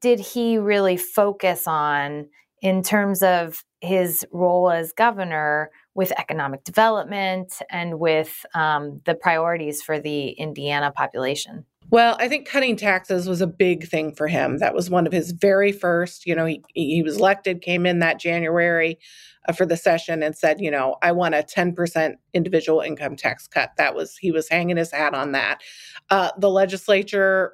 did 0.00 0.20
he 0.20 0.58
really 0.58 0.96
focus 0.96 1.66
on 1.66 2.28
in 2.60 2.82
terms 2.82 3.22
of 3.22 3.64
his 3.80 4.24
role 4.30 4.70
as 4.70 4.92
governor 4.92 5.70
with 5.94 6.12
economic 6.18 6.64
development 6.64 7.60
and 7.70 7.98
with 7.98 8.44
um, 8.54 9.00
the 9.04 9.14
priorities 9.14 9.82
for 9.82 9.98
the 9.98 10.30
Indiana 10.30 10.90
population? 10.90 11.64
Well, 11.90 12.16
I 12.18 12.26
think 12.26 12.48
cutting 12.48 12.76
taxes 12.76 13.28
was 13.28 13.42
a 13.42 13.46
big 13.46 13.86
thing 13.86 14.14
for 14.14 14.26
him. 14.26 14.58
That 14.58 14.74
was 14.74 14.88
one 14.88 15.06
of 15.06 15.12
his 15.12 15.32
very 15.32 15.72
first, 15.72 16.24
you 16.24 16.34
know, 16.34 16.46
he, 16.46 16.62
he 16.74 17.02
was 17.02 17.18
elected, 17.18 17.60
came 17.60 17.84
in 17.84 17.98
that 17.98 18.18
January 18.18 18.98
uh, 19.46 19.52
for 19.52 19.66
the 19.66 19.76
session 19.76 20.22
and 20.22 20.34
said, 20.34 20.58
you 20.58 20.70
know, 20.70 20.96
I 21.02 21.12
want 21.12 21.34
a 21.34 21.42
10% 21.42 22.14
individual 22.32 22.80
income 22.80 23.14
tax 23.14 23.46
cut. 23.46 23.72
That 23.76 23.94
was, 23.94 24.16
he 24.16 24.32
was 24.32 24.48
hanging 24.48 24.78
his 24.78 24.90
hat 24.90 25.12
on 25.12 25.32
that. 25.32 25.60
Uh, 26.08 26.30
the 26.38 26.48
legislature 26.48 27.52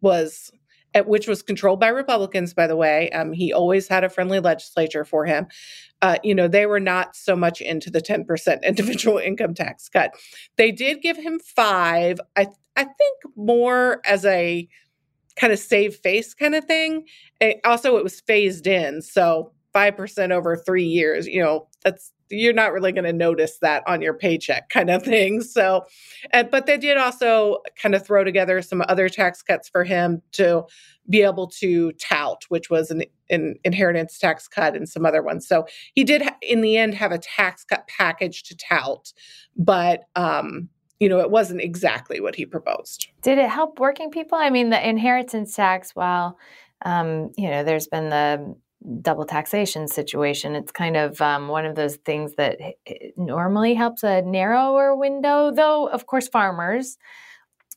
was, 0.00 0.52
which 1.06 1.28
was 1.28 1.42
controlled 1.42 1.80
by 1.80 1.88
Republicans, 1.88 2.54
by 2.54 2.66
the 2.66 2.76
way. 2.76 3.10
Um, 3.10 3.32
he 3.32 3.52
always 3.52 3.88
had 3.88 4.04
a 4.04 4.08
friendly 4.08 4.40
legislature 4.40 5.04
for 5.04 5.24
him. 5.24 5.46
Uh, 6.02 6.16
you 6.24 6.34
know, 6.34 6.48
they 6.48 6.66
were 6.66 6.80
not 6.80 7.14
so 7.14 7.36
much 7.36 7.60
into 7.60 7.90
the 7.90 8.00
10% 8.00 8.62
individual 8.64 9.18
income 9.18 9.54
tax 9.54 9.88
cut. 9.88 10.12
They 10.56 10.72
did 10.72 11.02
give 11.02 11.16
him 11.16 11.38
five. 11.38 12.18
I 12.36 12.48
I 12.76 12.84
think 12.84 13.36
more 13.36 14.00
as 14.06 14.24
a 14.24 14.68
kind 15.36 15.52
of 15.52 15.58
save 15.58 15.96
face 15.96 16.34
kind 16.34 16.54
of 16.54 16.64
thing. 16.64 17.06
It, 17.40 17.60
also, 17.64 17.96
it 17.96 18.04
was 18.04 18.20
phased 18.20 18.66
in. 18.66 19.02
So 19.02 19.52
5% 19.74 20.30
over 20.32 20.56
three 20.56 20.84
years, 20.84 21.26
you 21.26 21.42
know, 21.42 21.68
that's 21.82 22.12
you're 22.30 22.52
not 22.52 22.72
really 22.72 22.92
going 22.92 23.04
to 23.04 23.12
notice 23.12 23.58
that 23.60 23.82
on 23.86 24.00
your 24.00 24.14
paycheck 24.14 24.68
kind 24.68 24.88
of 24.88 25.02
thing. 25.02 25.40
So, 25.42 25.84
and, 26.32 26.50
but 26.50 26.66
they 26.66 26.78
did 26.78 26.96
also 26.96 27.58
kind 27.80 27.94
of 27.94 28.06
throw 28.06 28.24
together 28.24 28.62
some 28.62 28.82
other 28.88 29.08
tax 29.08 29.42
cuts 29.42 29.68
for 29.68 29.84
him 29.84 30.22
to 30.32 30.64
be 31.08 31.22
able 31.22 31.48
to 31.48 31.92
tout, 31.92 32.44
which 32.48 32.70
was 32.70 32.90
an, 32.90 33.02
an 33.28 33.56
inheritance 33.64 34.18
tax 34.18 34.46
cut 34.46 34.76
and 34.76 34.88
some 34.88 35.04
other 35.04 35.22
ones. 35.22 35.46
So 35.46 35.66
he 35.94 36.04
did, 36.04 36.22
in 36.40 36.60
the 36.60 36.76
end, 36.76 36.94
have 36.94 37.12
a 37.12 37.18
tax 37.18 37.64
cut 37.64 37.88
package 37.88 38.44
to 38.44 38.56
tout, 38.56 39.12
but 39.56 40.04
um, 40.14 40.68
you 41.00 41.08
know, 41.08 41.18
it 41.18 41.30
wasn't 41.30 41.62
exactly 41.62 42.20
what 42.20 42.36
he 42.36 42.44
proposed. 42.44 43.08
Did 43.22 43.38
it 43.38 43.48
help 43.48 43.80
working 43.80 44.10
people? 44.10 44.38
I 44.38 44.50
mean, 44.50 44.68
the 44.68 44.88
inheritance 44.88 45.56
tax, 45.56 45.96
while, 45.96 46.38
um, 46.84 47.32
you 47.36 47.48
know, 47.48 47.64
there's 47.64 47.88
been 47.88 48.10
the 48.10 48.54
double 49.02 49.24
taxation 49.24 49.88
situation, 49.88 50.54
it's 50.54 50.72
kind 50.72 50.96
of 50.96 51.20
um, 51.20 51.48
one 51.48 51.66
of 51.66 51.76
those 51.76 51.96
things 51.96 52.34
that 52.36 52.58
normally 53.16 53.74
helps 53.74 54.02
a 54.02 54.22
narrower 54.22 54.96
window, 54.96 55.50
though, 55.50 55.88
of 55.88 56.06
course, 56.06 56.28
farmers. 56.28 56.96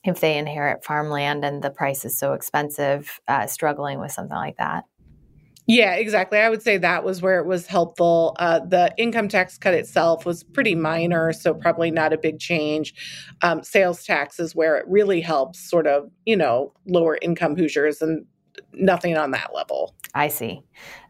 If 0.06 0.20
they 0.20 0.38
inherit 0.38 0.84
farmland 0.84 1.46
and 1.46 1.62
the 1.62 1.70
price 1.70 2.04
is 2.04 2.18
so 2.18 2.34
expensive, 2.34 3.22
uh, 3.28 3.48
struggling 3.48 4.00
with 4.00 4.12
something 4.12 4.36
like 4.36 4.58
that. 4.58 4.84
Yeah, 5.66 5.94
exactly. 5.94 6.40
I 6.40 6.50
would 6.50 6.62
say 6.62 6.78
that 6.78 7.06
was 7.06 7.22
where 7.22 7.40
it 7.40 7.46
was 7.46 7.68
helpful. 7.68 8.36
Uh, 8.38 8.60
the 8.60 8.94
income 8.98 9.30
tax 9.30 9.58
cut 9.58 9.74
itself 9.74 10.26
was 10.26 10.44
pretty 10.44 10.76
minor, 10.76 11.32
so 11.32 11.54
probably 11.54 11.90
not 11.90 12.12
a 12.12 12.18
big 12.18 12.40
change. 12.40 12.94
Um, 13.42 13.64
sales 13.64 14.04
tax 14.04 14.42
is 14.42 14.54
where 14.54 14.76
it 14.76 14.86
really 14.90 15.22
helps 15.22 15.60
sort 15.60 15.88
of, 15.88 16.12
you 16.26 16.36
know, 16.36 16.74
lower 16.86 17.18
income 17.22 17.56
Hoosiers 17.56 18.02
and 18.02 18.26
nothing 18.74 19.18
on 19.18 19.32
that 19.32 19.54
level. 19.54 19.96
I 20.14 20.28
see. 20.28 20.62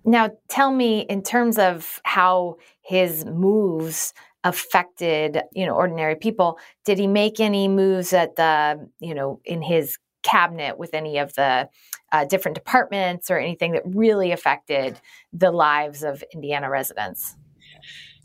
Now, 0.06 0.32
tell 0.50 0.72
me 0.72 1.02
in 1.02 1.24
terms 1.24 1.58
of 1.58 2.00
how 2.04 2.58
his 2.82 3.26
moves 3.26 4.14
affected, 4.44 5.42
you 5.54 5.66
know, 5.66 5.74
ordinary 5.74 6.16
people, 6.16 6.60
did 6.86 7.00
he 7.00 7.08
make 7.08 7.40
any 7.40 7.68
moves 7.68 8.14
at 8.14 8.36
the, 8.36 8.90
you 9.00 9.16
know, 9.16 9.40
in 9.46 9.62
his 9.62 9.98
cabinet 10.22 10.78
with 10.78 10.94
any 10.94 11.18
of 11.18 11.34
the 11.36 11.70
uh, 12.12 12.26
different 12.26 12.56
departments 12.56 13.32
or 13.32 13.38
anything 13.38 13.72
that 13.74 13.84
really 13.86 14.32
affected 14.32 15.00
the 15.32 15.52
lives 15.52 16.04
of 16.04 16.24
Indiana 16.34 16.70
residents? 16.70 17.36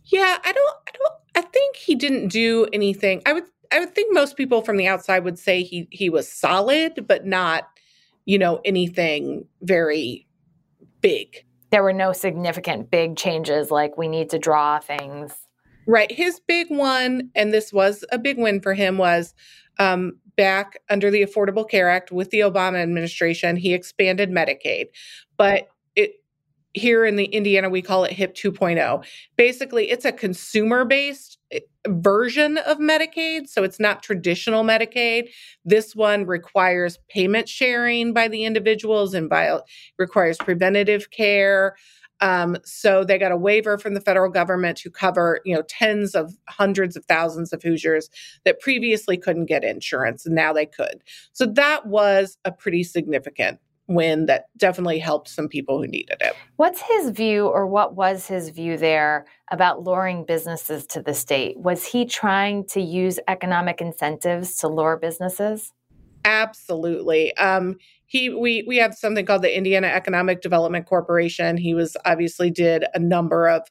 Yeah, 0.04 0.38
I 0.44 0.52
don't, 0.52 0.76
I 0.86 0.90
don't, 0.92 1.14
I 1.36 1.40
think 1.42 1.76
he 1.76 1.94
didn't 1.94 2.28
do 2.28 2.66
anything. 2.72 3.22
I 3.26 3.32
would, 3.32 3.44
I 3.70 3.80
would 3.80 3.94
think 3.94 4.12
most 4.12 4.36
people 4.36 4.62
from 4.62 4.76
the 4.76 4.88
outside 4.88 5.24
would 5.24 5.38
say 5.38 5.62
he 5.62 5.86
he 5.90 6.08
was 6.08 6.30
solid, 6.32 7.06
but 7.06 7.26
not, 7.26 7.68
you 8.28 8.38
know, 8.38 8.60
anything 8.62 9.46
very 9.62 10.26
big. 11.00 11.46
There 11.70 11.82
were 11.82 11.94
no 11.94 12.12
significant 12.12 12.90
big 12.90 13.16
changes 13.16 13.70
like 13.70 13.96
we 13.96 14.06
need 14.06 14.28
to 14.30 14.38
draw 14.38 14.78
things. 14.80 15.32
Right. 15.86 16.12
His 16.12 16.38
big 16.46 16.66
one, 16.68 17.30
and 17.34 17.54
this 17.54 17.72
was 17.72 18.04
a 18.12 18.18
big 18.18 18.36
win 18.36 18.60
for 18.60 18.74
him, 18.74 18.98
was 18.98 19.32
um, 19.78 20.18
back 20.36 20.78
under 20.90 21.10
the 21.10 21.22
Affordable 21.22 21.66
Care 21.66 21.88
Act 21.88 22.12
with 22.12 22.28
the 22.28 22.40
Obama 22.40 22.82
administration. 22.82 23.56
He 23.56 23.72
expanded 23.72 24.28
Medicaid, 24.30 24.88
but 25.38 25.68
it 25.96 26.16
here 26.74 27.06
in 27.06 27.16
the 27.16 27.24
Indiana 27.24 27.70
we 27.70 27.80
call 27.80 28.04
it 28.04 28.12
HIP 28.12 28.34
2.0. 28.34 29.06
Basically, 29.38 29.90
it's 29.90 30.04
a 30.04 30.12
consumer 30.12 30.84
based 30.84 31.38
version 31.88 32.58
of 32.58 32.78
Medicaid. 32.78 33.48
So 33.48 33.64
it's 33.64 33.80
not 33.80 34.02
traditional 34.02 34.64
Medicaid. 34.64 35.30
This 35.64 35.94
one 35.94 36.26
requires 36.26 36.98
payment 37.08 37.48
sharing 37.48 38.12
by 38.12 38.28
the 38.28 38.44
individuals 38.44 39.14
and 39.14 39.28
by 39.28 39.60
requires 39.98 40.36
preventative 40.38 41.10
care. 41.10 41.76
Um, 42.20 42.56
so 42.64 43.04
they 43.04 43.18
got 43.18 43.32
a 43.32 43.36
waiver 43.36 43.78
from 43.78 43.94
the 43.94 44.00
federal 44.00 44.30
government 44.30 44.76
to 44.78 44.90
cover, 44.90 45.40
you 45.44 45.54
know, 45.54 45.62
tens 45.62 46.14
of 46.14 46.34
hundreds 46.48 46.96
of 46.96 47.04
thousands 47.04 47.52
of 47.52 47.62
Hoosiers 47.62 48.10
that 48.44 48.60
previously 48.60 49.16
couldn't 49.16 49.46
get 49.46 49.62
insurance, 49.62 50.26
and 50.26 50.34
now 50.34 50.52
they 50.52 50.66
could. 50.66 51.02
So 51.32 51.46
that 51.46 51.86
was 51.86 52.36
a 52.44 52.50
pretty 52.50 52.82
significant 52.82 53.60
win 53.88 54.26
that 54.26 54.44
definitely 54.56 54.98
helped 54.98 55.28
some 55.28 55.48
people 55.48 55.78
who 55.78 55.86
needed 55.86 56.18
it. 56.20 56.34
What's 56.56 56.82
his 56.82 57.10
view, 57.10 57.46
or 57.46 57.66
what 57.66 57.96
was 57.96 58.26
his 58.26 58.50
view 58.50 58.76
there 58.76 59.26
about 59.50 59.82
luring 59.82 60.24
businesses 60.24 60.86
to 60.86 61.02
the 61.02 61.14
state? 61.14 61.58
Was 61.58 61.84
he 61.84 62.04
trying 62.04 62.66
to 62.66 62.80
use 62.80 63.18
economic 63.26 63.80
incentives 63.80 64.56
to 64.56 64.68
lure 64.68 64.96
businesses? 64.96 65.72
Absolutely. 66.24 67.34
Um, 67.36 67.76
he 68.06 68.28
we 68.28 68.64
we 68.66 68.76
have 68.76 68.94
something 68.94 69.24
called 69.24 69.42
the 69.42 69.56
Indiana 69.56 69.88
Economic 69.88 70.42
Development 70.42 70.86
Corporation. 70.86 71.56
He 71.56 71.74
was 71.74 71.96
obviously 72.04 72.50
did 72.50 72.84
a 72.94 72.98
number 72.98 73.48
of 73.48 73.62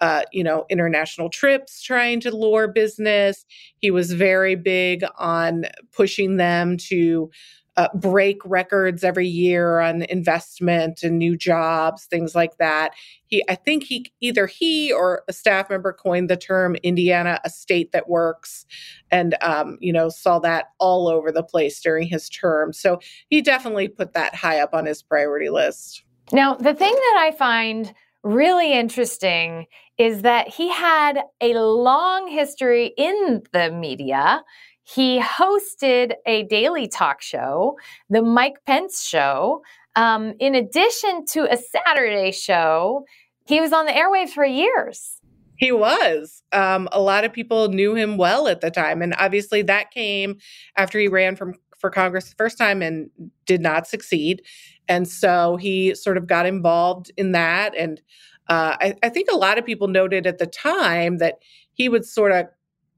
uh, 0.00 0.22
you 0.32 0.44
know, 0.44 0.66
international 0.68 1.30
trips 1.30 1.82
trying 1.82 2.20
to 2.20 2.34
lure 2.34 2.68
business. 2.68 3.44
He 3.78 3.90
was 3.90 4.12
very 4.12 4.54
big 4.54 5.04
on 5.16 5.64
pushing 5.92 6.36
them 6.36 6.76
to 6.88 7.30
uh, 7.76 7.88
break 7.94 8.40
records 8.44 9.04
every 9.04 9.28
year 9.28 9.80
on 9.80 10.02
investment 10.02 11.02
and 11.02 11.18
new 11.18 11.36
jobs, 11.36 12.06
things 12.06 12.34
like 12.34 12.56
that. 12.56 12.92
He, 13.26 13.44
I 13.48 13.54
think 13.54 13.84
he 13.84 14.12
either 14.20 14.46
he 14.46 14.92
or 14.92 15.22
a 15.28 15.32
staff 15.32 15.68
member 15.68 15.92
coined 15.92 16.30
the 16.30 16.36
term 16.36 16.76
Indiana, 16.76 17.40
a 17.44 17.50
state 17.50 17.92
that 17.92 18.08
works, 18.08 18.64
and 19.10 19.36
um, 19.42 19.78
you 19.80 19.92
know 19.92 20.08
saw 20.08 20.38
that 20.40 20.66
all 20.78 21.08
over 21.08 21.30
the 21.30 21.42
place 21.42 21.80
during 21.80 22.08
his 22.08 22.28
term. 22.28 22.72
So 22.72 23.00
he 23.28 23.42
definitely 23.42 23.88
put 23.88 24.14
that 24.14 24.34
high 24.34 24.60
up 24.60 24.72
on 24.72 24.86
his 24.86 25.02
priority 25.02 25.50
list. 25.50 26.02
Now, 26.32 26.54
the 26.54 26.74
thing 26.74 26.92
that 26.92 27.16
I 27.18 27.36
find 27.36 27.92
really 28.22 28.72
interesting 28.72 29.66
is 29.98 30.22
that 30.22 30.48
he 30.48 30.68
had 30.70 31.22
a 31.40 31.54
long 31.54 32.28
history 32.28 32.92
in 32.96 33.42
the 33.52 33.70
media 33.70 34.42
he 34.88 35.20
hosted 35.20 36.12
a 36.26 36.44
daily 36.44 36.86
talk 36.86 37.20
show, 37.20 37.76
The 38.08 38.22
Mike 38.22 38.64
Pence 38.66 39.02
Show. 39.02 39.62
Um, 39.96 40.34
in 40.38 40.54
addition 40.54 41.24
to 41.32 41.52
a 41.52 41.56
Saturday 41.56 42.30
show, 42.30 43.04
he 43.46 43.60
was 43.60 43.72
on 43.72 43.86
the 43.86 43.92
airwaves 43.92 44.30
for 44.30 44.44
years. 44.44 45.20
He 45.56 45.72
was. 45.72 46.42
Um, 46.52 46.88
a 46.92 47.00
lot 47.00 47.24
of 47.24 47.32
people 47.32 47.68
knew 47.68 47.96
him 47.96 48.16
well 48.16 48.46
at 48.46 48.60
the 48.60 48.70
time. 48.70 49.02
And 49.02 49.12
obviously, 49.18 49.62
that 49.62 49.90
came 49.90 50.36
after 50.76 51.00
he 51.00 51.08
ran 51.08 51.34
from, 51.34 51.54
for 51.76 51.90
Congress 51.90 52.28
the 52.28 52.36
first 52.36 52.56
time 52.56 52.80
and 52.80 53.10
did 53.44 53.60
not 53.60 53.88
succeed. 53.88 54.42
And 54.86 55.08
so 55.08 55.56
he 55.56 55.96
sort 55.96 56.16
of 56.16 56.28
got 56.28 56.46
involved 56.46 57.10
in 57.16 57.32
that. 57.32 57.74
And 57.76 58.00
uh, 58.48 58.76
I, 58.80 58.94
I 59.02 59.08
think 59.08 59.30
a 59.32 59.36
lot 59.36 59.58
of 59.58 59.66
people 59.66 59.88
noted 59.88 60.28
at 60.28 60.38
the 60.38 60.46
time 60.46 61.18
that 61.18 61.38
he 61.72 61.88
would 61.88 62.04
sort 62.04 62.30
of 62.30 62.46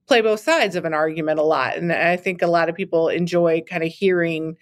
play 0.09 0.21
both 0.23 0.41
sides 0.41 0.75
of 0.75 0.85
an 0.85 0.95
argument 0.95 1.39
a 1.39 1.45
lot. 1.45 1.77
And 1.77 1.93
I 1.93 2.17
think 2.17 2.43
a 2.43 2.47
lot 2.47 2.69
of 2.69 2.75
people 2.75 3.09
enjoy 3.09 3.63
kind 3.69 3.85
of 3.85 3.91
hearing 3.91 4.57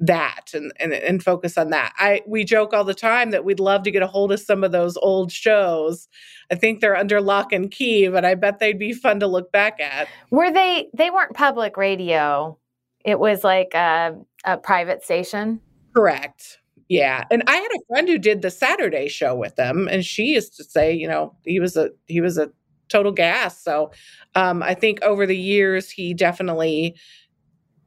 that 0.00 0.50
and, 0.52 0.72
and 0.80 0.92
and 0.92 1.22
focus 1.22 1.56
on 1.56 1.70
that. 1.70 1.92
I 1.96 2.22
we 2.26 2.44
joke 2.44 2.72
all 2.72 2.82
the 2.82 2.94
time 2.94 3.30
that 3.30 3.44
we'd 3.44 3.60
love 3.60 3.84
to 3.84 3.90
get 3.90 4.02
a 4.02 4.06
hold 4.06 4.32
of 4.32 4.40
some 4.40 4.64
of 4.64 4.72
those 4.72 4.96
old 4.96 5.30
shows. 5.30 6.08
I 6.50 6.56
think 6.56 6.80
they're 6.80 6.96
under 6.96 7.20
lock 7.20 7.52
and 7.52 7.70
key, 7.70 8.08
but 8.08 8.24
I 8.24 8.34
bet 8.34 8.58
they'd 8.58 8.78
be 8.78 8.92
fun 8.92 9.20
to 9.20 9.26
look 9.26 9.52
back 9.52 9.80
at. 9.80 10.08
Were 10.30 10.50
they 10.50 10.88
they 10.92 11.10
weren't 11.10 11.34
public 11.34 11.76
radio. 11.76 12.58
It 13.04 13.18
was 13.18 13.44
like 13.44 13.74
a, 13.74 14.16
a 14.44 14.56
private 14.58 15.04
station. 15.04 15.60
Correct. 15.94 16.58
Yeah. 16.88 17.24
And 17.30 17.42
I 17.46 17.56
had 17.56 17.70
a 17.72 17.86
friend 17.88 18.08
who 18.08 18.18
did 18.18 18.42
the 18.42 18.50
Saturday 18.50 19.08
show 19.08 19.34
with 19.34 19.56
them 19.56 19.88
and 19.90 20.04
she 20.04 20.34
used 20.34 20.56
to 20.56 20.64
say, 20.64 20.92
you 20.92 21.08
know, 21.08 21.34
he 21.44 21.60
was 21.60 21.76
a 21.76 21.90
he 22.06 22.20
was 22.20 22.38
a 22.38 22.50
total 22.92 23.12
gas. 23.12 23.62
So 23.62 23.90
um, 24.34 24.62
I 24.62 24.74
think 24.74 25.02
over 25.02 25.26
the 25.26 25.36
years, 25.36 25.90
he 25.90 26.14
definitely 26.14 26.94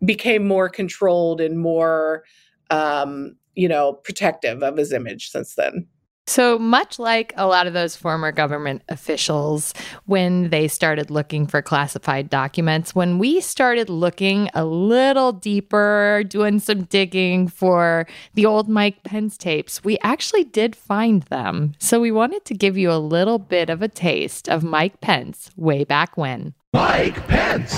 became 0.03 0.47
more 0.47 0.67
controlled 0.69 1.39
and 1.39 1.59
more, 1.59 2.23
um, 2.69 3.35
you 3.55 3.67
know, 3.69 3.93
protective 3.93 4.63
of 4.63 4.77
his 4.77 4.91
image 4.91 5.29
since 5.29 5.55
then. 5.55 5.87
So, 6.27 6.57
much 6.57 6.97
like 6.97 7.33
a 7.37 7.45
lot 7.45 7.67
of 7.67 7.73
those 7.73 7.95
former 7.95 8.31
government 8.31 8.81
officials, 8.89 9.75
when 10.05 10.49
they 10.49 10.67
started 10.67 11.11
looking 11.11 11.45
for 11.45 11.61
classified 11.61 12.31
documents, 12.31 12.95
when 12.95 13.19
we 13.19 13.41
started 13.41 13.89
looking 13.89 14.49
a 14.55 14.65
little 14.65 15.31
deeper, 15.31 16.23
doing 16.27 16.59
some 16.59 16.85
digging 16.85 17.47
for 17.47 18.07
the 18.33 18.47
old 18.47 18.67
Mike 18.67 19.03
Pence 19.03 19.37
tapes, 19.37 19.83
we 19.83 19.99
actually 19.99 20.43
did 20.43 20.75
find 20.75 21.21
them. 21.23 21.73
So, 21.77 21.99
we 21.99 22.11
wanted 22.11 22.43
to 22.45 22.55
give 22.55 22.75
you 22.75 22.91
a 22.91 22.97
little 22.97 23.37
bit 23.37 23.69
of 23.69 23.83
a 23.83 23.87
taste 23.87 24.49
of 24.49 24.63
Mike 24.63 25.01
Pence 25.01 25.51
way 25.55 25.83
back 25.83 26.17
when. 26.17 26.55
Mike 26.73 27.27
Pence! 27.27 27.73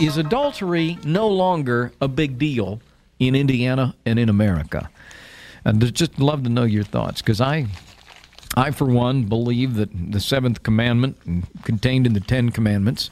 Is 0.00 0.16
adultery 0.16 0.96
no 1.04 1.26
longer 1.26 1.92
a 2.00 2.06
big 2.06 2.38
deal 2.38 2.80
in 3.18 3.34
Indiana 3.34 3.96
and 4.06 4.18
in 4.18 4.28
America? 4.28 4.88
I'd 5.64 5.94
just 5.94 6.18
love 6.18 6.44
to 6.44 6.50
know 6.50 6.64
your 6.64 6.84
thoughts 6.84 7.22
because 7.22 7.40
I, 7.40 7.66
I 8.54 8.70
for 8.70 8.86
one 8.86 9.24
believe 9.24 9.74
that 9.74 9.88
the 10.12 10.20
seventh 10.20 10.62
commandment 10.62 11.16
contained 11.64 12.06
in 12.06 12.12
the 12.12 12.20
Ten 12.20 12.50
Commandments 12.50 13.10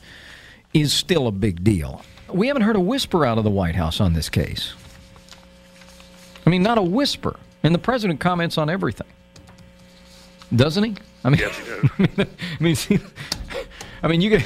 is 0.74 0.92
still 0.92 1.26
a 1.26 1.32
big 1.32 1.64
deal. 1.64 2.02
We 2.32 2.48
haven't 2.48 2.62
heard 2.62 2.76
a 2.76 2.80
whisper 2.80 3.24
out 3.24 3.38
of 3.38 3.44
the 3.44 3.50
White 3.50 3.74
House 3.74 4.00
on 4.00 4.12
this 4.12 4.28
case. 4.28 4.74
I 6.46 6.50
mean, 6.50 6.62
not 6.62 6.78
a 6.78 6.82
whisper. 6.82 7.38
And 7.62 7.74
the 7.74 7.78
president 7.78 8.18
comments 8.18 8.58
on 8.58 8.68
everything, 8.68 9.06
doesn't 10.54 10.82
he? 10.82 10.96
I 11.24 11.30
mean, 11.30 11.38
yes, 11.38 11.56
he 11.56 12.06
does. 12.06 12.28
I 12.58 12.62
mean, 12.62 12.74
see, 12.74 12.98
I 14.02 14.08
mean, 14.08 14.20
you 14.20 14.30
could 14.30 14.44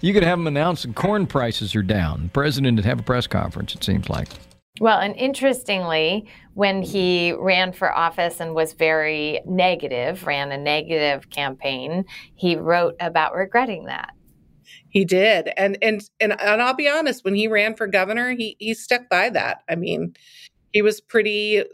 you 0.00 0.12
could 0.12 0.24
have 0.24 0.38
him 0.38 0.48
announce 0.48 0.82
that 0.82 0.96
corn 0.96 1.26
prices 1.26 1.76
are 1.76 1.82
down. 1.82 2.24
The 2.24 2.28
president 2.30 2.76
would 2.76 2.84
have 2.84 2.98
a 2.98 3.02
press 3.04 3.28
conference. 3.28 3.74
It 3.74 3.84
seems 3.84 4.08
like. 4.10 4.28
Well, 4.80 4.98
and 4.98 5.16
interestingly, 5.16 6.28
when 6.54 6.82
he 6.82 7.32
ran 7.32 7.72
for 7.72 7.92
office 7.92 8.40
and 8.40 8.54
was 8.54 8.74
very 8.74 9.40
negative, 9.46 10.26
ran 10.26 10.52
a 10.52 10.58
negative 10.58 11.30
campaign, 11.30 12.04
he 12.34 12.56
wrote 12.56 12.94
about 13.00 13.34
regretting 13.34 13.86
that. 13.86 14.10
He 14.90 15.04
did. 15.04 15.50
And 15.56 15.78
and 15.82 16.02
and, 16.20 16.40
and 16.40 16.62
I'll 16.62 16.74
be 16.74 16.88
honest, 16.88 17.24
when 17.24 17.34
he 17.34 17.48
ran 17.48 17.74
for 17.74 17.86
governor, 17.86 18.32
he 18.32 18.56
he 18.58 18.74
stuck 18.74 19.08
by 19.08 19.30
that. 19.30 19.62
I 19.68 19.76
mean, 19.76 20.14
he 20.72 20.82
was 20.82 21.00
pretty 21.00 21.64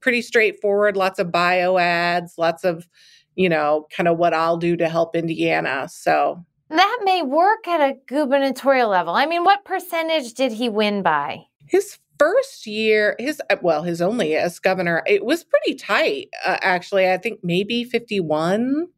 pretty 0.00 0.22
straightforward, 0.22 0.96
lots 0.96 1.18
of 1.18 1.30
bio 1.30 1.78
ads, 1.78 2.34
lots 2.36 2.64
of, 2.64 2.88
you 3.36 3.48
know, 3.48 3.86
kind 3.94 4.08
of 4.08 4.18
what 4.18 4.34
I'll 4.34 4.56
do 4.56 4.76
to 4.76 4.88
help 4.88 5.14
Indiana. 5.14 5.88
So 5.90 6.44
that 6.68 6.98
may 7.02 7.22
work 7.22 7.66
at 7.68 7.80
a 7.80 7.96
gubernatorial 8.06 8.88
level. 8.88 9.14
I 9.14 9.26
mean, 9.26 9.44
what 9.44 9.64
percentage 9.64 10.34
did 10.34 10.52
he 10.52 10.68
win 10.68 11.02
by? 11.02 11.44
His 11.66 11.98
first 12.20 12.66
year, 12.66 13.16
his 13.18 13.40
uh, 13.48 13.56
well, 13.62 13.82
his 13.82 14.02
only 14.02 14.36
as 14.36 14.58
governor, 14.58 15.02
it 15.06 15.24
was 15.24 15.42
pretty 15.42 15.74
tight. 15.74 16.28
Uh, 16.44 16.58
actually, 16.60 17.08
I 17.08 17.16
think 17.16 17.40
maybe 17.42 17.82
fifty-one. 17.84 18.88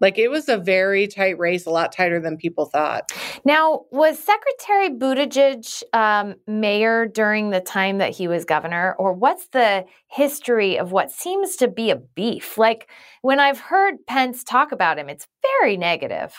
Like 0.00 0.18
it 0.18 0.32
was 0.32 0.48
a 0.48 0.56
very 0.56 1.06
tight 1.06 1.38
race, 1.38 1.64
a 1.64 1.70
lot 1.70 1.92
tighter 1.92 2.18
than 2.18 2.36
people 2.36 2.64
thought. 2.64 3.12
Now, 3.44 3.82
was 3.92 4.18
Secretary 4.18 4.88
Buttigieg 4.90 5.82
um, 5.92 6.34
mayor 6.48 7.06
during 7.06 7.50
the 7.50 7.60
time 7.60 7.98
that 7.98 8.10
he 8.10 8.26
was 8.26 8.44
governor, 8.44 8.96
or 8.98 9.12
what's 9.12 9.48
the 9.48 9.84
history 10.08 10.76
of 10.76 10.90
what 10.90 11.12
seems 11.12 11.54
to 11.56 11.68
be 11.68 11.90
a 11.90 11.96
beef? 11.96 12.58
Like 12.58 12.90
when 13.20 13.38
I've 13.38 13.60
heard 13.60 13.94
Pence 14.08 14.42
talk 14.42 14.72
about 14.72 14.98
him, 14.98 15.08
it's 15.08 15.28
very 15.60 15.76
negative. 15.76 16.34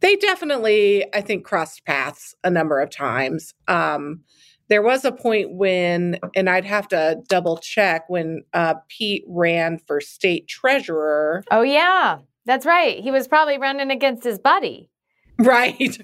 They 0.00 0.16
definitely, 0.16 1.04
I 1.14 1.20
think, 1.20 1.44
crossed 1.44 1.84
paths 1.84 2.34
a 2.42 2.50
number 2.50 2.80
of 2.80 2.88
times. 2.90 3.54
Um, 3.68 4.22
there 4.70 4.82
was 4.82 5.04
a 5.04 5.10
point 5.10 5.50
when, 5.52 6.16
and 6.34 6.48
I'd 6.48 6.64
have 6.64 6.86
to 6.88 7.20
double 7.28 7.58
check 7.58 8.08
when 8.08 8.44
uh, 8.54 8.74
Pete 8.88 9.24
ran 9.26 9.78
for 9.86 10.00
state 10.00 10.46
treasurer. 10.46 11.42
Oh, 11.50 11.62
yeah, 11.62 12.20
that's 12.46 12.64
right. 12.64 13.00
He 13.02 13.10
was 13.10 13.26
probably 13.26 13.58
running 13.58 13.90
against 13.90 14.24
his 14.24 14.38
buddy. 14.38 14.88
Right. 15.40 15.96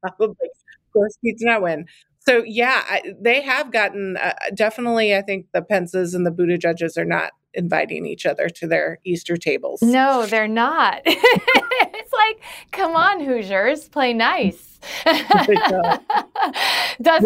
probably. 0.00 0.48
Of 0.48 0.92
course, 0.94 1.18
Pete 1.22 1.36
did 1.36 1.44
not 1.44 1.60
win. 1.60 1.84
So, 2.20 2.42
yeah, 2.46 2.82
I, 2.88 3.02
they 3.20 3.42
have 3.42 3.70
gotten 3.70 4.16
uh, 4.16 4.32
definitely, 4.54 5.14
I 5.14 5.20
think 5.20 5.48
the 5.52 5.60
Pences 5.60 6.14
and 6.14 6.24
the 6.24 6.30
Buttigiegs 6.30 6.96
are 6.96 7.04
not 7.04 7.32
inviting 7.52 8.06
each 8.06 8.24
other 8.24 8.48
to 8.48 8.66
their 8.66 9.00
Easter 9.04 9.36
tables. 9.36 9.82
No, 9.82 10.24
they're 10.24 10.48
not. 10.48 11.02
it's 11.04 12.12
like, 12.12 12.40
come 12.72 12.96
on, 12.96 13.20
Hoosiers, 13.20 13.90
play 13.90 14.14
nice. 14.14 14.73
Doesn't 15.04 15.28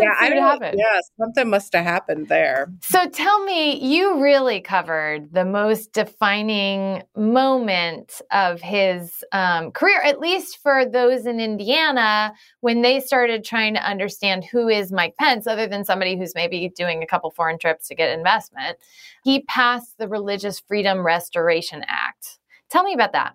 yeah, 0.02 0.20
seem 0.20 0.34
to 0.34 0.40
happen. 0.40 0.78
Yeah, 0.78 1.00
something 1.18 1.50
must 1.50 1.72
have 1.74 1.84
happened 1.84 2.28
there. 2.28 2.72
So 2.82 3.09
tell 3.09 3.44
me, 3.44 3.76
you 3.76 4.22
really 4.22 4.61
covered 4.61 5.32
the 5.32 5.44
most 5.44 5.92
defining 5.92 7.02
moment 7.16 8.20
of 8.30 8.61
his 8.61 9.24
um, 9.32 9.72
career, 9.72 10.00
at 10.02 10.20
least 10.20 10.59
for 10.62 10.84
those 10.84 11.26
in 11.26 11.40
Indiana, 11.40 12.32
when 12.61 12.82
they 12.82 13.00
started 13.00 13.44
trying 13.44 13.74
to 13.74 13.86
understand 13.86 14.44
who 14.44 14.68
is 14.68 14.92
Mike 14.92 15.16
Pence, 15.16 15.46
other 15.46 15.66
than 15.66 15.84
somebody 15.84 16.16
who's 16.16 16.34
maybe 16.34 16.70
doing 16.74 17.02
a 17.02 17.06
couple 17.06 17.30
foreign 17.30 17.59
trips 17.59 17.88
to 17.88 17.94
get 17.94 18.16
investment. 18.16 18.78
He 19.24 19.42
passed 19.42 19.98
the 19.98 20.09
Religious 20.09 20.61
Freedom 20.61 21.04
Restoration 21.04 21.84
Act. 21.86 22.38
Tell 22.70 22.84
me 22.84 22.94
about 22.94 23.12
that. 23.12 23.34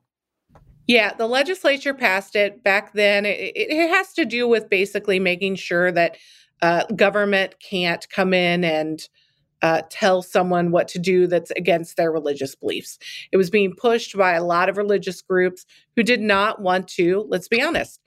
Yeah, 0.88 1.13
the 1.13 1.27
legislature 1.27 1.93
passed 1.93 2.36
it 2.36 2.63
back 2.63 2.93
then. 2.93 3.25
It, 3.25 3.53
it 3.55 3.89
has 3.89 4.13
to 4.13 4.25
do 4.25 4.47
with 4.47 4.69
basically 4.69 5.19
making 5.19 5.55
sure 5.55 5.91
that 5.91 6.17
uh, 6.61 6.86
government 6.95 7.55
can't 7.59 8.07
come 8.09 8.34
in 8.34 8.63
and 8.63 9.07
uh, 9.61 9.81
tell 9.89 10.21
someone 10.21 10.71
what 10.71 10.89
to 10.89 10.99
do 10.99 11.25
that's 11.25 11.51
against 11.51 11.95
their 11.95 12.11
religious 12.11 12.53
beliefs. 12.53 12.99
It 13.31 13.38
was 13.38 13.49
being 13.49 13.73
pushed 13.75 14.17
by 14.17 14.34
a 14.34 14.43
lot 14.43 14.67
of 14.67 14.75
religious 14.77 15.21
groups 15.21 15.65
who 15.95 16.03
did 16.03 16.19
not 16.19 16.61
want 16.61 16.89
to, 16.89 17.25
let's 17.29 17.47
be 17.47 17.61
honest, 17.61 18.01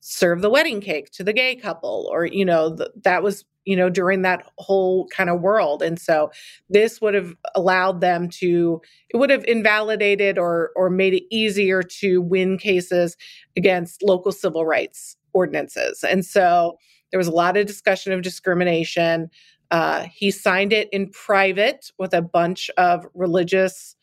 serve 0.00 0.40
the 0.40 0.50
wedding 0.50 0.80
cake 0.80 1.10
to 1.12 1.24
the 1.24 1.32
gay 1.32 1.56
couple, 1.56 2.08
or, 2.12 2.26
you 2.26 2.44
know, 2.44 2.76
th- 2.76 2.90
that 3.02 3.24
was 3.24 3.44
you 3.64 3.76
know, 3.76 3.90
during 3.90 4.22
that 4.22 4.44
whole 4.58 5.06
kind 5.08 5.30
of 5.30 5.40
world. 5.40 5.82
And 5.82 5.98
so 5.98 6.30
this 6.68 7.00
would 7.00 7.14
have 7.14 7.34
allowed 7.54 8.00
them 8.00 8.28
to, 8.30 8.80
it 9.10 9.16
would 9.16 9.30
have 9.30 9.44
invalidated 9.44 10.38
or 10.38 10.70
or 10.76 10.90
made 10.90 11.14
it 11.14 11.24
easier 11.30 11.82
to 11.82 12.22
win 12.22 12.58
cases 12.58 13.16
against 13.56 14.02
local 14.02 14.32
civil 14.32 14.64
rights 14.64 15.16
ordinances. 15.32 16.02
And 16.02 16.24
so 16.24 16.78
there 17.10 17.18
was 17.18 17.28
a 17.28 17.32
lot 17.32 17.56
of 17.56 17.66
discussion 17.66 18.12
of 18.12 18.22
discrimination. 18.22 19.30
Uh, 19.70 20.06
he 20.12 20.30
signed 20.30 20.72
it 20.72 20.88
in 20.92 21.10
private 21.10 21.92
with 21.98 22.12
a 22.14 22.22
bunch 22.22 22.70
of 22.76 23.06
religious 23.14 23.96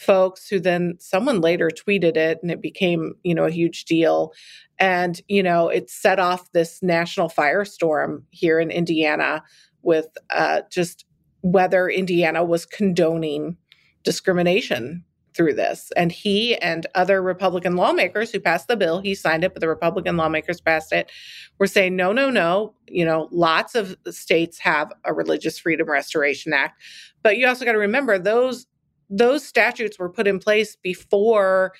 folks 0.00 0.48
who 0.48 0.58
then 0.58 0.94
someone 0.98 1.42
later 1.42 1.68
tweeted 1.68 2.16
it 2.16 2.38
and 2.40 2.50
it 2.50 2.62
became 2.62 3.12
you 3.22 3.34
know 3.34 3.44
a 3.44 3.50
huge 3.50 3.84
deal. 3.84 4.32
And 4.78 5.20
you 5.28 5.42
know 5.42 5.68
it 5.68 5.90
set 5.90 6.18
off 6.18 6.50
this 6.52 6.82
national 6.82 7.28
firestorm 7.28 8.22
here 8.30 8.58
in 8.58 8.70
indiana 8.70 9.42
with 9.82 10.08
uh, 10.30 10.62
just 10.70 11.04
whether 11.42 11.88
indiana 11.88 12.42
was 12.42 12.64
condoning 12.64 13.56
discrimination 14.02 15.04
through 15.34 15.54
this. 15.54 15.92
And 15.96 16.10
he 16.10 16.56
and 16.56 16.86
other 16.94 17.22
republican 17.22 17.76
lawmakers 17.76 18.32
who 18.32 18.40
passed 18.40 18.68
the 18.68 18.76
bill 18.78 19.02
he 19.02 19.14
signed 19.14 19.44
it 19.44 19.52
but 19.52 19.60
the 19.60 19.68
republican 19.68 20.16
lawmakers 20.16 20.62
passed 20.62 20.92
it 20.94 21.10
were 21.58 21.66
saying 21.66 21.94
no 21.94 22.10
no 22.12 22.30
no. 22.30 22.74
You 22.88 23.04
know 23.04 23.28
lots 23.30 23.74
of 23.74 23.94
states 24.08 24.58
have 24.60 24.90
a 25.04 25.12
religious 25.12 25.58
freedom 25.58 25.90
restoration 25.90 26.54
act. 26.54 26.82
But 27.22 27.36
you 27.36 27.46
also 27.46 27.66
got 27.66 27.72
to 27.72 27.78
remember 27.78 28.18
those 28.18 28.66
those 29.10 29.44
statutes 29.44 29.98
were 29.98 30.08
put 30.08 30.26
in 30.26 30.38
place 30.38 30.76
before 30.76 31.72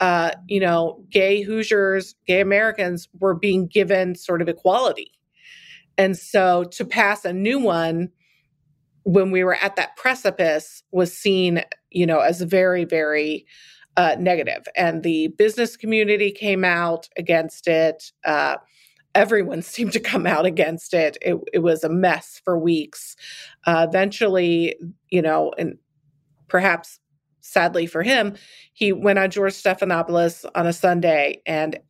uh, 0.00 0.32
you 0.48 0.60
know, 0.60 1.04
gay 1.10 1.42
Hoosiers, 1.42 2.14
gay 2.26 2.40
Americans 2.40 3.08
were 3.20 3.34
being 3.34 3.66
given 3.66 4.14
sort 4.14 4.42
of 4.42 4.48
equality. 4.48 5.12
And 5.96 6.16
so 6.16 6.64
to 6.64 6.84
pass 6.84 7.24
a 7.24 7.32
new 7.32 7.58
one 7.58 8.10
when 9.04 9.30
we 9.30 9.44
were 9.44 9.54
at 9.54 9.76
that 9.76 9.96
precipice 9.96 10.82
was 10.90 11.16
seen, 11.16 11.62
you 11.90 12.06
know, 12.06 12.20
as 12.20 12.40
very, 12.40 12.84
very 12.84 13.46
uh, 13.96 14.16
negative. 14.18 14.66
And 14.76 15.02
the 15.02 15.28
business 15.28 15.76
community 15.76 16.32
came 16.32 16.64
out 16.64 17.08
against 17.16 17.68
it. 17.68 18.10
Uh, 18.24 18.56
everyone 19.14 19.62
seemed 19.62 19.92
to 19.92 20.00
come 20.00 20.26
out 20.26 20.46
against 20.46 20.94
it. 20.94 21.16
It, 21.22 21.36
it 21.52 21.58
was 21.60 21.84
a 21.84 21.88
mess 21.88 22.40
for 22.44 22.58
weeks. 22.58 23.14
Uh, 23.66 23.86
eventually, 23.88 24.74
you 25.10 25.22
know, 25.22 25.52
and 25.56 25.78
perhaps 26.54 27.00
sadly 27.40 27.84
for 27.84 28.04
him, 28.04 28.36
he 28.72 28.92
went 28.92 29.18
on 29.18 29.28
George 29.28 29.54
Stephanopoulos 29.54 30.48
on 30.54 30.68
a 30.68 30.72
Sunday 30.72 31.42
and 31.46 31.80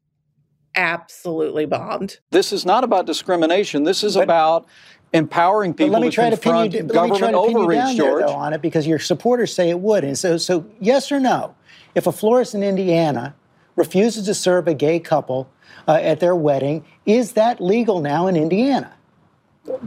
absolutely 0.74 1.66
bombed. 1.66 2.18
This 2.30 2.50
is 2.50 2.64
not 2.64 2.82
about 2.82 3.04
discrimination. 3.04 3.84
This 3.84 4.02
is 4.02 4.14
but, 4.14 4.22
about 4.22 4.66
empowering 5.12 5.74
people 5.74 5.92
let 5.92 6.00
me 6.00 6.08
to 6.08 6.14
try 6.14 6.30
confront 6.30 6.72
to 6.72 6.78
pin 6.78 6.86
you, 6.86 6.92
government 6.94 7.10
let 7.10 7.12
me 7.12 7.18
try 7.18 7.30
to 7.30 7.36
overreach, 7.36 7.78
pin 7.78 7.88
you 7.88 7.96
down 7.96 7.96
George. 7.96 8.20
There, 8.20 8.28
though, 8.28 8.34
on 8.36 8.54
it 8.54 8.62
because 8.62 8.86
your 8.86 8.98
supporters 8.98 9.54
say 9.54 9.68
it 9.68 9.80
would. 9.80 10.02
And 10.02 10.16
so, 10.16 10.38
so 10.38 10.64
yes 10.80 11.12
or 11.12 11.20
no, 11.20 11.54
if 11.94 12.06
a 12.06 12.12
florist 12.12 12.54
in 12.54 12.62
Indiana 12.62 13.34
refuses 13.76 14.24
to 14.24 14.32
serve 14.32 14.66
a 14.66 14.72
gay 14.72 14.98
couple 14.98 15.46
uh, 15.86 15.98
at 16.00 16.20
their 16.20 16.34
wedding, 16.34 16.86
is 17.04 17.32
that 17.32 17.60
legal 17.60 18.00
now 18.00 18.28
in 18.28 18.34
Indiana? 18.34 18.94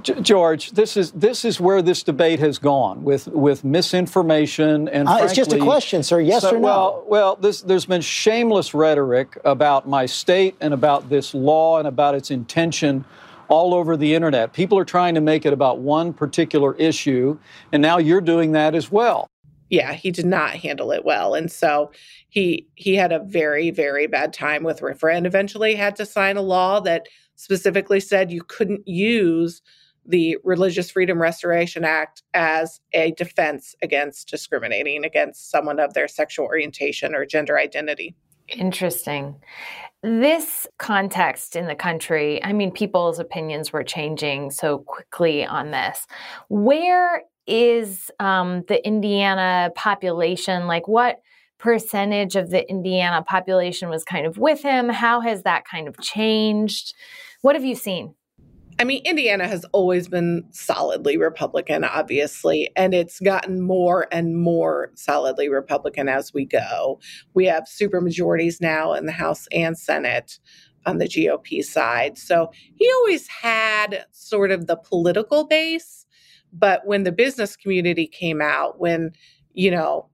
George, 0.01 0.71
this 0.71 0.97
is 0.97 1.11
this 1.11 1.45
is 1.45 1.59
where 1.59 1.83
this 1.83 2.01
debate 2.01 2.39
has 2.39 2.57
gone 2.57 3.03
with 3.03 3.27
with 3.27 3.63
misinformation 3.63 4.87
and. 4.87 5.07
Uh, 5.07 5.19
it's 5.21 5.33
just 5.33 5.53
a 5.53 5.59
question, 5.59 6.01
sir. 6.01 6.19
Yes 6.19 6.41
so, 6.41 6.49
or 6.49 6.53
no? 6.53 6.59
Well, 6.59 7.05
well, 7.07 7.35
this, 7.35 7.61
there's 7.61 7.85
been 7.85 8.01
shameless 8.01 8.73
rhetoric 8.73 9.37
about 9.45 9.87
my 9.87 10.07
state 10.07 10.55
and 10.61 10.73
about 10.73 11.09
this 11.09 11.33
law 11.35 11.77
and 11.77 11.87
about 11.87 12.15
its 12.15 12.31
intention 12.31 13.05
all 13.49 13.75
over 13.75 13.95
the 13.95 14.15
internet. 14.15 14.51
People 14.51 14.79
are 14.79 14.85
trying 14.85 15.13
to 15.13 15.21
make 15.21 15.45
it 15.45 15.53
about 15.53 15.79
one 15.79 16.11
particular 16.11 16.73
issue, 16.75 17.37
and 17.71 17.79
now 17.79 17.99
you're 17.99 18.21
doing 18.21 18.53
that 18.53 18.73
as 18.73 18.91
well. 18.91 19.27
Yeah, 19.69 19.93
he 19.93 20.09
did 20.09 20.25
not 20.25 20.51
handle 20.51 20.91
it 20.91 21.05
well, 21.05 21.35
and 21.35 21.51
so 21.51 21.91
he 22.29 22.67
he 22.73 22.95
had 22.95 23.11
a 23.11 23.19
very 23.19 23.69
very 23.69 24.07
bad 24.07 24.33
time 24.33 24.63
with 24.63 24.79
RFRA, 24.79 25.17
and 25.17 25.27
eventually 25.27 25.75
had 25.75 25.95
to 25.97 26.05
sign 26.05 26.35
a 26.35 26.41
law 26.41 26.79
that 26.79 27.07
specifically 27.37 28.01
said 28.01 28.31
you 28.31 28.43
couldn't 28.43 28.85
use 28.85 29.61
the 30.05 30.37
Religious 30.43 30.91
Freedom 30.91 31.21
Restoration 31.21 31.83
Act 31.83 32.23
as 32.33 32.79
a 32.93 33.11
defense 33.11 33.75
against 33.81 34.29
discriminating 34.29 35.03
against 35.03 35.49
someone 35.49 35.79
of 35.79 35.93
their 35.93 36.07
sexual 36.07 36.45
orientation 36.45 37.13
or 37.13 37.25
gender 37.25 37.57
identity. 37.57 38.15
Interesting. 38.49 39.35
This 40.03 40.67
context 40.79 41.55
in 41.55 41.67
the 41.67 41.75
country, 41.75 42.41
I 42.43 42.53
mean, 42.53 42.71
people's 42.71 43.19
opinions 43.19 43.73
were 43.73 43.83
changing 43.83 44.51
so 44.51 44.79
quickly 44.79 45.45
on 45.45 45.71
this. 45.71 46.07
Where 46.47 47.23
is 47.45 48.09
um, 48.19 48.63
the 48.69 48.85
Indiana 48.85 49.71
population? 49.75 50.67
Like, 50.67 50.87
what 50.87 51.19
percentage 51.57 52.35
of 52.35 52.49
the 52.49 52.69
Indiana 52.69 53.23
population 53.23 53.89
was 53.89 54.03
kind 54.03 54.25
of 54.25 54.37
with 54.37 54.61
him? 54.61 54.89
How 54.89 55.19
has 55.21 55.43
that 55.43 55.65
kind 55.65 55.87
of 55.87 55.99
changed? 55.99 56.93
What 57.41 57.55
have 57.55 57.65
you 57.65 57.75
seen? 57.75 58.15
I 58.79 58.83
mean, 58.83 59.01
Indiana 59.05 59.47
has 59.47 59.65
always 59.71 60.07
been 60.07 60.43
solidly 60.51 61.17
Republican, 61.17 61.83
obviously, 61.83 62.69
and 62.75 62.93
it's 62.93 63.19
gotten 63.19 63.61
more 63.61 64.07
and 64.11 64.39
more 64.39 64.91
solidly 64.93 65.49
Republican 65.49 66.07
as 66.07 66.31
we 66.31 66.45
go. 66.45 66.99
We 67.33 67.45
have 67.45 67.63
supermajorities 67.63 68.61
now 68.61 68.93
in 68.93 69.07
the 69.07 69.11
House 69.11 69.47
and 69.51 69.77
Senate 69.77 70.39
on 70.85 70.99
the 70.99 71.07
GOP 71.07 71.63
side. 71.63 72.19
So 72.19 72.51
he 72.75 72.89
always 72.97 73.27
had 73.27 74.05
sort 74.11 74.51
of 74.51 74.67
the 74.67 74.77
political 74.77 75.45
base, 75.45 76.05
but 76.53 76.85
when 76.85 77.03
the 77.03 77.11
business 77.11 77.55
community 77.55 78.05
came 78.05 78.41
out, 78.41 78.79
when, 78.79 79.11
you 79.53 79.71
know, 79.71 80.09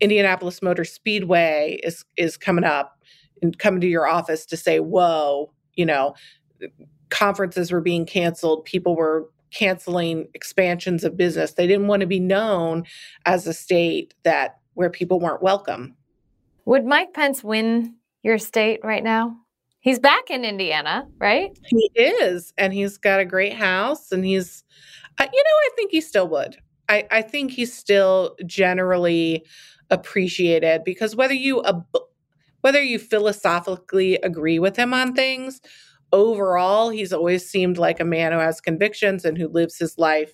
Indianapolis 0.00 0.62
Motor 0.62 0.84
Speedway 0.84 1.78
is 1.82 2.04
is 2.16 2.36
coming 2.36 2.64
up 2.64 2.98
and 3.42 3.58
coming 3.58 3.80
to 3.80 3.86
your 3.86 4.06
office 4.06 4.46
to 4.46 4.56
say, 4.56 4.78
"Whoa, 4.78 5.52
you 5.74 5.84
know, 5.86 6.14
conferences 7.10 7.72
were 7.72 7.80
being 7.80 8.06
canceled, 8.06 8.64
people 8.64 8.96
were 8.96 9.28
canceling 9.50 10.28
expansions 10.34 11.04
of 11.04 11.16
business. 11.16 11.52
They 11.52 11.66
didn't 11.66 11.86
want 11.86 12.00
to 12.00 12.06
be 12.06 12.20
known 12.20 12.84
as 13.24 13.46
a 13.46 13.54
state 13.54 14.14
that 14.24 14.58
where 14.74 14.90
people 14.90 15.20
weren't 15.20 15.42
welcome. 15.42 15.96
Would 16.66 16.84
Mike 16.84 17.14
Pence 17.14 17.42
win 17.42 17.94
your 18.22 18.38
state 18.38 18.80
right 18.84 19.02
now? 19.02 19.36
He's 19.80 19.98
back 19.98 20.28
in 20.28 20.44
Indiana, 20.44 21.06
right? 21.18 21.56
He 21.66 21.90
is, 21.94 22.52
and 22.58 22.72
he's 22.72 22.98
got 22.98 23.20
a 23.20 23.24
great 23.24 23.54
house, 23.54 24.12
and 24.12 24.24
he's, 24.24 24.64
uh, 25.18 25.26
you 25.32 25.42
know, 25.42 25.50
I 25.50 25.70
think 25.76 25.92
he 25.92 26.00
still 26.00 26.28
would. 26.28 26.56
I, 26.88 27.06
I 27.10 27.22
think 27.22 27.52
he's 27.52 27.72
still 27.72 28.36
generally 28.44 29.44
appreciated 29.90 30.84
because 30.84 31.16
whether 31.16 31.34
you 31.34 31.60
uh, 31.60 31.80
whether 32.60 32.82
you 32.82 32.98
philosophically 32.98 34.16
agree 34.16 34.58
with 34.58 34.76
him 34.76 34.92
on 34.92 35.14
things 35.14 35.60
overall, 36.12 36.90
he's 36.90 37.12
always 37.12 37.48
seemed 37.48 37.78
like 37.78 38.00
a 38.00 38.04
man 38.04 38.32
who 38.32 38.38
has 38.38 38.60
convictions 38.60 39.24
and 39.24 39.36
who 39.36 39.48
lives 39.48 39.78
his 39.78 39.98
life 39.98 40.32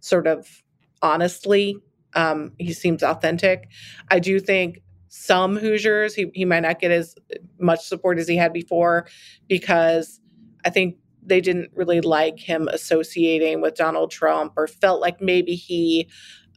sort 0.00 0.26
of 0.26 0.62
honestly. 1.02 1.76
Um, 2.14 2.52
he 2.58 2.72
seems 2.72 3.02
authentic. 3.02 3.68
I 4.10 4.18
do 4.18 4.40
think 4.40 4.80
some 5.08 5.56
Hoosiers, 5.56 6.14
he, 6.14 6.30
he 6.34 6.44
might 6.44 6.60
not 6.60 6.78
get 6.78 6.90
as 6.90 7.14
much 7.58 7.80
support 7.80 8.18
as 8.18 8.28
he 8.28 8.36
had 8.36 8.52
before 8.52 9.06
because 9.48 10.20
I 10.64 10.70
think 10.70 10.96
they 11.22 11.40
didn't 11.40 11.70
really 11.74 12.00
like 12.00 12.38
him 12.38 12.68
associating 12.68 13.60
with 13.60 13.74
Donald 13.74 14.10
Trump 14.10 14.52
or 14.56 14.66
felt 14.66 15.00
like 15.00 15.20
maybe 15.20 15.54
he 15.54 16.08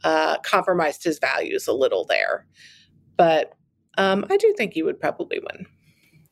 uh, 0.04 0.38
compromised 0.38 1.04
his 1.04 1.18
values 1.18 1.66
a 1.66 1.72
little 1.72 2.04
there. 2.04 2.46
But 3.16 3.52
um, 3.98 4.24
I 4.30 4.36
do 4.36 4.54
think 4.56 4.74
he 4.74 4.82
would 4.82 5.00
probably 5.00 5.40
win. 5.40 5.66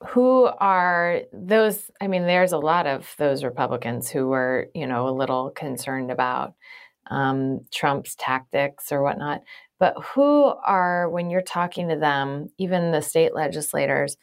Who 0.07 0.45
are 0.45 1.23
those? 1.33 1.91
I 2.01 2.07
mean, 2.07 2.27
there's 2.27 2.53
a 2.53 2.59
lot 2.59 2.87
of 2.87 3.13
those 3.19 3.43
Republicans 3.43 4.09
who 4.09 4.29
were, 4.29 4.69
you 4.75 4.87
know, 4.87 5.09
a 5.09 5.11
little 5.11 5.51
concerned 5.51 6.11
about 6.11 6.55
um, 7.11 7.61
Trump's 7.73 8.15
tactics 8.15 8.93
or 8.93 9.03
whatnot. 9.03 9.43
But 9.79 9.95
who 10.03 10.45
are, 10.45 11.09
when 11.09 11.31
you're 11.31 11.41
talking 11.43 11.89
to 11.89 11.97
them, 11.97 12.51
even 12.59 12.91
the 12.91 13.01
state 13.01 13.35
legislators, 13.35 14.17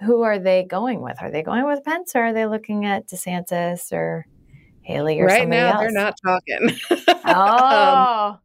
who 0.00 0.22
are 0.22 0.38
they 0.38 0.64
going 0.64 1.02
with? 1.02 1.16
Are 1.20 1.30
they 1.30 1.42
going 1.42 1.64
with 1.66 1.84
Pence 1.84 2.12
or 2.14 2.26
are 2.26 2.32
they 2.32 2.46
looking 2.46 2.84
at 2.84 3.08
DeSantis 3.08 3.92
or 3.92 4.26
Haley 4.82 5.20
or 5.20 5.26
right 5.26 5.48
now 5.48 5.72
else? 5.72 5.80
they're 5.80 5.90
not 5.90 6.14
talking. 6.24 6.78
oh. 7.26 8.30
um, 8.34 8.38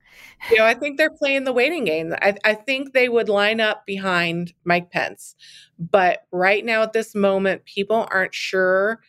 you 0.50 0.58
know, 0.58 0.66
I 0.66 0.74
think 0.74 0.98
they're 0.98 1.10
playing 1.10 1.44
the 1.44 1.54
waiting 1.54 1.86
game. 1.86 2.14
I, 2.22 2.36
I 2.44 2.54
think 2.54 2.94
they 2.94 3.10
would 3.10 3.30
line 3.30 3.60
up 3.60 3.86
behind 3.86 4.54
Mike 4.66 4.92
Pence. 4.92 5.36
But 5.80 6.26
right 6.32 6.64
now, 6.64 6.84
at 6.84 6.94
this 6.94 7.16
moment, 7.16 7.66
people 7.66 8.08
aren't 8.12 8.34
sure 8.34 9.02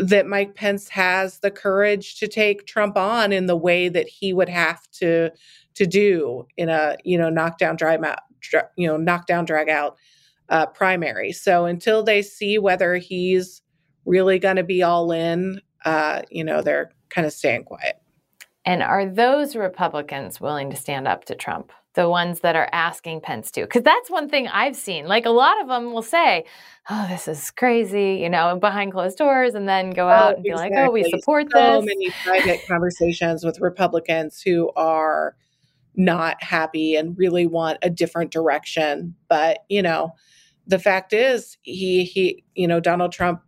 that 0.00 0.26
Mike 0.26 0.54
Pence 0.54 0.88
has 0.88 1.40
the 1.40 1.50
courage 1.50 2.18
to 2.18 2.26
take 2.28 2.66
Trump 2.66 2.96
on 2.96 3.32
in 3.32 3.46
the 3.46 3.56
way 3.56 3.88
that 3.88 4.08
he 4.08 4.32
would 4.32 4.48
have 4.48 4.90
to 4.92 5.30
to 5.74 5.86
do 5.86 6.46
in 6.56 6.68
a 6.68 6.96
you 7.04 7.18
know 7.18 7.28
knockdown 7.28 7.76
drag 7.76 8.02
out 8.04 8.20
you 8.76 8.86
know 8.86 8.96
knockdown 8.96 9.44
drag 9.44 9.68
out 9.68 9.96
uh, 10.48 10.66
primary. 10.66 11.32
So 11.32 11.64
until 11.66 12.02
they 12.02 12.22
see 12.22 12.58
whether 12.58 12.96
he's 12.96 13.62
really 14.04 14.38
going 14.38 14.56
to 14.56 14.64
be 14.64 14.82
all 14.82 15.10
in, 15.12 15.60
uh, 15.84 16.22
you 16.30 16.44
know, 16.44 16.62
they're 16.62 16.90
kind 17.10 17.26
of 17.26 17.32
staying 17.32 17.64
quiet. 17.64 17.96
And 18.64 18.82
are 18.82 19.06
those 19.06 19.56
Republicans 19.56 20.40
willing 20.40 20.70
to 20.70 20.76
stand 20.76 21.06
up 21.06 21.24
to 21.26 21.34
Trump? 21.34 21.70
The 21.94 22.08
ones 22.08 22.40
that 22.40 22.56
are 22.56 22.68
asking 22.72 23.20
Pence 23.20 23.52
to? 23.52 23.62
Because 23.62 23.82
that's 23.82 24.10
one 24.10 24.28
thing 24.28 24.48
I've 24.48 24.74
seen. 24.74 25.06
Like 25.06 25.26
a 25.26 25.30
lot 25.30 25.60
of 25.60 25.68
them 25.68 25.92
will 25.92 26.02
say, 26.02 26.44
oh, 26.90 27.06
this 27.08 27.28
is 27.28 27.52
crazy, 27.52 28.18
you 28.20 28.28
know, 28.28 28.58
behind 28.58 28.92
closed 28.92 29.16
doors, 29.16 29.54
and 29.54 29.68
then 29.68 29.90
go 29.90 30.08
oh, 30.08 30.12
out 30.12 30.32
oh, 30.32 30.34
and 30.34 30.42
be 30.42 30.54
like, 30.54 30.72
oh, 30.74 30.90
we 30.90 31.04
support 31.04 31.46
so 31.52 31.58
this. 31.58 31.68
So 31.68 31.82
many 31.82 32.10
private 32.24 32.66
conversations 32.66 33.44
with 33.44 33.60
Republicans 33.60 34.42
who 34.42 34.72
are 34.74 35.36
not 35.94 36.42
happy 36.42 36.96
and 36.96 37.16
really 37.16 37.46
want 37.46 37.78
a 37.82 37.90
different 37.90 38.32
direction. 38.32 39.14
But, 39.28 39.58
you 39.68 39.82
know, 39.82 40.14
the 40.66 40.80
fact 40.80 41.12
is 41.12 41.58
he 41.62 42.04
he, 42.04 42.42
you 42.56 42.66
know, 42.66 42.80
Donald 42.80 43.12
Trump 43.12 43.42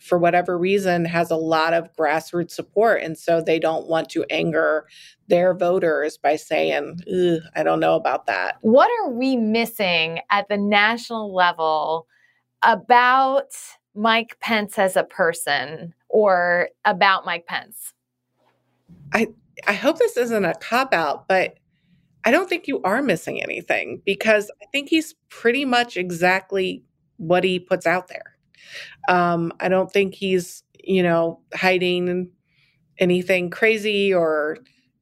for 0.00 0.18
whatever 0.18 0.58
reason 0.58 1.04
has 1.04 1.30
a 1.30 1.36
lot 1.36 1.74
of 1.74 1.92
grassroots 1.94 2.52
support 2.52 3.02
and 3.02 3.16
so 3.16 3.40
they 3.40 3.58
don't 3.58 3.86
want 3.86 4.08
to 4.08 4.24
anger 4.30 4.86
their 5.28 5.54
voters 5.54 6.16
by 6.16 6.36
saying 6.36 6.98
i 7.54 7.62
don't 7.62 7.80
know 7.80 7.94
about 7.94 8.26
that. 8.26 8.56
What 8.62 8.90
are 9.00 9.10
we 9.10 9.36
missing 9.36 10.20
at 10.30 10.48
the 10.48 10.56
national 10.56 11.34
level 11.34 12.06
about 12.62 13.52
mike 13.94 14.38
pence 14.40 14.78
as 14.78 14.96
a 14.96 15.04
person 15.04 15.94
or 16.08 16.70
about 16.84 17.26
mike 17.26 17.46
pence? 17.46 17.92
I 19.12 19.28
i 19.66 19.74
hope 19.74 19.98
this 19.98 20.16
isn't 20.16 20.44
a 20.44 20.54
cop 20.54 20.94
out 20.94 21.28
but 21.28 21.58
i 22.24 22.30
don't 22.30 22.48
think 22.48 22.66
you 22.66 22.80
are 22.82 23.02
missing 23.02 23.42
anything 23.42 24.00
because 24.06 24.50
i 24.62 24.66
think 24.72 24.88
he's 24.88 25.14
pretty 25.28 25.64
much 25.64 25.96
exactly 25.96 26.82
what 27.18 27.44
he 27.44 27.58
puts 27.58 27.86
out 27.86 28.08
there 28.08 28.29
um, 29.08 29.52
I 29.60 29.68
don't 29.68 29.90
think 29.92 30.14
he's, 30.14 30.62
you 30.82 31.02
know, 31.02 31.40
hiding 31.54 32.30
anything 32.98 33.50
crazy 33.50 34.12
or, 34.12 34.58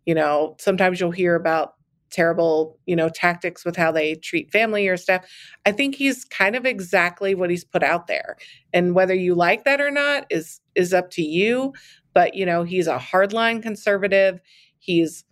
you 0.07 0.15
know, 0.15 0.57
sometimes 0.61 1.01
you'll 1.01 1.11
hear 1.11 1.35
about 1.35 1.75
terrible, 2.11 2.79
you 2.87 2.97
know, 2.97 3.09
tactics 3.11 3.65
with 3.65 3.77
how 3.77 3.93
they 3.93 4.15
treat 4.17 4.51
family 4.51 4.89
or 4.89 4.97
stuff. 4.97 5.27
I 5.67 5.73
think 5.73 5.95
he's 5.95 6.25
kind 6.25 6.57
of 6.57 6.65
exactly 6.65 7.35
what 7.35 7.51
he's 7.51 7.65
put 7.65 7.83
out 7.83 8.07
there. 8.07 8.37
And 8.73 8.95
whether 8.95 9.15
you 9.15 9.35
like 9.35 9.65
that 9.65 9.81
or 9.81 9.91
not 9.91 10.27
is 10.31 10.61
is 10.75 10.95
up 10.95 11.11
to 11.13 11.23
you, 11.23 11.75
but 12.15 12.35
you 12.35 12.47
know, 12.47 12.63
he's 12.65 12.87
a 12.87 12.99
hardline 12.99 13.63
conservative. 13.63 14.41
He's 14.79 15.25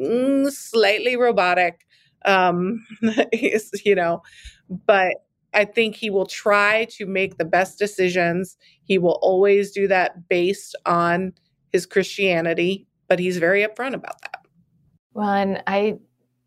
mm, 0.00 0.50
slightly 0.50 1.16
robotic. 1.16 1.80
Um 2.24 2.84
he's, 3.32 3.70
you 3.84 3.94
know, 3.94 4.22
but 4.86 5.14
I 5.54 5.64
think 5.64 5.96
he 5.96 6.10
will 6.10 6.26
try 6.26 6.86
to 6.96 7.06
make 7.06 7.38
the 7.38 7.44
best 7.44 7.78
decisions. 7.78 8.56
He 8.84 8.98
will 8.98 9.18
always 9.22 9.72
do 9.72 9.88
that 9.88 10.28
based 10.28 10.76
on 10.86 11.32
his 11.72 11.86
Christianity, 11.86 12.86
but 13.08 13.18
he's 13.18 13.38
very 13.38 13.66
upfront 13.66 13.94
about 13.94 14.20
that. 14.22 14.44
Well, 15.12 15.28
and 15.28 15.62
I 15.66 15.96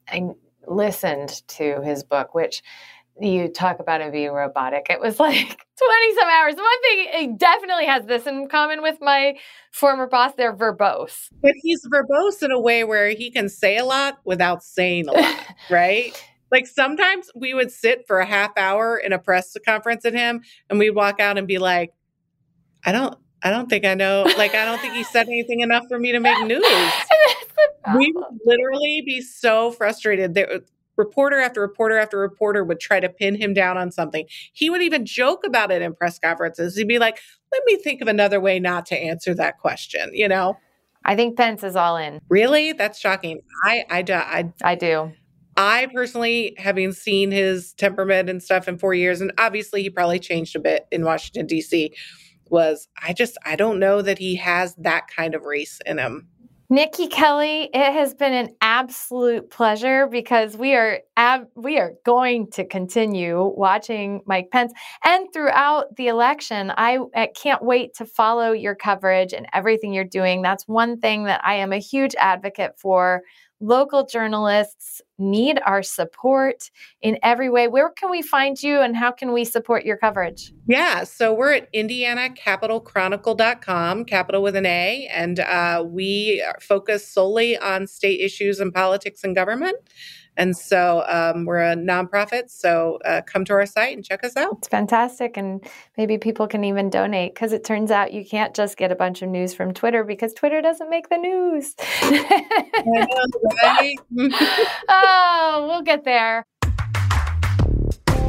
I 0.10 0.30
listened 0.68 1.41
to 1.47 1.82
his 1.82 2.03
book, 2.03 2.34
which 2.36 2.62
you 3.20 3.47
talk 3.47 3.80
about 3.80 4.01
him 4.01 4.12
being 4.12 4.32
robotic. 4.32 4.88
It 4.89 4.99
was 4.99 5.20
like 5.20 5.36
20 5.36 6.16
some 6.16 6.30
hours. 6.30 6.55
One 6.55 6.82
thing 6.82 7.08
he 7.14 7.28
definitely 7.36 7.86
has 7.86 8.05
this 8.05 8.28
in 8.28 8.47
common 8.47 8.82
with 8.82 8.97
my 9.01 9.36
former 9.72 10.08
boss, 10.08 10.34
they're 10.38 10.55
verbose. 10.55 11.30
But 11.41 11.53
he's 11.62 11.82
verbose 11.88 12.43
in 12.43 12.51
a 12.51 12.60
way 12.60 12.84
where 12.84 13.10
he 13.10 13.32
can 13.32 13.49
say 13.49 13.78
a 13.78 13.86
lot 13.86 14.20
without 14.26 14.64
saying 14.64 15.08
a 15.08 15.14
lot, 15.14 15.45
right? 15.70 16.24
Like 16.51 16.67
sometimes 16.67 17.29
we 17.35 17.53
would 17.53 17.71
sit 17.71 18.05
for 18.07 18.19
a 18.19 18.25
half 18.25 18.51
hour 18.57 18.97
in 18.97 19.13
a 19.13 19.19
press 19.19 19.55
conference 19.65 20.05
at 20.05 20.13
him 20.13 20.41
and 20.69 20.79
we'd 20.79 20.91
walk 20.91 21.19
out 21.19 21.37
and 21.37 21.47
be 21.47 21.57
like 21.57 21.91
i 22.85 22.91
don't 22.91 23.17
i 23.43 23.49
don't 23.49 23.69
think 23.69 23.85
i 23.85 23.93
know 23.93 24.23
like 24.37 24.53
i 24.55 24.65
don't 24.65 24.79
think 24.79 24.93
he 24.93 25.03
said 25.03 25.27
anything 25.27 25.61
enough 25.61 25.85
for 25.87 25.99
me 25.99 26.11
to 26.11 26.19
make 26.19 26.39
news 26.45 26.63
we 27.95 28.11
would 28.15 28.39
literally 28.45 29.01
be 29.05 29.21
so 29.21 29.71
frustrated 29.71 30.33
there 30.33 30.51
uh, 30.51 30.59
reporter 30.95 31.39
after 31.39 31.61
reporter 31.61 31.97
after 31.97 32.17
reporter 32.17 32.63
would 32.63 32.79
try 32.79 32.99
to 32.99 33.07
pin 33.07 33.35
him 33.35 33.53
down 33.53 33.77
on 33.77 33.91
something 33.91 34.25
he 34.53 34.69
would 34.69 34.81
even 34.81 35.05
joke 35.05 35.43
about 35.45 35.71
it 35.71 35.81
in 35.81 35.93
press 35.93 36.17
conferences 36.17 36.75
he'd 36.75 36.87
be 36.87 36.97
like 36.97 37.19
let 37.51 37.61
me 37.65 37.75
think 37.75 38.01
of 38.01 38.07
another 38.07 38.39
way 38.39 38.59
not 38.59 38.85
to 38.85 38.97
answer 38.97 39.33
that 39.33 39.59
question 39.59 40.09
you 40.13 40.27
know 40.27 40.57
I 41.05 41.15
think 41.15 41.37
Pence 41.37 41.63
is 41.63 41.77
all 41.77 41.95
in. 41.95 42.19
Really? 42.27 42.73
That's 42.73 42.99
shocking. 42.99 43.39
I 43.63 43.85
I 43.89 44.03
I, 44.09 44.53
I 44.61 44.75
do. 44.75 45.13
I 45.58 45.88
personally, 45.91 46.53
having 46.58 46.91
seen 46.91 47.32
his 47.32 47.74
temperament 47.74 48.30
and 48.30 48.41
stuff 48.41 48.68
in 48.68 48.78
four 48.78 48.93
years, 48.93 49.22
and 49.22 49.34
obviously 49.39 49.82
he 49.82 49.89
probably 49.89 50.20
changed 50.20 50.55
a 50.55 50.60
bit 50.60 50.86
in 50.91 51.03
Washington, 51.03 51.47
D.C., 51.47 51.93
was 52.49 52.88
I 53.03 53.12
just, 53.12 53.38
I 53.45 53.58
don't 53.58 53.80
know 53.80 54.01
that 54.01 54.20
he 54.20 54.36
has 54.38 54.74
that 54.76 55.08
kind 55.14 55.36
of 55.36 55.43
race 55.43 55.80
in 55.86 55.97
him. 55.97 56.30
Nikki 56.70 57.08
Kelly, 57.08 57.70
it 57.74 57.93
has 57.93 58.14
been 58.14 58.34
an 58.34 58.49
absolute 58.60 59.49
pleasure 59.49 60.05
because 60.05 60.58
we 60.58 60.76
are 60.76 60.99
ab- 61.16 61.47
we 61.55 61.80
are 61.80 61.93
going 62.05 62.51
to 62.51 62.66
continue 62.66 63.41
watching 63.55 64.20
Mike 64.26 64.49
Pence 64.51 64.74
and 65.05 65.28
throughout 65.32 65.95
the 65.95 66.08
election. 66.08 66.74
I, 66.76 66.99
I 67.16 67.28
can't 67.28 67.64
wait 67.64 67.93
to 67.95 68.05
follow 68.05 68.51
your 68.51 68.76
coverage 68.76 69.32
and 69.32 69.47
everything 69.53 69.93
you're 69.93 70.03
doing. 70.03 70.41
That's 70.41 70.68
one 70.68 70.99
thing 70.99 71.24
that 71.24 71.39
I 71.45 71.55
am 71.55 71.72
a 71.72 71.80
huge 71.80 72.16
advocate 72.20 72.74
for 72.78 73.22
local 73.60 74.05
journalists 74.05 75.01
need 75.18 75.60
our 75.66 75.82
support 75.82 76.70
in 77.01 77.18
every 77.24 77.49
way. 77.49 77.68
Where 77.68 77.89
can 77.89 78.12
we 78.12 78.22
find 78.22 78.62
you 78.62 78.82
and 78.82 78.95
how 78.95 79.12
can 79.12 79.34
we 79.34 79.43
support 79.45 79.84
your 79.84 79.97
coverage? 79.97 80.53
Yeah, 80.68 81.03
so 81.03 81.34
we're 81.34 81.53
at 81.53 81.74
indianacapitalchronicle.com, 81.74 84.05
capital 84.05 84.43
with 84.43 84.55
an 84.55 84.68
A, 84.68 85.10
and 85.12 85.39
uh, 85.39 85.84
we 85.88 86.45
focus 86.62 87.08
solely 87.08 87.58
on 87.58 87.88
state 87.88 88.20
issues 88.20 88.60
and 88.60 88.72
politics 88.74 89.24
and 89.24 89.34
government. 89.36 89.78
And 90.38 90.55
so 90.55 91.03
um, 91.07 91.45
we're 91.45 91.59
a 91.59 91.75
nonprofit. 91.75 92.49
So 92.49 92.99
uh, 93.03 93.21
come 93.25 93.43
to 93.45 93.53
our 93.53 93.65
site 93.65 93.95
and 93.95 94.05
check 94.05 94.23
us 94.23 94.38
out. 94.38 94.59
It's 94.59 94.67
fantastic. 94.67 95.35
And 95.35 95.63
maybe 95.97 96.17
people 96.17 96.47
can 96.47 96.63
even 96.63 96.89
donate 96.89 97.33
because 97.33 97.51
it 97.51 97.63
turns 97.63 97.91
out 97.91 98.13
you 98.13 98.23
can't 98.23 98.55
just 98.55 98.77
get 98.77 98.91
a 98.91 98.95
bunch 98.95 99.21
of 99.21 99.29
news 99.29 99.53
from 99.53 99.73
Twitter 99.73 100.03
because 100.03 100.33
Twitter 100.33 100.61
doesn't 100.61 100.89
make 100.89 101.09
the 101.09 101.17
news. 101.17 101.75
know, 104.11 104.29
oh, 104.89 105.65
we'll 105.67 105.81
get 105.81 106.05
there. 106.05 106.45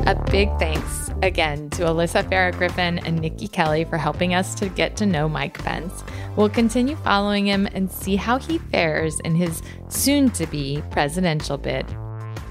A 0.08 0.14
big 0.30 0.48
thanks 0.58 1.10
again 1.20 1.68
to 1.68 1.82
Alyssa 1.82 2.26
Farah 2.30 2.56
Griffin 2.56 2.98
and 3.00 3.20
Nikki 3.20 3.46
Kelly 3.46 3.84
for 3.84 3.98
helping 3.98 4.32
us 4.32 4.54
to 4.54 4.70
get 4.70 4.96
to 4.96 5.04
know 5.04 5.28
Mike 5.28 5.62
Pence. 5.62 6.02
We'll 6.34 6.48
continue 6.48 6.96
following 6.96 7.44
him 7.46 7.68
and 7.74 7.92
see 7.92 8.16
how 8.16 8.38
he 8.38 8.56
fares 8.56 9.20
in 9.20 9.34
his 9.34 9.60
soon 9.88 10.30
to 10.30 10.46
be 10.46 10.82
presidential 10.90 11.58
bid. 11.58 11.84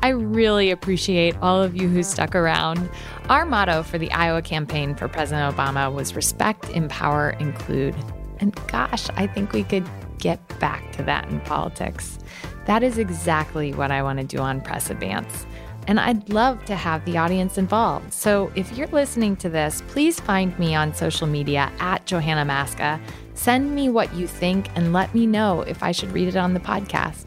I 0.03 0.10
really 0.10 0.70
appreciate 0.70 1.36
all 1.41 1.64
of 1.64 1.76
you 1.76 1.88
who 1.88 2.03
stuck 2.03 2.36
around. 2.36 2.91
Our 3.28 3.43
motto 3.43 3.82
for 3.82 3.97
the 3.97 4.12
Iowa 4.12 4.43
campaign 4.43 4.93
for 4.93 5.08
President 5.08 5.55
Obama 5.55 5.91
was 5.91 6.16
respect, 6.16 6.70
empower, 6.70 7.32
include. 7.39 7.95
And 8.39 8.53
gosh, 8.68 9.10
I 9.16 9.26
think 9.26 9.51
we 9.51 9.64
could 9.64 9.89
get 10.20 10.60
back 10.60 10.91
to 10.91 11.01
that 11.05 11.28
in 11.30 11.39
politics. 11.41 12.20
That 12.68 12.84
is 12.84 12.99
exactly 12.99 13.74
what 13.74 13.89
I 13.89 14.03
want 14.03 14.20
to 14.20 14.26
do 14.26 14.38
on 14.38 14.62
Press 14.62 14.91
Advance 14.91 15.47
and 15.88 16.00
I'd 16.00 16.30
love 16.30 16.64
to 16.66 16.76
have 16.76 17.04
the 17.06 17.18
audience 17.18 17.58
involved. 17.58 18.14
So 18.14 18.52
if 18.56 18.78
you're 18.78 18.88
listening 18.88 19.36
to 19.38 19.50
this, 19.50 19.82
please 19.88 20.20
find 20.20 20.58
me 20.60 20.76
on 20.76 20.94
social 20.94 21.28
media 21.28 21.72
at 21.80 22.06
Johanna 22.06 22.46
Maska. 22.46 23.00
Send 23.34 23.74
me 23.74 23.90
what 23.90 24.14
you 24.14 24.28
think 24.28 24.70
and 24.76 24.94
let 24.94 25.14
me 25.16 25.26
know 25.26 25.62
if 25.62 25.82
I 25.82 25.92
should 25.92 26.12
read 26.12 26.28
it 26.28 26.36
on 26.36 26.54
the 26.54 26.60
podcast. 26.60 27.26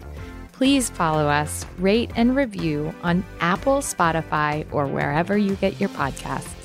Please 0.53 0.91
follow 0.91 1.27
us, 1.27 1.65
rate, 1.79 2.11
and 2.17 2.37
review 2.37 2.95
on 3.03 3.25
Apple, 3.41 3.79
Spotify, 3.79 4.67
or 4.73 4.87
wherever 4.87 5.37
you 5.39 5.55
get 5.57 5.81
your 5.81 5.89
podcasts. 5.91 6.60